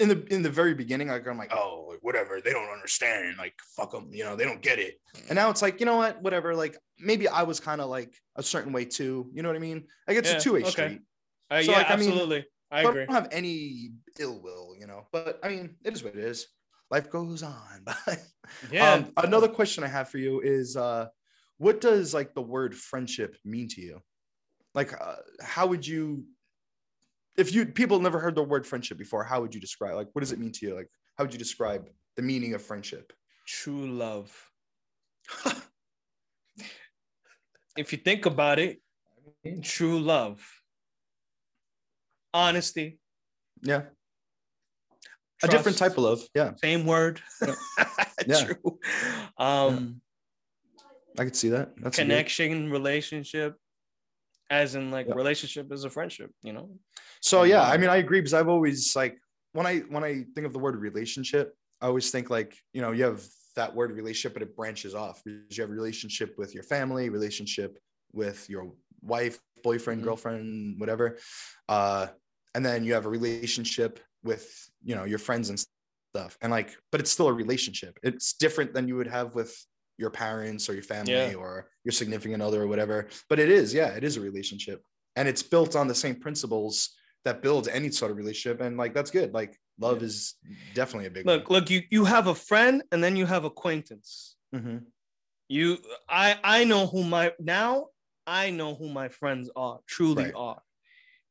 In 0.00 0.08
the 0.08 0.24
in 0.34 0.42
the 0.42 0.50
very 0.50 0.74
beginning, 0.74 1.06
like 1.06 1.24
I'm 1.26 1.38
like, 1.38 1.52
oh, 1.54 1.83
whatever, 2.04 2.40
they 2.40 2.52
don't 2.52 2.68
understand, 2.68 3.38
like 3.38 3.54
fuck 3.76 3.92
them, 3.92 4.10
you 4.12 4.24
know, 4.24 4.36
they 4.36 4.44
don't 4.44 4.60
get 4.60 4.78
it. 4.78 5.00
And 5.28 5.36
now 5.36 5.48
it's 5.48 5.62
like, 5.62 5.80
you 5.80 5.86
know 5.86 5.96
what, 5.96 6.20
whatever, 6.22 6.54
like 6.54 6.76
maybe 6.98 7.26
I 7.26 7.42
was 7.44 7.60
kind 7.60 7.80
of 7.80 7.88
like 7.88 8.14
a 8.36 8.42
certain 8.42 8.72
way 8.72 8.84
too, 8.84 9.30
you 9.32 9.42
know 9.42 9.48
what 9.48 9.56
I 9.56 9.60
mean? 9.60 9.86
Like 10.06 10.18
it's 10.18 10.30
Yeah, 10.30 10.36
a 10.36 10.40
two 10.40 10.52
way 10.52 10.60
okay. 10.60 10.70
street. 10.70 11.00
Uh, 11.50 11.62
So, 11.62 11.72
yeah, 11.72 11.78
like, 11.78 11.90
I 11.90 11.96
mean, 11.96 12.10
absolutely. 12.10 12.46
I 12.70 12.82
agree. 12.82 13.02
I 13.02 13.06
don't 13.06 13.14
have 13.14 13.28
any 13.32 13.92
ill 14.18 14.40
will, 14.42 14.76
you 14.78 14.86
know. 14.86 15.06
But 15.12 15.40
I 15.42 15.48
mean, 15.48 15.76
it 15.82 15.94
is 15.94 16.04
what 16.04 16.14
it 16.14 16.24
is. 16.24 16.46
Life 16.90 17.10
goes 17.10 17.42
on. 17.42 17.84
Yeah. 18.70 18.92
um, 18.94 19.12
another 19.16 19.48
question 19.48 19.82
I 19.84 19.88
have 19.88 20.10
for 20.10 20.18
you 20.18 20.40
is, 20.40 20.76
uh, 20.76 21.06
what 21.56 21.80
does 21.80 22.12
like 22.12 22.34
the 22.34 22.42
word 22.42 22.74
friendship 22.74 23.36
mean 23.44 23.68
to 23.68 23.80
you? 23.80 24.00
Like, 24.74 24.92
uh, 24.92 25.16
how 25.40 25.66
would 25.68 25.86
you, 25.86 26.26
if 27.38 27.54
you 27.54 27.66
people 27.66 27.98
never 28.00 28.18
heard 28.20 28.34
the 28.34 28.42
word 28.42 28.66
friendship 28.66 28.98
before, 28.98 29.24
how 29.24 29.40
would 29.40 29.54
you 29.54 29.60
describe? 29.60 29.94
Like, 29.96 30.08
what 30.12 30.20
does 30.20 30.32
it 30.32 30.38
mean 30.38 30.52
to 30.52 30.66
you? 30.66 30.74
Like, 30.74 30.90
how 31.16 31.24
would 31.24 31.32
you 31.32 31.38
describe 31.38 31.88
the 32.16 32.22
meaning 32.22 32.54
of 32.54 32.62
friendship? 32.62 33.12
true 33.46 33.86
love. 33.90 34.50
if 37.76 37.92
you 37.92 37.98
think 37.98 38.24
about 38.26 38.58
it, 38.58 38.80
true 39.62 40.00
love, 40.00 40.42
honesty, 42.32 42.98
Yeah, 43.62 43.82
a 45.42 45.48
different 45.48 45.76
type 45.78 45.92
of 45.92 45.98
love. 45.98 46.22
Yeah, 46.34 46.52
same 46.56 46.86
word. 46.86 47.20
Yeah. 48.26 48.44
true. 48.44 48.78
Um, 49.36 50.00
I 51.18 51.24
could 51.24 51.36
see 51.36 51.50
that. 51.50 51.76
That's 51.76 51.98
a 51.98 52.00
good- 52.00 52.08
connection, 52.08 52.70
relationship, 52.70 53.56
as 54.48 54.74
in 54.76 54.90
like 54.90 55.06
Yeah. 55.08 55.14
relationship 55.14 55.70
is 55.72 55.84
a 55.84 55.90
friendship. 55.90 56.30
You 56.42 56.54
know. 56.54 56.78
So 57.20 57.42
yeah, 57.42 57.62
I 57.62 57.74
Um, 57.74 57.80
mean, 57.82 57.90
I 57.90 57.96
agree 57.96 58.20
because 58.20 58.32
I've 58.32 58.48
always 58.48 58.96
like 58.96 59.18
when 59.54 59.66
I 59.66 59.78
when 59.88 60.04
I 60.04 60.24
think 60.34 60.46
of 60.46 60.52
the 60.52 60.58
word 60.58 60.76
relationship, 60.76 61.54
I 61.80 61.86
always 61.86 62.10
think 62.10 62.28
like 62.28 62.58
you 62.74 62.82
know 62.82 62.92
you 62.92 63.04
have 63.04 63.22
that 63.56 63.74
word 63.74 63.92
relationship, 63.92 64.34
but 64.34 64.42
it 64.42 64.54
branches 64.56 64.94
off 64.94 65.22
because 65.24 65.56
you 65.56 65.62
have 65.62 65.70
a 65.70 65.74
relationship 65.74 66.34
with 66.36 66.54
your 66.54 66.64
family, 66.64 67.08
relationship 67.08 67.78
with 68.12 68.50
your 68.50 68.72
wife, 69.00 69.38
boyfriend, 69.62 70.00
Mhm. 70.02 70.04
girlfriend, 70.04 70.80
whatever, 70.80 71.18
uh, 71.68 72.08
and 72.54 72.66
then 72.66 72.84
you 72.84 72.94
have 72.94 73.06
a 73.06 73.08
relationship 73.08 74.00
with 74.24 74.44
you 74.82 74.94
know 74.96 75.04
your 75.04 75.18
friends 75.18 75.48
and 75.50 75.58
stuff, 76.14 76.36
and 76.42 76.50
like, 76.50 76.76
but 76.90 77.00
it's 77.00 77.10
still 77.12 77.28
a 77.28 77.32
relationship. 77.32 77.98
It's 78.02 78.32
different 78.34 78.74
than 78.74 78.88
you 78.88 78.96
would 78.96 79.06
have 79.08 79.34
with 79.34 79.52
your 79.98 80.10
parents 80.10 80.68
or 80.68 80.74
your 80.74 80.82
family 80.82 81.12
Yeah. 81.30 81.34
or 81.34 81.70
your 81.84 81.92
significant 81.92 82.42
other 82.42 82.62
or 82.62 82.66
whatever. 82.66 83.08
But 83.28 83.38
it 83.38 83.48
is, 83.48 83.72
yeah, 83.72 83.90
it 83.94 84.02
is 84.02 84.16
a 84.16 84.20
relationship 84.20 84.82
and 85.14 85.28
it's 85.28 85.42
built 85.42 85.76
on 85.76 85.86
the 85.86 85.94
same 85.94 86.16
principles 86.16 86.96
that 87.24 87.42
builds 87.42 87.68
any 87.68 87.90
sort 87.90 88.10
of 88.10 88.16
relationship 88.16 88.60
and 88.60 88.76
like 88.76 88.92
that's 88.94 89.10
good 89.10 89.32
like 89.32 89.58
love 89.78 90.00
Yeah. 90.00 90.06
is 90.06 90.34
definitely 90.74 91.06
a 91.06 91.10
big 91.10 91.26
Look, 91.26 91.50
look. 91.50 91.70
You 91.70 91.82
you 91.90 92.04
have 92.04 92.26
a 92.28 92.34
friend, 92.34 92.82
and 92.92 93.02
then 93.02 93.16
you 93.16 93.26
have 93.26 93.44
acquaintance. 93.44 94.36
one. 94.50 94.62
Mhm. 94.62 94.86
You, 95.48 95.78
I, 96.08 96.38
I 96.42 96.64
know 96.64 96.86
who 96.86 97.04
my 97.04 97.32
now. 97.38 97.88
I 98.26 98.50
know 98.50 98.74
who 98.74 98.88
my 98.88 99.08
friends 99.08 99.50
are. 99.56 99.80
Truly 99.86 100.24
Right. 100.24 100.32
are. 100.34 100.62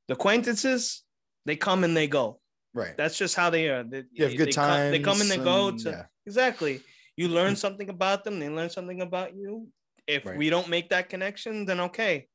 The 0.08 0.13
acquaintances, 0.13 1.03
they 1.45 1.56
come 1.56 1.84
and 1.84 1.95
they 1.97 2.08
go. 2.08 2.39
right 2.75 2.95
That's 2.97 3.17
just 3.17 3.36
how 3.36 3.49
they 3.49 3.69
are. 3.69 3.84
They, 3.84 4.03
you 4.12 4.25
have 4.25 4.36
good 4.38 4.53
come, 4.53 4.91
they 4.91 4.99
come 4.99 5.21
and 5.21 5.29
they 5.32 5.38
go. 5.38 5.71
To 5.71 5.89
yeah 5.89 6.06
exactly. 6.25 6.82
You 7.15 7.27
learn 7.29 7.56
something 7.56 7.89
about 7.89 8.23
them. 8.23 8.39
They 8.39 8.49
learn 8.49 8.69
something 8.69 9.01
about 9.01 9.36
you. 9.36 9.67
If 10.08 10.25
Right. 10.25 10.38
we 10.38 10.49
don't 10.49 10.67
make 10.69 10.89
that 10.89 11.08
connection, 11.10 11.65
then 11.65 11.79
okay. 11.89 12.27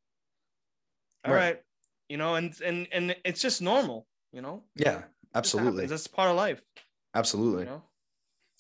All 1.25 1.35
Right. 1.35 1.41
right. 1.55 1.59
You 2.09 2.17
know, 2.17 2.35
and 2.37 2.55
and 2.63 2.89
and 2.93 3.17
it's 3.25 3.41
just 3.41 3.61
normal. 3.63 4.07
You 4.33 4.43
know, 4.43 4.65
yeah 4.77 5.03
absolutely. 5.35 5.87
That's 5.87 6.07
part 6.07 6.29
of 6.31 6.37
life. 6.37 6.63
absolutely 7.15 7.63
You 7.65 7.71
know. 7.71 7.83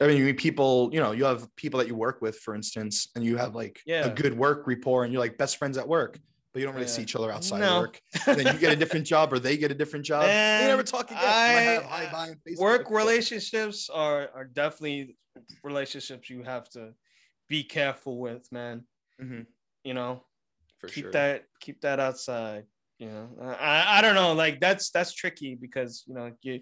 i 0.01 0.07
mean 0.07 0.17
you 0.17 0.25
meet 0.25 0.39
people 0.39 0.89
you 0.93 0.99
know 1.01 1.13
you 1.13 1.25
have 1.25 1.55
people 1.57 1.77
that 1.79 1.87
you 1.89 1.95
work 1.95 2.23
with 2.23 2.37
for 2.39 2.55
instance 2.55 3.09
and 3.15 3.23
you 3.25 3.37
have 3.37 3.55
like 3.55 3.81
Yeah. 3.87 4.07
a 4.07 4.15
good 4.15 4.35
work 4.37 4.67
rapport 4.67 5.05
and 5.05 5.13
you're 5.13 5.21
like 5.21 5.37
best 5.37 5.59
friends 5.59 5.77
at 5.77 5.87
work 5.87 6.19
but 6.53 6.61
you 6.61 6.65
don't 6.67 6.75
really 6.75 6.87
Yeah. 6.87 6.93
see 6.97 7.03
each 7.03 7.17
other 7.17 7.31
outside 7.31 7.61
No. 7.61 7.75
of 7.77 7.81
work. 7.83 8.01
then 8.27 8.47
you 8.55 8.59
get 8.59 8.73
a 8.73 8.77
different 8.77 9.07
job 9.13 9.31
or 9.33 9.39
they 9.39 9.59
get 9.59 9.71
a 9.71 9.75
different 9.75 10.07
job. 10.07 10.25
And 10.25 10.63
you 10.63 10.69
never 10.69 10.83
talk 10.83 11.11
again. 11.11 11.23
I- 11.23 11.55
Might 11.55 11.61
have 11.75 11.85
hi, 11.85 12.05
bye. 12.11 12.35
Work 12.57 12.91
relationships 12.91 13.91
are 13.91 14.31
are 14.35 14.47
definitely 14.47 15.17
relationships 15.63 16.31
you 16.31 16.43
have 16.43 16.69
to 16.71 16.95
be 17.49 17.63
careful 17.63 18.19
with, 18.19 18.51
man. 18.51 18.87
Mhm, 19.23 19.45
You 19.85 19.93
know, 19.95 20.25
for 20.81 20.89
keep 20.89 21.05
sure. 21.05 21.13
that 21.13 21.45
keep 21.61 21.83
that 21.83 22.01
outside. 22.01 22.65
You 22.99 23.09
know, 23.09 23.29
I 23.61 23.99
I 23.99 24.03
don't 24.03 24.15
know, 24.17 24.33
like 24.33 24.61
that's 24.61 24.91
that's 24.91 25.13
tricky 25.13 25.55
because 25.55 26.05
you 26.07 26.15
know 26.15 26.33
you. 26.43 26.61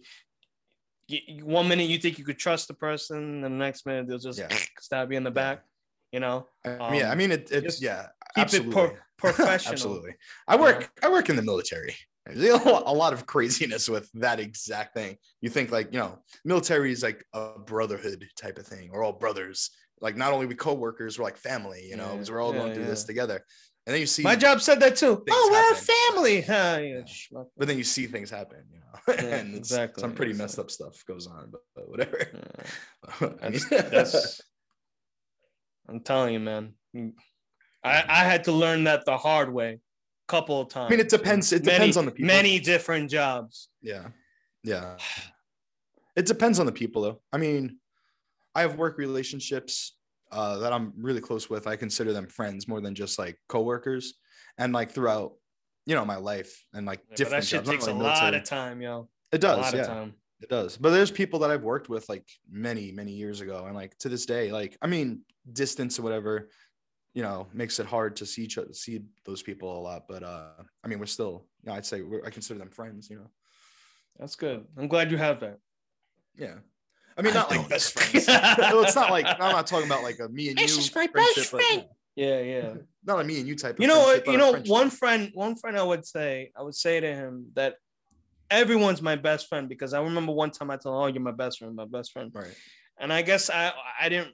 you 1.08 1.44
one 1.46 1.66
minute 1.68 1.88
you 1.88 1.98
think 1.98 2.18
you 2.18 2.24
could 2.24 2.38
trust 2.38 2.68
the 2.68 2.74
person, 2.74 3.16
and 3.16 3.44
the 3.44 3.48
next 3.48 3.86
minute 3.86 4.06
they'll 4.06 4.18
just 4.18 4.38
Yeah. 4.38 4.48
stab 4.80 5.10
you 5.10 5.16
in 5.16 5.24
the 5.24 5.30
Yeah. 5.30 5.34
back. 5.34 5.64
You 6.12 6.20
know, 6.20 6.46
I 6.64 6.68
mean, 6.90 7.00
yeah, 7.00 7.08
I 7.08 7.12
um, 7.12 7.18
mean, 7.18 7.32
it, 7.32 7.50
it's 7.50 7.82
yeah, 7.82 8.06
keep 8.34 8.44
absolutely. 8.44 8.70
it 8.70 8.74
pro- 8.74 8.96
professional. 9.32 9.72
absolutely. 9.72 10.14
I 10.46 10.56
work. 10.56 10.90
I 11.02 11.08
work 11.10 11.28
in 11.28 11.36
the 11.36 11.42
military. 11.42 11.94
There's 12.26 12.60
a 12.60 12.68
lot- 12.92 13.12
of 13.12 13.24
craziness 13.26 13.88
with 13.88 14.10
that 14.14 14.40
exact 14.40 14.94
thing. 14.94 15.16
You 15.40 15.48
think 15.50 15.70
like 15.70 15.92
you 15.92 15.98
know, 15.98 16.18
military 16.44 16.92
is 16.92 17.02
like 17.02 17.24
a 17.32 17.58
brotherhood 17.58 18.26
type 18.40 18.58
of 18.58 18.66
thing. 18.66 18.90
We're 18.92 19.02
all 19.04 19.12
brothers. 19.12 19.70
Like 20.00 20.16
not 20.16 20.32
only 20.32 20.46
we 20.46 20.54
co-workers, 20.54 21.18
we're 21.18 21.24
like 21.24 21.36
family. 21.38 21.86
You 21.88 21.96
know, 21.96 22.06
Yeah, 22.06 22.12
because 22.12 22.30
we're 22.30 22.40
all 22.40 22.52
going 22.52 22.68
yeah, 22.68 22.74
through 22.74 22.86
this 22.86 23.04
together. 23.04 23.44
And 23.86 23.94
then 23.94 24.00
you 24.00 24.06
see, 24.06 24.22
My 24.22 24.34
job 24.34 24.60
said 24.60 24.80
that 24.80 24.96
too. 24.96 25.22
Oh, 25.30 25.48
we're 25.50 25.56
happen. 25.62 25.78
a 25.78 26.12
family. 26.12 26.40
Huh, 26.40 26.78
yeah, 27.36 27.42
but 27.56 27.68
then 27.68 27.78
you 27.78 27.84
see 27.84 28.06
things 28.06 28.30
happen. 28.30 28.64
You 28.72 28.80
know, 28.80 29.14
Yeah, 29.14 29.34
and 29.38 29.54
exactly, 29.54 30.00
some 30.00 30.12
pretty 30.12 30.32
messed 30.32 30.58
up 30.58 30.70
stuff 30.72 31.04
goes 31.06 31.28
on. 31.28 31.50
But, 31.52 31.60
but 31.76 31.88
whatever. 31.88 32.20
Yeah. 33.20 33.28
That's, 33.40 33.68
that's 33.68 34.40
I'm 35.88 36.00
telling 36.00 36.34
you, 36.34 36.40
man. 36.40 36.72
I, 37.84 38.04
I 38.08 38.24
had 38.24 38.44
to 38.44 38.52
learn 38.52 38.84
that 38.84 39.04
the 39.04 39.16
hard 39.16 39.52
way 39.52 39.74
a 39.74 39.78
couple 40.26 40.60
of 40.60 40.68
times. 40.68 40.86
I 40.88 40.90
mean, 40.90 41.00
it 41.00 41.08
depends. 41.08 41.52
It 41.52 41.64
Many- 41.64 41.76
depends 41.78 41.96
on 41.96 42.06
the 42.06 42.10
people. 42.10 42.26
Many 42.26 42.58
different 42.58 43.08
jobs. 43.08 43.68
Yeah. 43.82 44.08
Yeah. 44.64 44.96
It 46.16 46.26
depends 46.26 46.58
on 46.58 46.66
the 46.66 46.72
people 46.72 47.02
though. 47.02 47.20
I 47.32 47.36
mean, 47.38 47.78
I 48.56 48.62
have 48.62 48.74
work 48.76 48.98
relationships 48.98 49.95
uh, 50.36 50.58
that 50.58 50.72
I'm 50.72 50.92
really 50.96 51.20
close 51.20 51.50
with. 51.50 51.66
I 51.66 51.76
consider 51.76 52.12
them 52.12 52.26
friends 52.26 52.68
more 52.68 52.80
than 52.80 52.94
just 52.94 53.18
like 53.18 53.36
coworkers. 53.48 54.14
And 54.58 54.72
like 54.72 54.90
throughout, 54.90 55.32
you 55.86 55.94
know, 55.94 56.04
my 56.04 56.16
life 56.16 56.64
and 56.72 56.86
like 56.86 57.00
Yeah, 57.10 57.16
different 57.16 57.42
that 57.44 57.48
shit 57.48 57.60
jobs, 57.60 57.70
takes 57.70 57.86
a 57.86 57.90
only 57.90 58.04
lot 58.04 58.34
of 58.34 58.44
time, 58.44 58.80
yo. 58.80 59.08
It 59.32 59.36
a 59.36 59.38
does, 59.38 59.58
lot 59.58 59.74
yeah. 59.74 59.80
of 59.80 59.86
time. 59.86 60.14
It 60.40 60.48
does. 60.48 60.76
But 60.76 60.90
there's 60.90 61.10
people 61.10 61.38
that 61.40 61.50
I've 61.50 61.62
worked 61.62 61.88
with 61.88 62.08
like 62.08 62.26
many, 62.50 62.92
many 62.92 63.12
years 63.12 63.40
ago. 63.40 63.64
And 63.66 63.74
like 63.74 63.96
to 63.98 64.08
this 64.08 64.26
day, 64.26 64.52
like 64.52 64.76
I 64.82 64.86
mean, 64.86 65.20
distance 65.52 65.98
or 65.98 66.02
whatever, 66.02 66.50
you 67.14 67.22
know, 67.22 67.46
makes 67.52 67.78
it 67.80 67.86
hard 67.86 68.16
to 68.16 68.26
see 68.26 68.42
each 68.42 68.58
other, 68.58 68.72
see 68.72 69.00
those 69.24 69.42
people 69.42 69.78
a 69.78 69.82
lot. 69.88 70.02
But 70.08 70.22
uh 70.22 70.62
I 70.84 70.88
mean, 70.88 70.98
we're 70.98 71.06
still, 71.06 71.46
you 71.62 71.70
know, 71.70 71.76
I'd 71.76 71.86
say 71.86 72.02
we're, 72.02 72.24
I 72.26 72.30
consider 72.30 72.58
them 72.58 72.70
friends, 72.70 73.08
you 73.10 73.16
know. 73.16 73.30
That's 74.18 74.36
good. 74.36 74.64
I'm 74.78 74.88
glad 74.88 75.10
you 75.10 75.18
have 75.18 75.40
that. 75.40 75.58
Yeah. 76.36 76.56
I 77.16 77.22
mean, 77.22 77.32
I 77.32 77.36
not 77.36 77.50
like 77.50 77.68
best 77.68 77.98
friends. 77.98 78.26
well, 78.28 78.84
it's 78.84 78.94
not 78.94 79.10
like 79.10 79.26
I'm 79.26 79.38
not 79.38 79.66
talking 79.66 79.86
about 79.86 80.02
like 80.02 80.18
a 80.20 80.28
me 80.28 80.50
and 80.50 80.60
you. 80.60 80.66
This 80.66 80.76
is 80.78 80.94
my 80.94 81.06
best 81.06 81.48
friend. 81.48 81.86
Yeah, 82.14 82.40
yeah. 82.40 82.42
yeah, 82.42 82.74
Not 83.04 83.20
a 83.20 83.24
me 83.24 83.38
and 83.40 83.48
you 83.48 83.54
type. 83.54 83.74
Of 83.74 83.80
you 83.80 83.88
know? 83.88 84.14
Uh, 84.14 84.30
you 84.30 84.38
know, 84.38 84.54
one 84.66 84.88
friend, 84.90 85.30
one 85.34 85.54
friend 85.54 85.76
I 85.78 85.82
would 85.82 86.06
say, 86.06 86.50
I 86.56 86.62
would 86.62 86.74
say 86.74 86.98
to 86.98 87.06
him 87.06 87.48
that 87.54 87.76
everyone's 88.50 89.02
my 89.02 89.16
best 89.16 89.48
friend 89.48 89.68
because 89.68 89.92
I 89.92 90.00
remember 90.02 90.32
one 90.32 90.50
time 90.50 90.70
I 90.70 90.76
told 90.76 90.94
him, 90.96 91.02
Oh, 91.02 91.06
you're 91.06 91.22
my 91.22 91.32
best 91.32 91.58
friend, 91.58 91.74
my 91.76 91.84
best 91.84 92.12
friend. 92.12 92.30
Right. 92.34 92.54
And 92.98 93.12
I 93.12 93.22
guess 93.22 93.50
I 93.50 93.72
I 94.00 94.08
didn't 94.08 94.32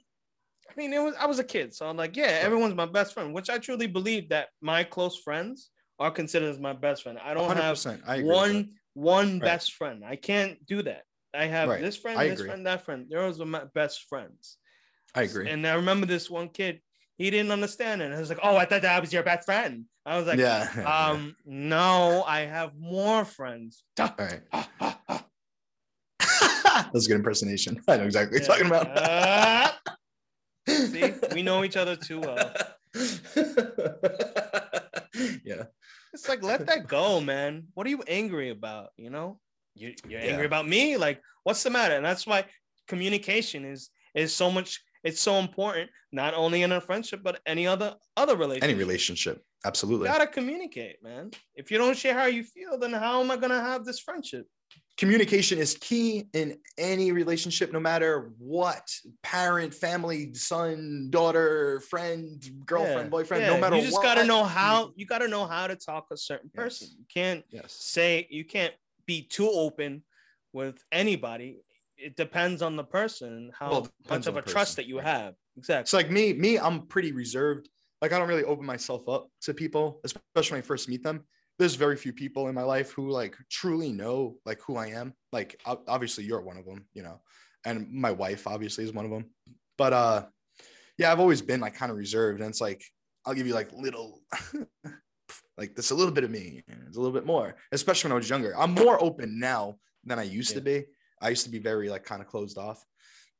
I 0.69 0.73
mean 0.77 0.93
it 0.93 0.99
was 0.99 1.13
I 1.19 1.25
was 1.25 1.39
a 1.39 1.43
kid. 1.43 1.73
So 1.73 1.85
I'm 1.85 1.97
like, 1.97 2.15
yeah, 2.15 2.39
everyone's 2.41 2.75
my 2.75 2.85
best 2.85 3.13
friend, 3.13 3.33
which 3.33 3.49
I 3.49 3.57
truly 3.57 3.87
believe 3.87 4.29
that 4.29 4.49
my 4.61 4.83
close 4.83 5.17
friends 5.19 5.69
are 5.99 6.11
considered 6.11 6.49
as 6.49 6.59
my 6.59 6.73
best 6.73 7.03
friend. 7.03 7.19
I 7.23 7.33
don't 7.33 7.49
100%. 7.49 7.83
have 7.91 8.01
I 8.07 8.21
one 8.21 8.71
one 8.93 9.33
Right. 9.33 9.41
best 9.41 9.73
friend. 9.73 10.03
I 10.05 10.15
can't 10.15 10.63
do 10.65 10.83
that. 10.83 11.03
I 11.33 11.45
have 11.45 11.69
Right. 11.69 11.81
this 11.81 11.97
friend, 11.97 12.19
I 12.19 12.25
this 12.25 12.39
agree. 12.39 12.49
friend, 12.49 12.65
that 12.67 12.85
friend. 12.85 13.07
Those 13.09 13.41
are 13.41 13.45
my 13.45 13.65
best 13.73 14.03
friends. 14.09 14.57
I 15.15 15.23
agree. 15.23 15.49
And 15.49 15.65
I 15.65 15.73
remember 15.73 16.05
this 16.05 16.29
one 16.29 16.49
kid, 16.49 16.81
he 17.17 17.29
didn't 17.29 17.51
understand 17.51 18.01
it. 18.01 18.11
I 18.11 18.19
was 18.19 18.29
like, 18.29 18.39
Oh, 18.43 18.55
I 18.57 18.65
thought 18.65 18.81
that 18.81 19.01
was 19.01 19.13
your 19.13 19.23
best 19.23 19.45
friend. 19.45 19.85
I 20.05 20.17
was 20.17 20.27
like, 20.27 20.39
yeah. 20.39 20.67
um, 21.15 21.35
no, 21.45 22.23
I 22.27 22.41
have 22.41 22.75
more 22.77 23.25
friends. 23.25 23.83
All 23.99 24.13
right. 24.19 24.41
That's 26.91 27.05
a 27.05 27.09
good 27.09 27.15
impersonation. 27.17 27.81
I 27.87 27.97
know 27.97 28.05
exactly 28.05 28.39
what 28.39 28.47
you're 28.47 28.55
talking 28.55 28.67
about. 28.67 28.87
Uh, 28.87 29.71
see, 30.67 31.13
we 31.31 31.43
know 31.43 31.63
each 31.63 31.77
other 31.77 31.95
too 31.95 32.19
well. 32.19 32.53
yeah. 35.43 35.63
It's 36.13 36.29
like 36.29 36.43
let 36.43 36.65
that 36.67 36.87
go, 36.87 37.19
man. 37.19 37.67
What 37.73 37.87
are 37.87 37.89
you 37.89 38.03
angry 38.07 38.49
about? 38.49 38.89
You 38.97 39.09
know, 39.09 39.39
you, 39.75 39.93
you're 40.07 40.19
angry 40.19 40.41
Yeah. 40.41 40.45
about 40.45 40.67
me. 40.67 40.97
Like, 40.97 41.21
what's 41.43 41.63
the 41.63 41.69
matter? 41.69 41.95
And 41.95 42.05
that's 42.05 42.25
why 42.27 42.45
communication 42.87 43.65
is 43.65 43.89
is 44.15 44.33
so 44.33 44.51
much. 44.51 44.81
It's 45.03 45.19
so 45.19 45.35
important, 45.39 45.89
not 46.13 46.33
only 46.33 46.61
in 46.63 46.71
a 46.71 46.79
friendship, 46.79 47.21
but 47.23 47.41
any 47.45 47.67
other 47.67 47.95
other 48.15 48.35
relationship. 48.37 48.69
Any 48.69 48.77
relationship. 48.79 49.43
Absolutely. 49.65 50.07
You 50.07 50.13
gotta 50.13 50.27
communicate, 50.27 51.01
man. 51.03 51.31
If 51.55 51.71
you 51.71 51.77
don't 51.77 51.97
share 51.97 52.13
how 52.13 52.25
you 52.25 52.43
feel, 52.43 52.77
then 52.77 52.93
how 52.93 53.21
am 53.21 53.31
I 53.31 53.37
gonna 53.37 53.61
have 53.61 53.85
this 53.85 53.99
friendship? 53.99 54.45
communication 54.97 55.57
is 55.57 55.75
key 55.81 56.23
in 56.33 56.55
any 56.77 57.11
relationship 57.11 57.71
no 57.73 57.79
matter 57.79 58.31
what 58.37 58.87
parent 59.23 59.73
family 59.73 60.31
son 60.35 61.07
daughter 61.09 61.79
friend 61.89 62.47
girlfriend 62.65 63.05
Yeah, 63.05 63.09
boyfriend 63.09 63.43
yeah. 63.43 63.49
no 63.49 63.59
matter 63.59 63.75
You 63.77 63.81
just 63.83 63.93
what 63.93 64.03
gotta 64.03 64.23
know 64.23 64.43
how. 64.43 64.91
You 64.95 65.05
gotta 65.07 65.27
know 65.27 65.45
how 65.47 65.65
to 65.67 65.75
talk 65.75 66.07
a 66.11 66.17
certain 66.17 66.49
Yes. 66.53 66.63
person. 66.63 66.87
You 66.99 67.05
can't 67.11 67.43
yes 67.49 67.71
say 67.73 68.27
you 68.29 68.45
can't 68.45 68.73
be 69.05 69.23
too 69.23 69.49
open 69.49 70.03
with 70.53 70.83
anybody. 70.91 71.61
It 71.97 72.15
depends 72.15 72.61
on 72.61 72.75
the 72.75 72.83
person 72.83 73.51
how 73.57 73.71
Well, 73.71 73.87
much 74.09 74.27
of 74.27 74.37
a 74.37 74.41
the 74.41 74.51
trust 74.51 74.75
that 74.77 74.87
you 74.87 74.97
have. 74.99 75.35
Exactly. 75.55 75.81
it's 75.81 75.93
like 75.93 76.09
me 76.09 76.33
me 76.33 76.57
i'm 76.57 76.87
pretty 76.87 77.11
reserved 77.11 77.69
like 78.01 78.11
i 78.11 78.17
don't 78.17 78.27
really 78.27 78.43
open 78.43 78.65
myself 78.65 79.07
up 79.07 79.29
to 79.41 79.53
people 79.53 80.01
especially 80.03 80.55
when 80.55 80.63
i 80.63 80.65
first 80.65 80.89
meet 80.89 81.03
them 81.03 81.23
there's 81.59 81.75
very 81.75 81.95
few 81.95 82.11
people 82.11 82.47
in 82.47 82.55
my 82.55 82.63
life 82.63 82.91
who 82.91 83.11
like 83.11 83.37
truly 83.51 83.91
know 83.91 84.35
like 84.47 84.59
who 84.65 84.77
i 84.77 84.87
am 84.87 85.13
like 85.31 85.61
obviously 85.87 86.23
you're 86.23 86.41
one 86.41 86.57
of 86.57 86.65
them 86.65 86.83
you 86.95 87.03
know 87.03 87.21
and 87.67 87.87
my 87.91 88.09
wife 88.09 88.47
obviously 88.47 88.83
is 88.83 88.93
one 88.93 89.05
of 89.05 89.11
them 89.11 89.25
but 89.77 89.93
uh 89.93 90.25
yeah 90.97 91.11
i've 91.11 91.19
always 91.19 91.43
been 91.43 91.59
like 91.59 91.75
kind 91.75 91.91
of 91.91 91.97
reserved 91.99 92.39
and 92.39 92.49
it's 92.49 92.59
like 92.59 92.83
i'll 93.27 93.35
give 93.35 93.45
you 93.45 93.53
like 93.53 93.71
little 93.73 94.21
like 95.57 95.75
this 95.75 95.91
a 95.91 95.95
little 95.95 96.13
bit 96.13 96.23
of 96.23 96.31
me 96.31 96.63
it's 96.87 96.97
a 96.97 96.99
little 96.99 97.13
bit 97.13 97.25
more 97.25 97.55
especially 97.71 98.07
when 98.09 98.13
i 98.13 98.15
was 98.15 98.29
younger 98.29 98.55
i'm 98.57 98.71
more 98.73 99.01
open 99.03 99.39
now 99.39 99.75
than 100.03 100.19
i 100.19 100.23
used 100.23 100.53
to 100.53 100.61
be 100.61 100.83
i 101.21 101.29
used 101.29 101.43
to 101.45 101.51
be 101.51 101.59
very 101.59 101.89
like 101.89 102.03
kind 102.03 102.21
of 102.21 102.27
closed 102.27 102.57
off 102.57 102.83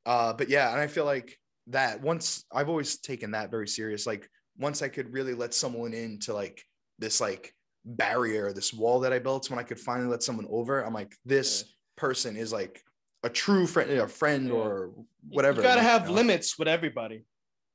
uh 0.05 0.31
but 0.33 0.49
yeah 0.49 0.71
and 0.71 0.79
i 0.79 0.87
feel 0.87 1.05
like 1.05 1.37
that 1.67 2.01
once 2.01 2.45
i've 2.53 2.69
always 2.69 2.97
taken 2.97 3.31
that 3.31 3.49
very 3.49 3.67
serious 3.67 4.05
like 4.05 4.29
once 4.57 4.81
i 4.81 4.87
could 4.87 5.11
really 5.13 5.33
let 5.33 5.53
someone 5.53 5.93
into 5.93 6.33
like 6.33 6.63
this 6.99 7.19
like 7.21 7.53
barrier 7.85 8.53
this 8.53 8.73
wall 8.73 8.99
that 9.01 9.11
i 9.13 9.19
built 9.19 9.49
when 9.49 9.59
i 9.59 9.63
could 9.63 9.79
finally 9.79 10.07
let 10.09 10.21
someone 10.23 10.47
over 10.49 10.81
i'm 10.81 10.93
like 10.93 11.15
this 11.25 11.65
person 11.97 12.35
is 12.37 12.51
like 12.53 12.81
a 13.23 13.29
true 13.29 13.65
friend 13.65 13.89
a 13.91 14.07
friend 14.07 14.47
Yeah. 14.49 14.53
or 14.53 14.91
whatever 15.29 15.57
You 15.61 15.67
gotta 15.67 15.81
like, 15.81 15.89
have 15.89 16.07
know? 16.07 16.13
limits 16.13 16.59
with 16.59 16.67
everybody. 16.67 17.25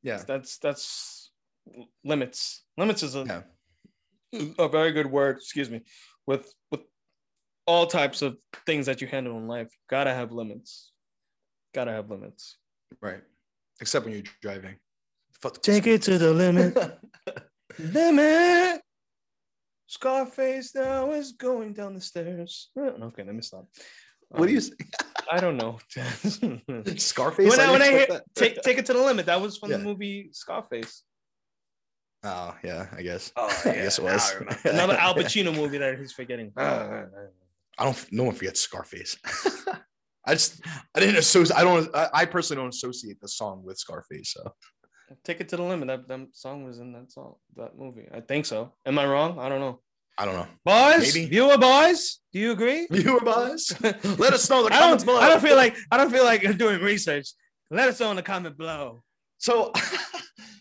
yeah 0.03 0.23
That's 0.27 0.59
that's 0.59 1.31
limits. 2.05 2.65
Limits 2.77 3.03
is 3.03 3.15
a, 3.15 3.25
Yeah. 3.27 3.43
A 4.59 4.69
very 4.69 4.93
good 4.93 5.07
word. 5.07 5.37
Excuse 5.37 5.71
me. 5.71 5.83
With 6.27 6.53
with 6.71 6.81
all 7.67 7.87
types 7.87 8.23
of 8.23 8.37
things 8.67 8.87
that 8.87 9.01
you 9.01 9.07
handle 9.07 9.37
in 9.39 9.47
life, 9.47 9.71
gotta 9.91 10.13
have 10.15 10.33
limits. 10.33 10.93
Gotta 11.75 11.93
have 11.93 12.11
limits. 12.11 12.57
right 13.03 13.23
except 13.81 14.05
when 14.05 14.15
you're 14.15 14.25
driving 14.43 14.75
Fuck- 15.41 15.63
Take 15.63 15.87
it 15.87 16.03
to 16.03 16.19
the 16.19 16.33
limit. 16.35 16.77
Limit. 17.79 18.81
Scarface 19.87 20.75
now 20.75 21.13
is 21.13 21.33
going 21.33 21.73
down 21.75 21.95
the 21.95 22.01
stairs. 22.01 22.71
Uh, 22.77 22.91
Okay, 23.09 23.23
let 23.25 23.35
me 23.35 23.43
stop. 23.43 23.69
what 24.31 24.47
do 24.47 24.53
you 24.53 24.59
Um, 24.59 24.63
say? 24.63 24.75
I 25.31 25.39
don't 25.41 25.57
know. 25.57 25.79
scarface 26.97 27.51
when 27.51 27.61
I, 27.61 27.71
when 27.71 27.83
I 27.83 27.91
hear 27.91 28.07
take 28.35 28.61
take 28.63 28.79
it 28.79 28.87
to 28.87 28.95
the 28.95 29.03
limit, 29.03 29.27
that 29.27 29.41
was 29.41 29.59
from 29.59 29.71
the 29.71 29.79
movie 29.79 30.31
Scarface. 30.33 31.05
Oh 32.25 32.55
yeah 32.65 32.87
i 32.97 33.03
guess 33.03 33.33
Oh, 33.37 33.47
i 33.65 33.73
guess 33.73 33.99
it 33.99 34.05
was 34.05 34.35
Another 34.65 34.95
Al 34.95 35.15
Pacino 35.19 35.55
movie 35.55 35.79
that 35.79 35.99
he's 35.99 36.13
forgetting. 36.13 36.53
I 36.57 37.85
don't. 37.85 38.07
No 38.13 38.25
one 38.25 38.35
forgets 38.35 38.61
Scarface. 38.61 39.17
I 40.27 40.33
just. 40.33 40.61
I 40.95 41.01
didn't 41.01 41.17
associate. 41.17 41.57
I 41.57 41.63
don't. 41.63 41.89
I, 41.95 42.09
I 42.13 42.25
personally 42.25 42.61
don't 42.63 42.75
associate 42.75 43.21
the 43.21 43.29
song 43.29 43.63
with 43.65 43.79
Scarface. 43.79 44.33
So 44.33 44.53
Take 45.25 45.41
it 45.41 45.49
to 45.51 45.57
the 45.57 45.63
limit. 45.63 45.87
That, 45.89 46.09
that 46.09 46.27
song 46.33 46.65
was 46.65 46.81
in 46.81 46.93
that 46.93 47.11
song, 47.13 47.37
that 47.57 47.79
movie. 47.79 48.09
I 48.13 48.21
think 48.21 48.45
so. 48.47 48.73
Am 48.85 48.99
I 48.99 49.07
wrong? 49.07 49.39
I 49.39 49.49
don't 49.49 49.61
know. 49.61 49.81
I 50.19 50.25
don't 50.25 50.35
know. 50.35 50.49
Boys, 50.65 51.15
Maybe. 51.15 51.27
viewer 51.31 51.57
boys, 51.57 52.19
do 52.33 52.41
you 52.41 52.51
agree? 52.51 52.89
Viewer 52.91 53.21
boys, 53.21 53.73
let 54.19 54.33
us 54.33 54.51
know 54.51 54.59
in 54.59 54.65
the 54.67 54.75
I 54.75 54.79
comments 54.81 55.05
don't, 55.05 55.15
below. 55.15 55.21
I 55.21 55.29
don't 55.29 55.41
feel 55.41 55.55
like 55.55 55.77
I 55.93 55.97
don't 55.97 56.11
feel 56.11 56.25
like 56.25 56.43
doing 56.59 56.81
research. 56.83 57.29
Let 57.71 57.89
us 57.89 58.01
know 58.01 58.11
in 58.11 58.17
the 58.17 58.23
comment 58.23 58.59
below. 58.59 59.05
So 59.39 59.73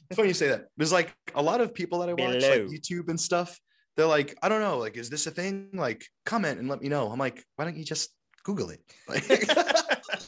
it's 0.10 0.16
funny 0.16 0.30
you 0.30 0.34
say 0.34 0.48
that. 0.50 0.68
There's 0.78 0.92
like 0.92 1.14
a 1.36 1.42
lot 1.42 1.62
of 1.62 1.74
people 1.74 2.00
that 2.00 2.10
I 2.10 2.14
watch, 2.14 2.42
like 2.42 2.68
YouTube 2.68 3.10
and 3.10 3.20
stuff. 3.20 3.60
they're 3.96 4.06
like, 4.06 4.38
I 4.42 4.50
don't 4.50 4.62
know, 4.62 4.78
like, 4.78 4.96
is 4.98 5.10
this 5.10 5.28
a 5.28 5.32
thing? 5.32 5.70
Like, 5.74 6.06
comment 6.26 6.60
and 6.60 6.70
let 6.70 6.82
me 6.82 6.90
know. 6.90 7.10
I'm 7.12 7.20
like, 7.20 7.44
why 7.56 7.66
don't 7.66 7.78
you 7.78 7.84
just 7.84 8.10
Google 8.44 8.70
it? 8.70 8.82
Like, 9.10 9.28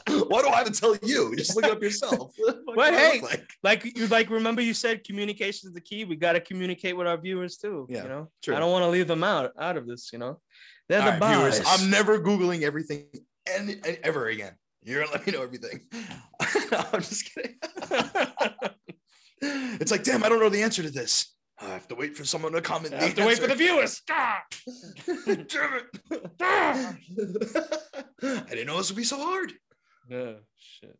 why 0.29 0.41
do 0.41 0.47
I 0.49 0.57
have 0.57 0.71
to 0.71 0.73
tell 0.79 0.95
you? 1.03 1.35
Just 1.35 1.55
look 1.55 1.65
it 1.65 1.71
up 1.71 1.81
yourself. 1.81 2.33
What 2.65 2.75
But 2.75 2.93
hey, 2.93 3.21
like? 3.21 3.47
like 3.63 3.97
you 3.97 4.07
like 4.07 4.29
remember 4.29 4.61
you 4.61 4.73
said 4.73 5.03
communication 5.03 5.69
is 5.69 5.73
the 5.73 5.81
key. 5.81 6.05
We 6.05 6.15
got 6.15 6.33
to 6.33 6.39
communicate 6.39 6.95
with 6.95 7.07
our 7.07 7.17
viewers 7.17 7.57
too. 7.57 7.87
Yeah, 7.89 8.03
you 8.03 8.09
know, 8.09 8.31
true. 8.43 8.55
I 8.55 8.59
don't 8.59 8.71
want 8.71 8.83
to 8.83 8.89
leave 8.89 9.07
them 9.07 9.23
out 9.23 9.51
out 9.59 9.75
of 9.77 9.87
this. 9.87 10.11
You 10.13 10.19
know, 10.19 10.39
they're 10.87 11.01
All 11.01 11.11
the 11.11 11.19
right, 11.19 11.35
viewers. 11.35 11.61
I'm 11.65 11.89
never 11.89 12.19
Googling 12.19 12.61
everything 12.61 13.05
and, 13.47 13.69
and 13.69 13.97
ever 14.03 14.27
again. 14.27 14.53
You're 14.83 15.03
gonna 15.03 15.13
let 15.17 15.25
me 15.25 15.33
know 15.33 15.41
everything. 15.41 15.81
no, 16.71 16.85
I'm 16.93 17.01
just 17.01 17.33
kidding. 17.33 17.55
It's 19.41 19.91
like, 19.91 20.03
damn, 20.03 20.23
I 20.23 20.29
don't 20.29 20.39
know 20.39 20.49
the 20.49 20.63
answer 20.63 20.83
to 20.83 20.89
this. 20.89 21.33
I 21.61 21.65
have 21.65 21.87
to 21.89 21.95
wait 21.95 22.15
for 22.15 22.23
someone 22.23 22.53
to 22.53 22.61
comment. 22.61 22.93
I 22.93 23.03
have 23.03 23.15
to 23.15 23.25
wait 23.25 23.37
for 23.37 23.47
the 23.47 23.51
answer. 23.51 23.63
viewers. 23.63 24.01
Ah! 24.09 24.43
Damn 25.25 25.73
it. 25.73 25.85
I 28.23 28.49
didn't 28.49 28.67
know 28.67 28.77
this 28.77 28.89
would 28.89 28.95
be 28.97 29.03
so 29.03 29.17
hard. 29.17 29.51
Yeah, 30.09 30.33
shit. 30.57 30.97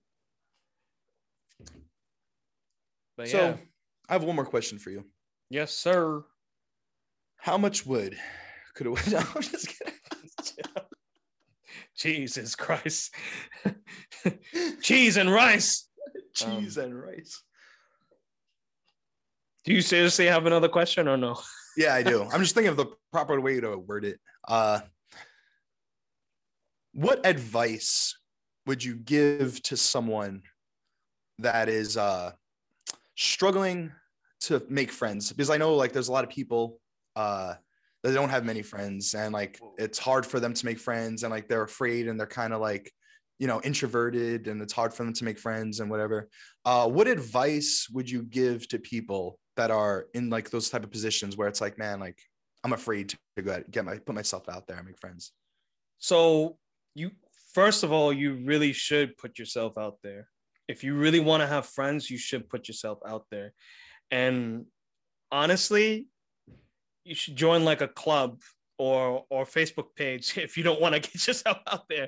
But 3.17 3.29
So 3.29 3.37
yeah, 3.37 3.55
I 4.09 4.13
have 4.13 4.23
one 4.23 4.35
more 4.35 4.45
question 4.45 4.79
for 4.79 4.89
you. 4.89 5.05
yes, 5.49 5.71
sir. 5.73 6.23
How 7.37 7.57
much 7.57 7.85
wood 7.85 8.17
could 8.75 8.87
it? 8.87 9.07
No, 9.11 9.19
I'm 9.19 9.41
just 9.41 9.67
kidding. 9.77 9.93
Jesus 11.97 12.55
Christ. 12.55 13.13
Cheese 14.81 15.17
and 15.17 15.31
rice. 15.31 15.87
Cheese 16.33 16.77
and 16.77 16.97
rice. 16.99 17.43
Do 19.65 19.73
you 19.73 19.81
seriously 19.81 20.25
have 20.27 20.45
another 20.45 20.69
question 20.69 21.07
or 21.07 21.17
no? 21.17 21.39
Yeah, 21.75 21.93
I 21.93 22.03
do. 22.03 22.23
I'm 22.33 22.41
just 22.41 22.55
thinking 22.55 22.69
of 22.69 22.77
the 22.77 22.87
proper 23.11 23.39
way 23.39 23.59
to 23.59 23.77
word 23.77 24.05
it. 24.05 24.19
Uh, 24.47 24.79
what 26.93 27.25
advice 27.25 28.17
would 28.65 28.83
you 28.83 28.95
give 28.95 29.61
to 29.63 29.77
someone 29.77 30.41
that 31.39 31.69
is 31.69 31.97
uh, 31.97 32.31
struggling 33.15 33.91
to 34.41 34.63
make 34.69 34.91
friends? 34.91 35.31
Because 35.31 35.49
I 35.49 35.57
know 35.57 35.75
like 35.75 35.93
there's 35.93 36.07
a 36.07 36.11
lot 36.11 36.23
of 36.23 36.29
people 36.29 36.79
uh, 37.15 37.55
that 38.03 38.13
don't 38.13 38.29
have 38.29 38.45
many 38.45 38.61
friends, 38.61 39.13
and 39.13 39.33
like 39.33 39.59
it's 39.77 39.99
hard 39.99 40.25
for 40.25 40.39
them 40.39 40.53
to 40.53 40.65
make 40.65 40.79
friends, 40.79 41.23
and 41.23 41.31
like 41.31 41.47
they're 41.47 41.63
afraid, 41.63 42.07
and 42.07 42.19
they're 42.19 42.27
kind 42.27 42.53
of 42.53 42.61
like 42.61 42.91
you 43.39 43.47
know 43.47 43.61
introverted, 43.63 44.47
and 44.47 44.61
it's 44.61 44.73
hard 44.73 44.93
for 44.93 45.03
them 45.03 45.13
to 45.13 45.23
make 45.25 45.39
friends 45.39 45.79
and 45.79 45.89
whatever. 45.89 46.29
Uh, 46.65 46.87
what 46.87 47.07
advice 47.07 47.87
would 47.91 48.09
you 48.09 48.23
give 48.23 48.67
to 48.69 48.79
people 48.79 49.39
that 49.59 49.71
are 49.71 50.07
in 50.13 50.29
like 50.29 50.49
those 50.49 50.69
type 50.69 50.85
of 50.85 50.89
positions 50.89 51.35
where 51.35 51.49
it's 51.49 51.59
like, 51.59 51.77
man, 51.77 51.99
like 51.99 52.17
I'm 52.63 52.71
afraid 52.71 53.09
to 53.09 53.41
go 53.41 53.55
out, 53.55 53.69
get 53.69 53.83
my 53.83 53.97
put 53.97 54.15
myself 54.15 54.47
out 54.47 54.67
there 54.67 54.77
and 54.77 54.87
make 54.87 54.97
friends. 54.97 55.33
So 55.97 56.55
you 56.95 57.11
first 57.53 57.83
of 57.83 57.91
all, 57.91 58.13
you 58.13 58.35
really 58.45 58.71
should 58.71 59.17
put 59.17 59.37
yourself 59.37 59.77
out 59.77 59.97
there. 60.01 60.29
If 60.69 60.85
you 60.85 60.95
really 60.95 61.19
want 61.19 61.41
to 61.41 61.47
have 61.47 61.65
friends, 61.65 62.09
you 62.09 62.17
should 62.17 62.47
put 62.47 62.69
yourself 62.69 62.99
out 63.05 63.25
there. 63.31 63.51
And 64.11 64.65
honestly, 65.29 66.07
you 67.03 67.15
should 67.15 67.35
join 67.35 67.65
like 67.65 67.81
a 67.81 67.89
club 67.89 68.39
or 68.77 69.25
or 69.29 69.43
Facebook 69.43 69.87
page 69.97 70.37
if 70.47 70.55
you 70.55 70.63
don't 70.63 70.79
want 70.79 70.95
to 70.95 71.01
get 71.11 71.27
yourself 71.27 71.57
out 71.67 71.83
there, 71.89 72.07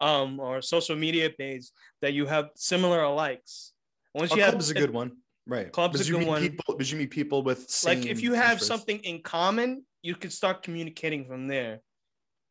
um, 0.00 0.40
or 0.40 0.60
social 0.62 0.96
media 0.96 1.30
page 1.30 1.70
that 2.02 2.12
you 2.12 2.26
have 2.26 2.50
similar 2.56 3.08
likes. 3.08 3.72
Once 4.14 4.32
A 4.32 4.34
you 4.34 4.42
club 4.42 4.54
have 4.54 4.60
is 4.60 4.70
a 4.70 4.74
good 4.74 4.90
one, 4.90 5.12
right? 5.48 5.72
Club's 5.72 6.00
a 6.00 6.04
you 6.04 6.18
meet 6.18 6.28
one. 6.28 6.42
People, 6.42 6.64
because 6.68 6.92
you 6.92 6.98
meet 6.98 7.10
people 7.10 7.42
with 7.42 7.68
like 7.84 8.06
if 8.06 8.22
you 8.22 8.34
have 8.34 8.60
something 8.60 8.98
in 9.00 9.22
common, 9.22 9.84
you 10.02 10.14
can 10.14 10.30
start 10.30 10.62
communicating 10.62 11.26
from 11.26 11.48
there. 11.48 11.80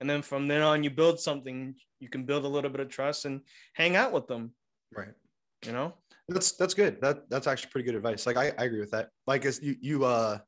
And 0.01 0.09
then 0.09 0.21
from 0.21 0.47
then 0.47 0.61
on, 0.61 0.83
you 0.83 0.89
build 0.89 1.19
something, 1.19 1.75
you 1.99 2.09
can 2.09 2.25
build 2.25 2.43
a 2.43 2.47
little 2.47 2.69
bit 2.69 2.81
of 2.81 2.89
trust 2.89 3.25
and 3.25 3.41
hang 3.73 3.95
out 3.95 4.11
with 4.11 4.27
them, 4.27 4.51
right? 4.95 5.13
you 5.65 5.71
know? 5.71 5.93
That's 6.29 6.51
that's 6.53 6.73
good. 6.73 6.99
That 7.01 7.29
that's 7.29 7.47
actually 7.47 7.71
pretty 7.71 7.85
good 7.85 7.95
advice. 7.95 8.25
Like 8.25 8.37
I, 8.37 8.51
I 8.57 8.65
agree 8.65 8.81
with 8.81 8.91
that. 8.91 9.09
Like 9.25 9.45
as 9.45 9.61
you 9.61 9.75
you 9.79 10.03
uh 10.03 10.39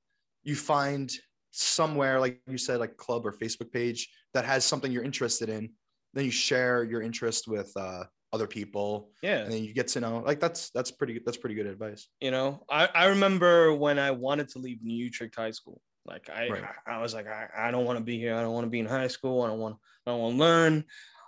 you 0.43 0.55
find 0.55 1.11
somewhere 1.51 2.19
like 2.19 2.41
you 2.47 2.57
said 2.57 2.79
like 2.79 2.97
club 2.97 3.25
or 3.25 3.31
Facebook 3.31 3.71
page 3.71 4.09
that 4.33 4.45
has 4.45 4.65
something 4.65 4.91
you're 4.91 5.03
interested 5.03 5.47
in, 5.47 5.69
then 6.13 6.25
you 6.25 6.31
share 6.31 6.83
your 6.83 7.01
interest 7.01 7.47
with 7.47 7.71
uh 7.77 8.03
other 8.31 8.47
people 8.47 9.09
Yeah. 9.23 9.39
and 9.39 9.51
then 9.51 9.63
you 9.63 9.73
get 9.73 9.87
to 9.89 9.99
know 9.99 10.19
like 10.25 10.39
that's 10.39 10.69
that's 10.71 10.91
pretty 10.91 11.19
that's 11.25 11.37
pretty 11.37 11.55
good 11.55 11.65
advice. 11.65 12.07
You 12.21 12.31
know, 12.31 12.63
I, 12.69 12.87
I 12.93 13.05
remember 13.05 13.73
when 13.73 13.97
I 13.99 14.11
wanted 14.11 14.49
to 14.49 14.59
leave 14.59 14.83
New 14.83 14.95
Utrecht 14.95 15.35
High 15.35 15.51
School. 15.51 15.81
Like 16.05 16.29
I, 16.29 16.49
Right. 16.49 16.63
I 16.87 17.01
was 17.01 17.13
like, 17.13 17.27
I, 17.27 17.47
I 17.55 17.71
don't 17.71 17.85
want 17.85 17.97
to 17.99 18.03
be 18.03 18.17
here. 18.17 18.35
I 18.35 18.41
don't 18.41 18.53
want 18.53 18.65
to 18.65 18.69
be 18.69 18.79
in 18.79 18.85
high 18.85 19.07
school. 19.07 19.43
I 19.43 19.47
don't 19.47 19.59
want, 19.59 19.75
I 20.05 20.11
don't 20.11 20.19
want 20.19 20.35
to 20.35 20.39
learn. 20.39 20.83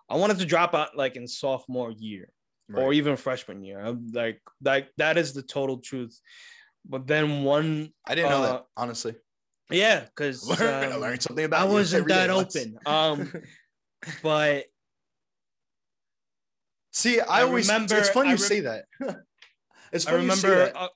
I 0.09 0.15
wanted 0.15 0.39
to 0.39 0.45
drop 0.45 0.73
out 0.73 0.95
like 0.97 1.15
in 1.15 1.27
sophomore 1.27 1.91
year. 1.91 2.29
or 2.73 2.93
even 2.93 3.17
freshman 3.17 3.63
year. 3.63 3.79
I'm 3.79 4.07
like 4.13 4.39
like 4.63 4.89
that 4.97 5.17
is 5.17 5.33
the 5.33 5.43
total 5.43 5.77
truth. 5.79 6.17
But 6.87 7.05
then 7.05 7.43
one, 7.43 7.91
I 8.07 8.15
didn't 8.15 8.31
know 8.31 8.43
uh, 8.43 8.51
that 8.53 8.65
honestly. 8.77 9.15
yeah, 9.69 10.05
because 10.05 10.47
Learn, 10.59 10.99
learn 10.99 11.19
something 11.19 11.45
about 11.45 11.61
I 11.67 11.71
wasn't 11.71 12.07
that 12.07 12.29
open. 12.29 12.77
Um, 12.85 13.31
but 14.23 14.65
See, 16.91 17.19
I, 17.19 17.39
I 17.39 17.41
always 17.43 17.67
remember- 17.67 17.97
it's 17.97 18.09
fun 18.09 18.27
I 18.27 18.29
you 18.31 18.35
rem- 18.35 18.37
say 18.37 18.59
that. 18.61 18.85
it's 19.93 20.05
I 20.07 20.11
fun 20.11 20.23
you 20.23 20.31
say 20.31 20.49
remember. 20.49 20.65
that. 20.73 20.75
Uh, 20.75 20.87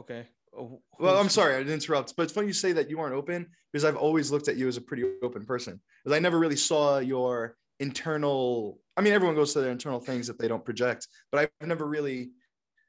okay. 0.00 0.26
Oh, 0.56 0.80
Well, 1.00 1.18
I'm 1.18 1.28
sorry 1.28 1.54
I 1.56 1.58
didn't 1.58 1.72
interrupt, 1.74 2.14
but 2.16 2.22
it's 2.24 2.32
funny 2.32 2.46
you 2.46 2.52
say 2.52 2.72
that 2.72 2.88
you 2.88 3.00
aren't 3.00 3.14
open 3.14 3.48
because 3.72 3.84
I've 3.84 3.96
always 3.96 4.30
looked 4.30 4.46
at 4.48 4.56
you 4.56 4.68
as 4.68 4.76
a 4.76 4.80
pretty 4.80 5.04
open 5.22 5.44
person. 5.44 5.80
Because 6.04 6.16
I 6.16 6.20
never 6.20 6.38
really 6.38 6.54
saw 6.56 6.98
your 6.98 7.56
internal. 7.80 8.78
I 8.96 9.00
mean, 9.00 9.12
everyone 9.12 9.34
goes 9.34 9.52
to 9.54 9.60
their 9.60 9.72
internal 9.72 9.98
things 9.98 10.28
if 10.28 10.38
they 10.38 10.46
don't 10.46 10.64
project, 10.64 11.08
but 11.32 11.50
I've 11.60 11.66
never 11.66 11.84
really. 11.86 12.30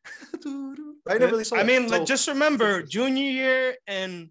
I 0.46 1.18
never 1.18 1.28
really 1.32 1.44
saw. 1.44 1.56
I 1.56 1.60
that. 1.64 1.66
mean, 1.68 1.88
like, 1.88 2.02
So- 2.02 2.06
just 2.06 2.28
remember 2.28 2.84
junior 2.98 3.24
year 3.32 3.76
and 3.88 4.30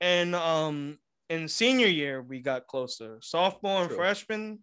and 0.00 0.34
um 0.34 0.98
in 1.30 1.46
senior 1.46 1.86
year 1.86 2.20
we 2.22 2.40
got 2.40 2.66
closer. 2.66 3.18
Sophomore 3.22 3.82
and 3.82 3.88
True. 3.88 3.96
freshman, 3.98 4.58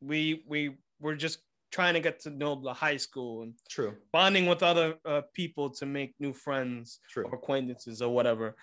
we 0.00 0.42
we 0.48 0.76
were 1.00 1.14
just 1.14 1.38
trying 1.70 1.94
to 1.94 2.00
get 2.00 2.20
to 2.20 2.30
know 2.30 2.60
the 2.60 2.72
high 2.72 2.96
school 2.96 3.42
and 3.42 3.54
true, 3.68 3.94
bonding 4.12 4.46
with 4.46 4.62
other 4.62 4.94
uh, 5.04 5.22
people 5.34 5.70
to 5.70 5.86
make 5.86 6.14
new 6.18 6.32
friends 6.32 7.00
true. 7.10 7.24
or 7.24 7.34
acquaintances 7.34 8.02
or 8.02 8.12
whatever. 8.12 8.56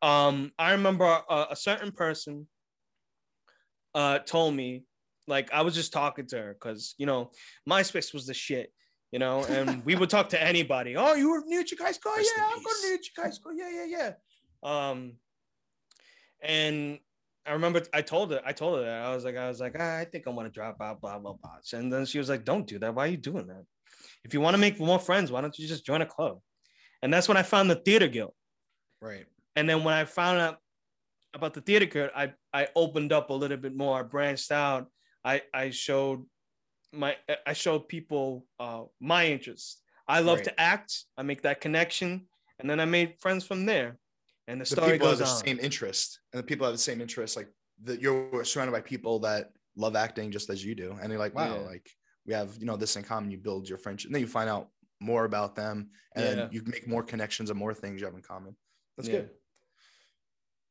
Um, 0.00 0.52
I 0.58 0.72
remember 0.72 1.04
a, 1.04 1.46
a 1.50 1.56
certain 1.56 1.92
person 1.92 2.46
uh 3.94 4.18
told 4.20 4.54
me, 4.54 4.84
like 5.26 5.52
I 5.52 5.62
was 5.62 5.74
just 5.74 5.92
talking 5.92 6.26
to 6.28 6.38
her 6.38 6.52
because 6.54 6.94
you 6.98 7.06
know 7.06 7.30
MySpace 7.68 8.14
was 8.14 8.26
the 8.26 8.34
shit, 8.34 8.72
you 9.10 9.18
know, 9.18 9.44
and 9.44 9.84
we 9.86 9.94
would 9.94 10.10
talk 10.10 10.30
to 10.30 10.42
anybody. 10.42 10.96
Oh, 10.96 11.14
you 11.14 11.30
were 11.30 11.42
New 11.46 11.66
Chicago 11.66 11.86
High 11.86 11.92
School? 11.92 12.12
Rest 12.16 12.32
yeah, 12.36 12.44
I'm 12.44 12.62
going 12.62 12.76
to 12.82 12.88
New 12.88 13.02
Chicago 13.02 13.28
High 13.28 13.34
School. 13.34 13.52
Yeah, 13.54 13.70
yeah, 13.70 14.12
yeah. 14.64 14.90
Um, 14.90 15.14
and 16.42 16.98
I 17.46 17.52
remember 17.52 17.82
I 17.92 18.02
told 18.02 18.30
her, 18.30 18.40
I 18.44 18.52
told 18.52 18.78
her 18.78 18.84
that 18.84 19.02
I 19.02 19.14
was 19.14 19.24
like, 19.24 19.36
I 19.36 19.48
was 19.48 19.60
like, 19.60 19.74
ah, 19.78 19.96
I 19.98 20.04
think 20.04 20.26
I 20.26 20.30
want 20.30 20.46
to 20.46 20.52
drop 20.52 20.76
out, 20.80 21.00
blah 21.00 21.18
blah 21.18 21.32
blah. 21.34 21.56
And 21.72 21.92
then 21.92 22.06
she 22.06 22.18
was 22.18 22.28
like, 22.28 22.44
Don't 22.44 22.66
do 22.66 22.78
that. 22.78 22.94
Why 22.94 23.04
are 23.06 23.10
you 23.10 23.16
doing 23.16 23.46
that? 23.48 23.64
If 24.24 24.32
you 24.34 24.40
want 24.40 24.54
to 24.54 24.58
make 24.60 24.78
more 24.78 24.98
friends, 24.98 25.32
why 25.32 25.40
don't 25.40 25.58
you 25.58 25.66
just 25.66 25.84
join 25.84 26.02
a 26.02 26.06
club? 26.06 26.38
And 27.02 27.12
that's 27.12 27.26
when 27.28 27.36
I 27.36 27.42
found 27.42 27.68
the 27.70 27.74
theater 27.76 28.06
guild. 28.08 28.32
Right. 29.00 29.26
And 29.56 29.68
then 29.68 29.82
when 29.82 29.94
I 29.94 30.04
found 30.04 30.38
out 30.40 30.58
about 31.34 31.54
the 31.54 31.60
theater 31.60 31.86
guild, 31.86 32.10
I 32.14 32.32
I 32.52 32.68
opened 32.76 33.12
up 33.12 33.30
a 33.30 33.34
little 33.34 33.56
bit 33.56 33.74
more. 33.74 33.98
I 33.98 34.02
branched 34.02 34.52
out. 34.52 34.86
I 35.24 35.42
I 35.52 35.70
showed 35.70 36.24
my 36.92 37.16
I 37.46 37.54
showed 37.54 37.88
people 37.88 38.46
uh, 38.60 38.84
my 39.00 39.26
interests. 39.26 39.82
I 40.06 40.20
love 40.20 40.38
Right. 40.38 40.44
to 40.44 40.60
act. 40.60 41.04
I 41.16 41.22
make 41.22 41.42
that 41.42 41.60
connection, 41.60 42.26
and 42.58 42.68
then 42.70 42.78
I 42.80 42.84
made 42.84 43.16
friends 43.20 43.44
from 43.46 43.66
there. 43.66 43.98
And 44.48 44.60
the, 44.60 44.64
The 44.64 44.66
story 44.76 44.92
people 44.92 45.08
have 45.08 45.18
the 45.18 45.26
on. 45.26 45.36
same 45.44 45.58
interest, 45.60 46.20
and 46.32 46.38
the 46.42 46.46
people 46.46 46.66
have 46.66 46.74
the 46.74 46.78
same 46.78 47.00
interest. 47.00 47.36
Like 47.36 47.48
that, 47.84 48.00
you're 48.00 48.44
surrounded 48.44 48.72
by 48.72 48.80
people 48.80 49.18
that 49.20 49.52
love 49.76 49.94
acting 49.96 50.30
just 50.30 50.50
as 50.50 50.64
you 50.64 50.74
do, 50.74 50.96
and 51.00 51.10
they're 51.10 51.18
like, 51.18 51.34
wow, 51.34 51.54
Yeah. 51.54 51.60
like 51.60 51.88
we 52.26 52.34
have 52.34 52.56
you 52.58 52.66
know 52.66 52.76
this 52.76 52.96
in 52.96 53.02
common. 53.04 53.30
You 53.30 53.38
build 53.38 53.68
your 53.68 53.78
friendship, 53.78 54.08
and 54.08 54.14
then 54.14 54.20
you 54.22 54.26
find 54.28 54.50
out 54.50 54.68
more 55.00 55.24
about 55.24 55.54
them, 55.54 55.90
and 56.16 56.38
Yeah. 56.38 56.48
you 56.50 56.62
make 56.66 56.86
more 56.88 57.02
connections 57.02 57.50
and 57.50 57.58
more 57.58 57.72
things 57.74 58.00
you 58.00 58.06
have 58.06 58.14
in 58.16 58.22
common. 58.22 58.56
That's 58.96 59.08
Yeah. 59.08 59.20
good. 59.20 59.30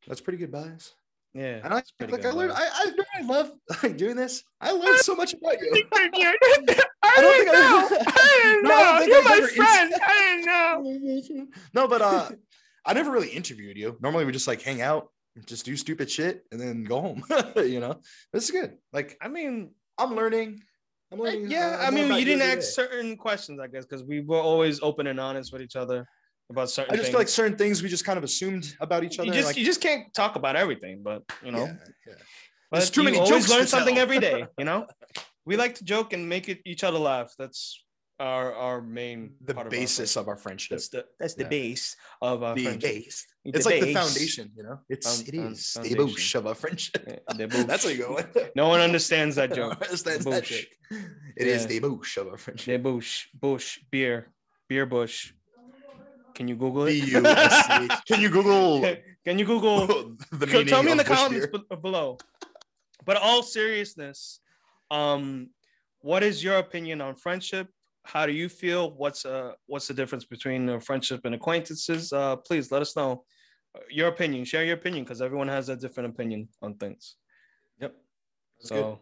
That's 0.08 0.22
pretty 0.22 0.38
good 0.38 0.52
bias. 0.52 0.94
Yeah, 1.34 1.62
And 1.64 1.74
I 1.74 1.78
it's 1.78 1.94
like 2.10 2.26
I 2.26 2.32
learned. 2.32 2.52
I 2.52 2.64
I, 2.64 2.92
I 3.16 3.22
love 3.22 3.54
like, 3.84 3.96
doing 3.96 4.18
this. 4.18 4.44
I 4.60 4.72
learned 4.72 5.00
so 5.00 5.16
much 5.16 5.34
about 5.34 5.62
you. 5.62 5.72
I 5.94 6.10
don't 6.10 6.14
didn't 6.14 6.66
think 6.66 6.78
know. 6.78 6.84
I 7.04 8.42
didn't 8.44 8.64
No, 8.64 8.74
I 8.74 8.84
don't 8.84 8.94
know. 8.94 9.00
think 9.00 9.10
You're 9.10 9.20
I've 9.20 9.42
my 9.42 9.48
friend. 9.66 9.92
ins- 9.94 10.02
I 10.04 11.24
didn't 11.24 11.36
know. 11.38 11.48
no, 11.74 11.88
but 11.88 12.02
uh, 12.02 12.30
I 12.86 12.94
never 12.94 13.12
really 13.12 13.30
interviewed 13.30 13.78
you. 13.78 13.98
Normally, 14.02 14.26
we 14.26 14.32
just 14.32 14.48
like 14.48 14.62
hang 14.62 14.82
out, 14.82 15.10
just 15.46 15.66
do 15.66 15.76
stupid 15.78 16.10
shit, 16.10 16.46
and 16.52 16.60
then 16.60 16.84
go 16.84 17.02
home. 17.02 17.24
you 17.56 17.80
know, 17.80 18.00
this 18.34 18.46
is 18.46 18.52
good. 18.52 18.78
Like 18.92 19.18
I 19.22 19.28
mean, 19.28 19.72
I'm 19.98 20.16
learning. 20.16 20.62
I'm 21.12 21.20
learning. 21.20 21.52
yeah. 21.52 21.80
uh, 21.82 21.88
I 21.88 21.92
mean, 21.92 22.12
you 22.14 22.26
didn't 22.26 22.42
ask 22.42 22.60
day. 22.60 22.62
certain 22.62 23.18
questions, 23.18 23.60
I 23.60 23.68
guess, 23.68 23.86
because 23.86 24.04
we 24.04 24.22
were 24.22 24.40
always 24.40 24.82
open 24.82 25.08
and 25.08 25.20
honest 25.20 25.52
with 25.52 25.62
each 25.62 25.76
other. 25.76 26.08
about 26.50 26.70
certain 26.70 26.94
I 26.94 26.98
just 26.98 27.06
things. 27.06 27.12
feel 27.12 27.20
like 27.20 27.28
certain 27.28 27.58
things 27.58 27.84
we 27.84 27.90
just 27.90 28.06
kind 28.06 28.18
of 28.18 28.24
assumed 28.24 28.76
about 28.80 29.04
each 29.04 29.20
other. 29.20 29.28
you 29.28 29.34
just 29.34 29.48
like, 29.48 29.58
you 29.58 29.66
just 29.66 29.82
can't 29.82 30.14
talk 30.14 30.36
about 30.36 30.56
everything, 30.56 31.02
but 31.04 31.24
you 31.44 31.52
know, 31.52 31.66
yeah, 31.66 31.76
yeah. 32.08 32.14
but 32.70 32.78
There's 32.78 32.90
too 32.90 33.04
many 33.04 33.18
always 33.18 33.30
jokes 33.30 33.50
learn 33.50 33.68
something 33.68 33.98
every 33.98 34.20
day. 34.20 34.48
You 34.58 34.66
know, 34.66 34.88
we 35.46 35.58
like 35.58 35.76
to 35.76 35.84
joke 35.84 36.14
and 36.14 36.28
make 36.28 36.50
it 36.50 36.62
each 36.66 36.84
other 36.84 37.00
laugh. 37.00 37.34
That's 37.38 37.84
our 38.22 38.54
our 38.66 38.78
main 38.82 39.20
the 39.42 39.54
part 39.54 39.68
of 39.68 39.74
our 39.74 39.80
basis 39.80 40.12
of 40.20 40.28
our 40.32 40.38
friendship. 40.38 40.70
That's 40.78 40.90
the 40.96 41.02
that's 41.20 41.34
the 41.42 41.44
Yeah. 41.50 41.58
base 41.60 41.86
of 42.22 42.44
our 42.46 42.56
the 42.56 42.66
friendship. 42.66 42.92
base. 42.94 43.18
The 43.44 43.52
It's 43.58 43.66
like 43.66 43.82
the 43.82 43.94
foundation, 44.02 44.46
you 44.58 44.64
know. 44.68 44.78
It's 44.94 45.08
Found- 45.08 45.28
it 45.30 45.36
found- 45.36 45.54
is 45.54 45.74
the 45.74 45.80
foundation. 45.82 45.98
boosh 46.08 46.36
of 46.40 46.44
our 46.50 46.56
friendship. 46.64 47.02
Yeah, 47.08 47.46
That's 47.72 47.84
what 47.86 47.94
you 47.96 48.02
go 48.08 48.14
with. 48.20 48.30
No 48.62 48.66
one 48.74 48.82
understands 48.90 49.34
that 49.40 49.50
No 49.56 49.56
joke. 49.58 49.72
one 49.80 49.84
understands 49.90 50.24
that 50.26 50.44
boosh. 50.44 50.54
joke. 50.62 50.72
It 51.42 51.48
is 51.56 51.62
Yeah. 51.64 51.68
the 51.72 51.80
boosh 51.86 52.14
of 52.22 52.26
our 52.32 52.38
friendship. 52.38 52.66
The 52.66 52.78
friendship. 52.78 52.84
bush, 52.84 53.12
bush, 53.46 53.68
beer, 53.94 54.18
beer 54.70 54.86
bush. 54.86 55.34
Can 56.38 56.48
you 56.48 56.56
Google 56.64 56.86
it? 56.88 56.96
U 56.96 57.26
S 57.26 57.66
C 57.66 57.74
H. 57.86 57.92
Can 58.10 58.20
you 58.22 58.30
Google 58.38 58.82
Can 59.26 59.36
you 59.40 59.46
Google? 59.46 59.82
the 60.32 60.48
So 60.48 60.54
meaning 60.54 60.68
tell 60.74 60.84
me 60.84 60.92
in 60.96 60.98
the 60.98 61.10
comments 61.16 61.48
beer? 61.48 61.62
be- 61.70 61.76
below. 61.88 62.18
But 63.08 63.18
all 63.18 63.42
seriousness, 63.44 64.40
um, 65.00 65.50
what 66.10 66.22
is 66.30 66.44
your 66.46 66.58
opinion 66.66 67.02
on 67.02 67.16
friendship? 67.16 67.68
How 68.04 68.26
do 68.26 68.32
you 68.34 68.50
feel? 68.50 68.92
What's 68.92 69.26
uh 69.26 69.54
what's 69.68 69.88
the 69.88 69.94
difference 69.94 70.26
between 70.26 70.70
uh, 70.70 70.80
friendship 70.80 71.22
and 71.26 71.36
acquaintances? 71.36 72.12
Uh, 72.12 72.36
please 72.38 72.72
let 72.72 72.82
us 72.82 72.96
know 72.96 73.24
Uh, 73.74 73.80
your 73.90 74.10
opinion. 74.10 74.44
Share 74.46 74.66
your 74.66 74.76
opinion 74.76 75.04
because 75.06 75.22
everyone 75.22 75.48
has 75.48 75.70
a 75.70 75.76
different 75.76 76.10
opinion 76.14 76.50
on 76.62 76.76
things. 76.76 77.16
Yep. 77.80 77.94
That's 78.60 78.70
so 78.70 78.76
good. 78.76 78.98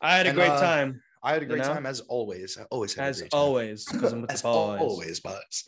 I 0.00 0.16
had 0.16 0.26
a 0.26 0.30
And, 0.30 0.36
great 0.38 0.50
uh, 0.50 0.60
time 0.60 1.00
I 1.22 1.32
had 1.32 1.42
a 1.42 1.46
you 1.46 1.50
great 1.52 1.62
know? 1.66 1.74
time 1.74 1.86
as 1.86 2.00
always. 2.16 2.58
I 2.60 2.62
always 2.74 2.92
had 2.94 3.04
a 3.04 3.08
as 3.08 3.18
great 3.20 3.30
time. 3.32 3.40
always 3.40 3.78
because 3.90 4.12
I'm 4.12 4.20
with 4.22 4.30
As 4.32 4.42
the 4.42 4.48
boys. 4.52 4.80
always, 4.80 5.16
Buzz. 5.20 5.64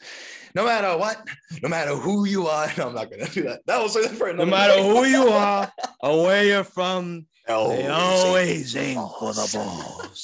No 0.54 0.62
matter 0.70 0.90
what, 0.98 1.16
no 1.62 1.68
matter 1.76 1.94
who 2.04 2.26
you 2.34 2.46
are, 2.46 2.66
no, 2.76 2.88
I'm 2.88 2.94
not 2.94 3.08
gonna 3.10 3.26
do 3.38 3.42
that. 3.48 3.60
That 3.66 3.78
was 3.82 3.96
for 4.18 4.32
No 4.34 4.44
matter 4.46 4.74
day. 4.76 4.88
who 4.90 5.04
you 5.16 5.24
are 5.28 5.72
or 6.02 6.14
where 6.26 6.44
you're 6.44 6.64
from, 6.78 7.26
they 7.46 7.54
always 7.54 7.88
Always 7.90 8.76
aim 8.76 8.98
aim 8.98 9.08
for 9.18 9.32
the 9.32 9.42
for 9.42 9.48
the 9.48 9.58
balls. 9.58 10.20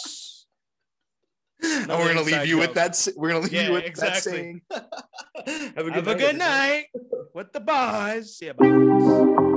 And 1.66 1.88
we're 1.88 2.08
gonna 2.14 2.22
leave 2.22 2.46
you 2.46 2.58
with 2.58 2.74
that. 2.74 3.08
We're 3.16 3.28
gonna 3.30 3.40
leave 3.40 3.52
Yeah, 3.52 3.66
you 3.68 3.72
with 3.72 3.84
exactly. 3.84 4.62
that 4.70 4.82
saying. 5.46 5.72
Have 5.76 5.86
a 5.86 5.90
good 5.90 5.94
Have 5.94 6.06
a 6.08 6.10
night. 6.10 6.18
good 6.18 6.22
everybody. 6.22 6.38
night 6.38 6.84
with 7.34 7.52
the 7.52 7.60
boys. 7.60 8.36
See 8.36 8.46
ya, 8.46 8.52
boys. 8.54 9.52